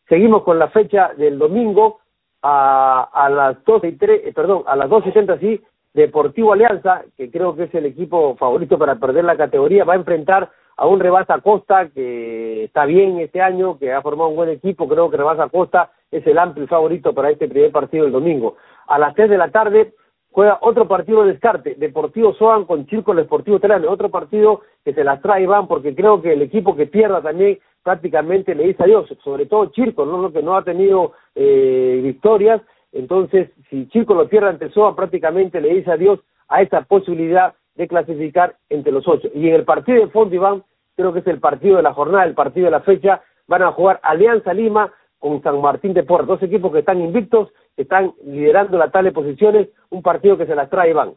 Seguimos 0.09 0.43
con 0.43 0.59
la 0.59 0.69
fecha 0.69 1.13
del 1.17 1.39
domingo 1.39 2.01
a, 2.43 3.09
a 3.13 3.29
las 3.31 3.65
12 3.65 3.89
y 3.89 3.93
3, 3.93 4.21
eh, 4.25 4.33
perdón, 4.35 4.63
a 4.67 4.77
las 4.77 4.89
12 4.89 5.09
y 5.09 5.13
30 5.13 5.39
sí, 5.39 5.61
Deportivo 5.95 6.53
Alianza, 6.53 7.05
que 7.17 7.31
creo 7.31 7.55
que 7.55 7.65
es 7.65 7.75
el 7.75 7.87
equipo 7.87 8.35
favorito 8.37 8.77
para 8.77 8.97
perder 8.97 9.25
la 9.25 9.37
categoría, 9.37 9.85
va 9.85 9.93
a 9.93 9.97
enfrentar 9.97 10.51
a 10.77 10.87
un 10.89 10.99
Rebasa 10.99 11.41
Costa 11.41 11.89
que 11.89 12.65
está 12.65 12.85
bien 12.85 13.21
este 13.21 13.41
año, 13.41 13.79
que 13.79 13.93
ha 13.93 14.03
formado 14.03 14.31
un 14.31 14.37
buen 14.37 14.49
equipo, 14.49 14.89
creo 14.89 15.09
que 15.09 15.17
Rebasa 15.17 15.49
Costa 15.49 15.93
es 16.11 16.27
el 16.27 16.37
amplio 16.37 16.67
favorito 16.67 17.15
para 17.15 17.31
este 17.31 17.49
primer 17.49 17.71
partido 17.71 18.05
del 18.05 18.13
domingo. 18.13 18.57
A 18.89 18.99
las 18.99 19.15
3 19.15 19.31
de 19.31 19.39
la 19.39 19.53
tarde 19.53 19.95
juega 20.33 20.59
otro 20.63 20.89
partido 20.89 21.23
de 21.23 21.33
descarte, 21.33 21.77
Deportivo 21.77 22.35
Soan 22.35 22.65
con 22.65 22.87
Círculo 22.87 23.23
Deportivo 23.23 23.61
Terán, 23.61 23.87
otro 23.87 24.11
partido 24.11 24.63
que 24.85 24.93
se 24.95 25.05
las 25.05 25.23
trae 25.23 25.45
Iván, 25.45 25.69
porque 25.69 25.95
creo 25.95 26.21
que 26.21 26.33
el 26.33 26.43
equipo 26.43 26.75
que 26.75 26.87
pierda 26.87 27.23
también 27.23 27.61
prácticamente 27.85 28.55
le 28.57 28.65
dice 28.65 28.83
adiós, 28.83 29.07
sobre 29.23 29.47
todo 29.47 29.67
Chirco, 29.67 30.05
¿no? 30.05 30.33
que 30.33 30.43
no 30.43 30.57
ha 30.57 30.65
tenido 30.65 31.13
eh, 31.37 32.01
victorias, 32.03 32.61
entonces 32.95 33.51
si 33.69 33.87
Chirco 33.89 34.15
lo 34.15 34.29
pierde 34.29 34.49
ante 34.49 34.71
Soan 34.71 34.97
prácticamente 34.97 35.61
le 35.61 35.75
dice 35.75 35.93
adiós 35.93 36.21
a 36.49 36.63
esa 36.63 36.83
posibilidad 36.83 37.55
de 37.75 37.89
clasificar 37.89 38.55
entre 38.69 38.93
los 38.93 39.07
ocho. 39.07 39.29
Y 39.35 39.49
en 39.49 39.55
el 39.55 39.65
partido 39.65 40.01
de 40.01 40.11
fondo, 40.11 40.35
Iván, 40.35 40.63
creo 40.97 41.13
que 41.13 41.21
es 41.21 41.27
el 41.27 41.41
partido 41.41 41.77
de 41.77 41.83
la 41.83 41.93
jornada, 41.93 42.25
el 42.25 42.35
partido 42.35 42.67
de 42.67 42.71
la 42.71 42.81
fecha, 42.81 43.23
van 43.47 43.63
a 43.63 43.73
jugar 43.73 44.01
Alianza 44.03 44.55
Lima 44.55 44.93
con 45.19 45.43
San 45.43 45.61
Martín 45.61 45.95
de 45.95 46.03
Porto, 46.03 46.27
dos 46.27 46.43
equipos 46.43 46.73
que 46.73 46.81
están 46.81 47.01
invictos, 47.01 47.49
que 47.75 47.83
están 47.83 48.13
liderando 48.25 48.79
la 48.79 48.91
tabla 48.91 49.09
de 49.09 49.15
posiciones, 49.15 49.69
un 49.91 50.03
partido 50.03 50.37
que 50.37 50.47
se 50.47 50.55
las 50.55 50.71
trae, 50.71 50.91
Iván. 50.91 51.15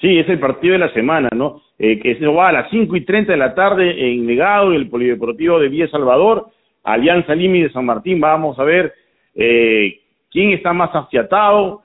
Sí, 0.00 0.18
es 0.18 0.28
el 0.28 0.38
partido 0.38 0.74
de 0.74 0.80
la 0.80 0.92
semana, 0.92 1.30
¿no? 1.34 1.62
Eh, 1.78 1.98
que 2.00 2.16
se 2.16 2.26
va 2.26 2.48
a 2.48 2.52
las 2.52 2.70
cinco 2.70 2.96
y 2.96 3.04
treinta 3.04 3.32
de 3.32 3.38
la 3.38 3.54
tarde 3.54 4.12
en 4.12 4.26
Negado, 4.26 4.72
en 4.72 4.76
el 4.76 4.90
Polideportivo 4.90 5.58
de 5.58 5.68
Villa 5.68 5.88
Salvador, 5.88 6.48
Alianza 6.84 7.34
Lima 7.34 7.64
de 7.64 7.72
San 7.72 7.86
Martín. 7.86 8.20
Vamos 8.20 8.58
a 8.58 8.64
ver 8.64 8.92
eh, 9.34 10.00
quién 10.36 10.50
está 10.50 10.74
más 10.74 10.94
afiatado, 10.94 11.80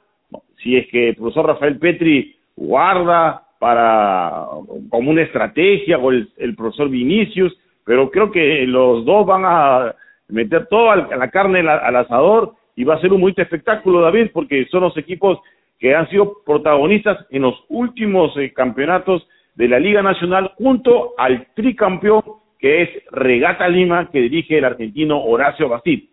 si 0.62 0.76
es 0.76 0.86
que 0.88 1.08
el 1.10 1.16
profesor 1.16 1.48
Rafael 1.48 1.80
Petri 1.80 2.36
guarda 2.58 3.44
para 3.60 4.46
como 4.90 5.12
una 5.12 5.22
estrategia 5.22 5.98
o 5.98 6.12
el, 6.12 6.28
profesor 6.58 6.90
Vinicius, 6.90 7.58
pero 7.86 8.12
creo 8.12 8.30
que 8.30 8.68
los 8.68 9.06
dos 9.06 9.26
van 9.26 9.44
a 9.46 9.96
meter 10.28 10.68
toda 10.68 10.98
la 10.98 11.30
carne 11.30 11.62
al 11.62 11.96
asador 11.96 12.56
y 12.76 12.84
va 12.84 12.96
a 12.96 13.00
ser 13.00 13.14
un 13.14 13.22
muy 13.22 13.34
espectáculo, 13.38 14.02
David, 14.02 14.32
porque 14.34 14.66
son 14.66 14.82
los 14.82 14.98
equipos 14.98 15.40
que 15.80 15.96
han 15.96 16.10
sido 16.10 16.44
protagonistas 16.46 17.26
en 17.30 17.44
los 17.44 17.56
últimos 17.70 18.36
eh, 18.36 18.52
campeonatos 18.52 19.26
de 19.56 19.70
la 19.70 19.80
Liga 19.80 20.02
Nacional 20.02 20.52
junto 20.58 21.14
al 21.18 21.48
tricampeón 21.56 22.22
que 22.60 22.82
es 22.82 22.90
Regata 23.12 23.70
Lima, 23.70 24.10
que 24.12 24.20
dirige 24.20 24.58
el 24.58 24.66
argentino 24.66 25.24
Horacio 25.24 25.70
Bastit. 25.70 26.11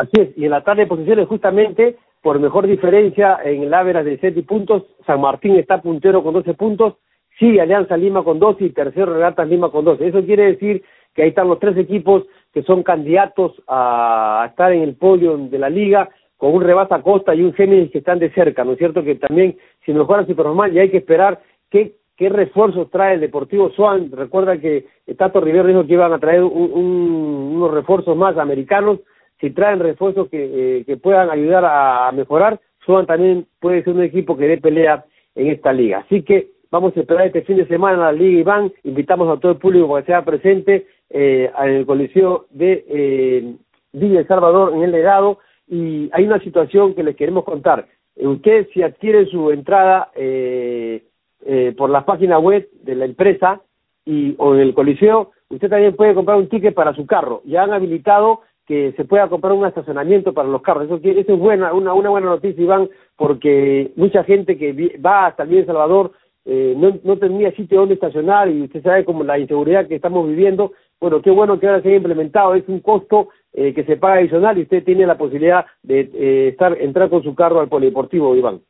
Así 0.00 0.12
es, 0.18 0.30
y 0.38 0.46
en 0.46 0.50
la 0.52 0.64
tarde 0.64 0.82
de 0.82 0.88
posiciones 0.88 1.28
justamente, 1.28 1.98
por 2.22 2.38
mejor 2.38 2.66
diferencia 2.66 3.38
en 3.44 3.64
el 3.64 3.74
Áveras 3.74 4.06
de 4.06 4.16
7 4.16 4.42
puntos, 4.44 4.84
San 5.04 5.20
Martín 5.20 5.56
está 5.56 5.82
puntero 5.82 6.22
con 6.22 6.32
12 6.32 6.54
puntos, 6.54 6.94
sigue 7.38 7.60
Alianza 7.60 7.98
Lima 7.98 8.24
con 8.24 8.38
12 8.38 8.64
y 8.64 8.70
tercero 8.70 9.12
Regata 9.12 9.44
Lima 9.44 9.70
con 9.70 9.84
12. 9.84 10.08
Eso 10.08 10.24
quiere 10.24 10.52
decir 10.52 10.82
que 11.14 11.22
ahí 11.22 11.28
están 11.28 11.48
los 11.48 11.58
tres 11.58 11.76
equipos 11.76 12.24
que 12.50 12.62
son 12.62 12.82
candidatos 12.82 13.52
a, 13.68 14.46
estar 14.48 14.72
en 14.72 14.80
el 14.80 14.94
podio 14.94 15.36
de 15.36 15.58
la 15.58 15.68
liga, 15.68 16.08
con 16.38 16.54
un 16.54 16.62
Rebasa 16.62 17.02
Costa 17.02 17.34
y 17.34 17.42
un 17.42 17.52
Géminis 17.52 17.90
que 17.90 17.98
están 17.98 18.20
de 18.20 18.30
cerca, 18.30 18.64
¿no 18.64 18.72
es 18.72 18.78
cierto? 18.78 19.04
Que 19.04 19.16
también, 19.16 19.58
si 19.84 19.92
mejoran 19.92 20.26
su 20.26 20.34
performance, 20.34 20.72
ya 20.72 20.80
hay 20.80 20.90
que 20.90 20.96
esperar 20.96 21.42
qué, 21.68 21.96
qué 22.16 22.30
refuerzos 22.30 22.90
trae 22.90 23.16
el 23.16 23.20
Deportivo 23.20 23.68
Swan. 23.72 24.10
Recuerda 24.10 24.56
que 24.56 24.86
Tato 25.18 25.42
Rivero 25.42 25.68
dijo 25.68 25.86
que 25.86 25.92
iban 25.92 26.14
a 26.14 26.18
traer 26.18 26.42
unos 26.42 27.70
refuerzos 27.70 28.16
más 28.16 28.38
americanos. 28.38 29.00
Si 29.40 29.50
traen 29.50 29.80
refuerzos 29.80 30.28
que, 30.28 30.38
eh, 30.80 30.84
que 30.84 30.96
puedan 30.96 31.30
ayudar 31.30 31.64
a, 31.64 32.12
mejorar, 32.12 32.60
Swan 32.84 33.06
también 33.06 33.46
puede 33.60 33.82
ser 33.82 33.94
un 33.94 34.02
equipo 34.02 34.36
que 34.36 34.46
dé 34.48 34.58
pelea 34.58 35.04
en 35.34 35.48
esta 35.48 35.72
liga. 35.72 35.98
Así 35.98 36.22
que 36.22 36.48
vamos 36.70 36.96
a 36.96 37.00
esperar 37.00 37.26
este 37.26 37.42
fin 37.42 37.56
de 37.56 37.66
semana 37.66 37.94
en 37.94 38.00
la 38.00 38.12
Liga 38.12 38.40
Iván. 38.40 38.72
Invitamos 38.84 39.28
a 39.28 39.40
todo 39.40 39.52
el 39.52 39.58
público 39.58 39.88
para 39.88 40.02
que 40.02 40.06
sea 40.06 40.24
presente 40.24 40.86
eh, 41.10 41.50
en 41.58 41.70
el 41.70 41.86
Coliseo 41.86 42.46
de 42.50 42.84
eh, 42.88 43.54
Villa 43.92 44.20
El 44.20 44.28
Salvador 44.28 44.74
en 44.74 44.82
el 44.82 44.92
legado 44.92 45.38
y 45.68 46.10
hay 46.12 46.24
una 46.24 46.40
situación 46.40 46.94
que 46.94 47.02
les 47.02 47.16
queremos 47.16 47.44
contar. 47.44 47.86
Usted 48.16 48.68
si 48.74 48.82
adquiere 48.82 49.26
su 49.26 49.50
entrada 49.50 50.10
eh, 50.14 51.04
eh, 51.46 51.74
por 51.76 51.90
la 51.90 52.04
página 52.04 52.38
web 52.38 52.68
de 52.82 52.94
la 52.94 53.04
empresa 53.04 53.60
y 54.04 54.34
o 54.38 54.54
en 54.54 54.60
el 54.60 54.74
Coliseo, 54.74 55.30
usted 55.48 55.70
también 55.70 55.96
puede 55.96 56.14
comprar 56.14 56.36
un 56.36 56.48
ticket 56.48 56.74
para 56.74 56.94
su 56.94 57.06
carro. 57.06 57.42
Ya 57.44 57.62
han 57.62 57.72
habilitado 57.72 58.42
que 58.70 58.92
se 58.96 59.04
pueda 59.04 59.26
comprar 59.26 59.52
un 59.52 59.66
estacionamiento 59.66 60.32
para 60.32 60.48
los 60.48 60.62
carros. 60.62 60.84
Eso, 60.84 61.00
eso 61.02 61.32
es 61.32 61.38
buena, 61.40 61.72
una, 61.72 61.92
una 61.92 62.08
buena 62.08 62.28
noticia, 62.28 62.62
Iván, 62.62 62.88
porque 63.16 63.90
mucha 63.96 64.22
gente 64.22 64.56
que 64.56 64.96
va 65.04 65.26
hasta 65.26 65.42
el 65.42 65.56
El 65.56 65.66
Salvador 65.66 66.12
eh, 66.44 66.74
no, 66.76 66.96
no 67.02 67.16
tenía 67.16 67.50
sitio 67.50 67.80
donde 67.80 67.94
estacionar 67.94 68.48
y 68.48 68.62
usted 68.62 68.80
sabe 68.84 69.04
como 69.04 69.24
la 69.24 69.40
inseguridad 69.40 69.88
que 69.88 69.96
estamos 69.96 70.28
viviendo, 70.28 70.70
bueno, 71.00 71.20
qué 71.20 71.32
bueno 71.32 71.58
que 71.58 71.66
ahora 71.66 71.82
se 71.82 71.88
haya 71.88 71.96
implementado, 71.96 72.54
es 72.54 72.62
un 72.68 72.78
costo 72.78 73.30
eh, 73.54 73.74
que 73.74 73.82
se 73.82 73.96
paga 73.96 74.20
adicional 74.20 74.56
y 74.56 74.62
usted 74.62 74.84
tiene 74.84 75.04
la 75.04 75.18
posibilidad 75.18 75.66
de 75.82 76.08
eh, 76.14 76.48
estar 76.50 76.80
entrar 76.80 77.10
con 77.10 77.24
su 77.24 77.34
carro 77.34 77.58
al 77.58 77.68
polideportivo, 77.68 78.36
Iván. 78.36 78.60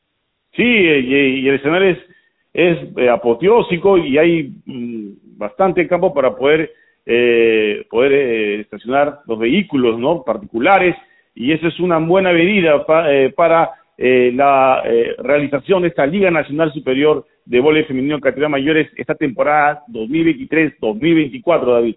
Sí, 0.52 0.64
y, 0.64 1.46
el 1.46 1.56
escenario 1.56 1.90
es, 1.90 1.98
es 2.54 3.08
apoteósico 3.10 3.98
y 3.98 4.16
hay 4.16 4.54
mm, 4.64 5.36
bastante 5.36 5.86
campo 5.86 6.14
para 6.14 6.34
poder 6.34 6.70
poder 7.04 8.60
estacionar 8.60 9.20
los 9.26 9.38
vehículos 9.38 9.98
no 9.98 10.22
particulares 10.22 10.96
y 11.34 11.52
eso 11.52 11.68
es 11.68 11.80
una 11.80 11.98
buena 11.98 12.32
medida 12.32 12.84
para 13.36 13.70
la 13.96 14.82
realización 15.18 15.82
de 15.82 15.88
esta 15.88 16.06
Liga 16.06 16.30
Nacional 16.30 16.72
Superior 16.72 17.26
de 17.44 17.60
voleibol 17.60 17.88
femenino 17.88 18.14
en 18.14 18.20
categoría 18.20 18.48
mayores 18.48 18.90
esta 18.96 19.14
temporada 19.14 19.82
2023-2024, 19.88 21.72
David. 21.72 21.96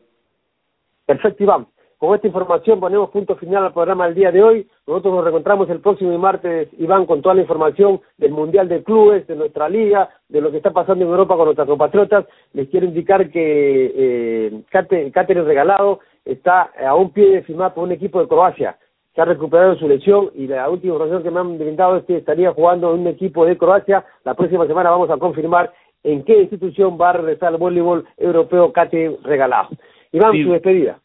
Perfecto, 1.06 1.44
Iván. 1.44 1.68
Con 2.04 2.16
esta 2.16 2.28
información 2.28 2.82
ponemos 2.82 3.12
punto 3.12 3.38
final 3.38 3.64
al 3.64 3.72
programa 3.72 4.08
del 4.08 4.16
día 4.16 4.30
de 4.30 4.44
hoy. 4.44 4.68
Nosotros 4.86 5.14
nos 5.14 5.24
reencontramos 5.24 5.70
el 5.70 5.80
próximo 5.80 6.18
martes, 6.18 6.68
Iván, 6.78 7.06
con 7.06 7.22
toda 7.22 7.34
la 7.34 7.44
información 7.44 8.02
del 8.18 8.32
Mundial 8.32 8.68
de 8.68 8.84
Clubes, 8.84 9.26
de 9.26 9.38
nuestra 9.38 9.70
liga, 9.70 10.10
de 10.28 10.42
lo 10.42 10.52
que 10.52 10.58
está 10.58 10.72
pasando 10.72 11.06
en 11.06 11.12
Europa 11.12 11.38
con 11.38 11.46
nuestras 11.46 11.66
compatriotas. 11.66 12.26
Les 12.52 12.68
quiero 12.68 12.88
indicar 12.88 13.30
que 13.30 13.94
eh, 13.96 15.44
Regalado 15.46 16.02
está 16.26 16.72
a 16.86 16.94
un 16.94 17.12
pie 17.12 17.36
de 17.36 17.44
firmar 17.44 17.74
por 17.74 17.86
un 17.86 17.94
equipo 17.94 18.20
de 18.20 18.28
Croacia 18.28 18.78
se 19.16 19.22
ha 19.22 19.26
recuperado 19.26 19.76
su 19.76 19.88
lesión 19.88 20.32
y 20.36 20.48
la 20.48 20.70
última 20.70 20.96
información 20.96 21.24
que 21.24 21.32
me 21.32 21.40
han 21.40 21.58
brindado 21.58 21.98
es 21.98 22.04
que 22.04 22.18
estaría 22.18 22.52
jugando 22.52 22.94
en 22.94 23.02
un 23.02 23.08
equipo 23.08 23.46
de 23.46 23.58
Croacia. 23.58 24.04
La 24.26 24.34
próxima 24.34 24.68
semana 24.68 24.90
vamos 24.90 25.10
a 25.10 25.18
confirmar 25.18 25.72
en 26.04 26.26
qué 26.26 26.42
institución 26.42 26.98
va 27.00 27.12
a 27.12 27.14
regresar 27.14 27.54
el 27.54 27.60
voleibol 27.60 28.04
europeo 28.18 28.74
Cate 28.74 29.20
regalado. 29.24 29.70
Iván, 30.12 30.34
su 30.44 30.52
despedida. 30.52 31.00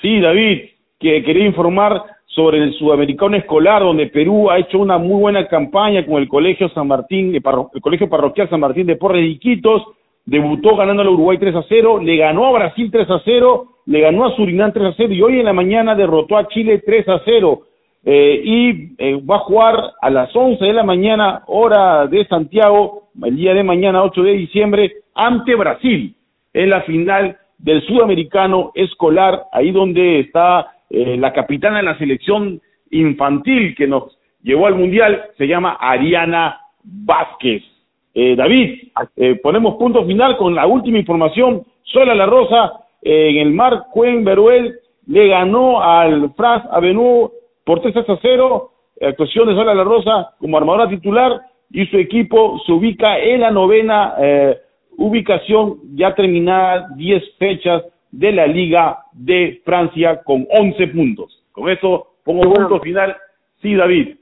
Sí, 0.00 0.20
David, 0.20 0.70
que 1.00 1.22
quería 1.24 1.46
informar 1.46 2.02
sobre 2.26 2.62
el 2.62 2.72
sudamericano 2.74 3.36
escolar, 3.36 3.82
donde 3.82 4.06
Perú 4.06 4.48
ha 4.48 4.58
hecho 4.58 4.78
una 4.78 4.96
muy 4.96 5.20
buena 5.20 5.48
campaña 5.48 6.06
con 6.06 6.22
el 6.22 6.28
Colegio 6.28 6.68
San 6.68 6.86
Martín, 6.86 7.34
el, 7.34 7.42
Colegio 7.80 8.08
Parroquial 8.08 8.48
San 8.48 8.60
Martín 8.60 8.86
de 8.86 8.96
Porres 8.96 9.24
y 9.24 9.32
Iquitos, 9.32 9.82
debutó 10.24 10.76
ganando 10.76 11.02
al 11.02 11.08
Uruguay 11.08 11.38
3 11.38 11.54
a 11.56 11.64
0, 11.68 12.00
le 12.02 12.16
ganó 12.16 12.46
a 12.46 12.52
Brasil 12.52 12.90
3 12.92 13.10
a 13.10 13.20
0, 13.24 13.66
le 13.86 14.00
ganó 14.00 14.26
a 14.26 14.36
Surinam 14.36 14.72
3 14.72 14.86
a 14.86 14.94
0 14.96 15.14
y 15.14 15.22
hoy 15.22 15.40
en 15.40 15.46
la 15.46 15.52
mañana 15.52 15.94
derrotó 15.94 16.36
a 16.36 16.46
Chile 16.48 16.82
3 16.84 17.08
a 17.08 17.22
0. 17.24 17.62
Eh, 18.04 18.42
y 18.44 18.94
eh, 18.98 19.20
va 19.28 19.36
a 19.36 19.40
jugar 19.40 19.74
a 20.00 20.10
las 20.10 20.34
11 20.34 20.64
de 20.64 20.72
la 20.72 20.84
mañana, 20.84 21.42
hora 21.46 22.06
de 22.06 22.24
Santiago, 22.26 23.08
el 23.22 23.36
día 23.36 23.52
de 23.52 23.64
mañana, 23.64 24.04
8 24.04 24.22
de 24.22 24.32
diciembre, 24.32 24.92
ante 25.14 25.56
Brasil, 25.56 26.14
en 26.52 26.70
la 26.70 26.82
final 26.82 27.36
del 27.58 27.84
sudamericano 27.86 28.70
escolar, 28.74 29.46
ahí 29.52 29.72
donde 29.72 30.20
está 30.20 30.72
eh, 30.88 31.16
la 31.16 31.32
capitana 31.32 31.78
de 31.78 31.82
la 31.82 31.98
selección 31.98 32.60
infantil 32.90 33.74
que 33.76 33.86
nos 33.86 34.16
llevó 34.42 34.66
al 34.66 34.76
mundial, 34.76 35.24
se 35.36 35.46
llama 35.46 35.76
Ariana 35.80 36.60
Vázquez. 36.82 37.62
Eh, 38.14 38.34
David, 38.36 38.90
eh, 39.16 39.34
ponemos 39.42 39.74
punto 39.74 40.06
final 40.06 40.36
con 40.36 40.54
la 40.54 40.66
última 40.66 40.98
información. 40.98 41.64
Sola 41.82 42.14
La 42.14 42.26
Rosa 42.26 42.84
en 43.02 43.36
el 43.36 43.52
Mar 43.52 43.86
Cuen 43.92 44.24
Beruel 44.24 44.74
le 45.06 45.28
ganó 45.28 45.80
al 45.80 46.32
Fras 46.34 46.64
Avenue 46.70 47.30
por 47.64 47.80
3 47.80 47.96
a 47.96 48.18
0. 48.20 48.70
Actuación 49.00 49.48
de 49.48 49.54
Sola 49.54 49.74
La 49.74 49.84
Rosa 49.84 50.34
como 50.38 50.58
armadora 50.58 50.88
titular 50.88 51.40
y 51.70 51.86
su 51.86 51.96
equipo 51.96 52.60
se 52.66 52.72
ubica 52.72 53.18
en 53.18 53.40
la 53.40 53.50
novena 53.50 54.14
ubicación 54.98 55.78
ya 55.94 56.14
terminada 56.14 56.88
10 56.96 57.36
fechas 57.38 57.84
de 58.10 58.32
la 58.32 58.46
Liga 58.46 59.04
de 59.12 59.62
Francia 59.64 60.22
con 60.22 60.46
11 60.50 60.88
puntos. 60.88 61.42
Con 61.52 61.70
eso 61.70 62.08
pongo 62.24 62.52
punto 62.52 62.80
final. 62.80 63.16
Sí, 63.62 63.74
David. 63.74 64.16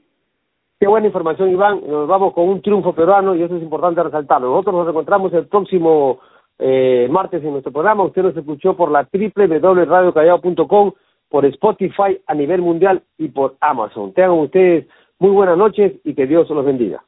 Qué 0.79 0.87
buena 0.87 1.07
información, 1.07 1.49
Iván. 1.49 1.81
Nos 1.87 2.07
vamos 2.07 2.33
con 2.33 2.47
un 2.47 2.61
triunfo 2.61 2.93
peruano 2.93 3.35
y 3.35 3.41
eso 3.41 3.55
es 3.55 3.63
importante 3.63 4.03
resaltarlo. 4.03 4.49
Nosotros 4.49 4.75
nos 4.75 4.89
encontramos 4.89 5.33
el 5.33 5.47
próximo 5.47 6.19
eh, 6.59 7.07
martes 7.09 7.43
en 7.43 7.51
nuestro 7.51 7.71
programa. 7.71 8.03
Usted 8.03 8.21
nos 8.21 8.37
escuchó 8.37 8.75
por 8.75 8.91
la 8.91 9.07
www.radiocallao.com, 9.11 10.91
por 11.29 11.45
Spotify 11.45 12.19
a 12.27 12.35
nivel 12.35 12.61
mundial 12.61 13.01
y 13.17 13.29
por 13.29 13.55
Amazon. 13.59 14.13
Tengan 14.13 14.37
ustedes 14.37 14.85
muy 15.17 15.31
buenas 15.31 15.57
noches 15.57 15.93
y 16.03 16.13
que 16.13 16.27
Dios 16.27 16.47
los 16.51 16.63
bendiga. 16.63 17.03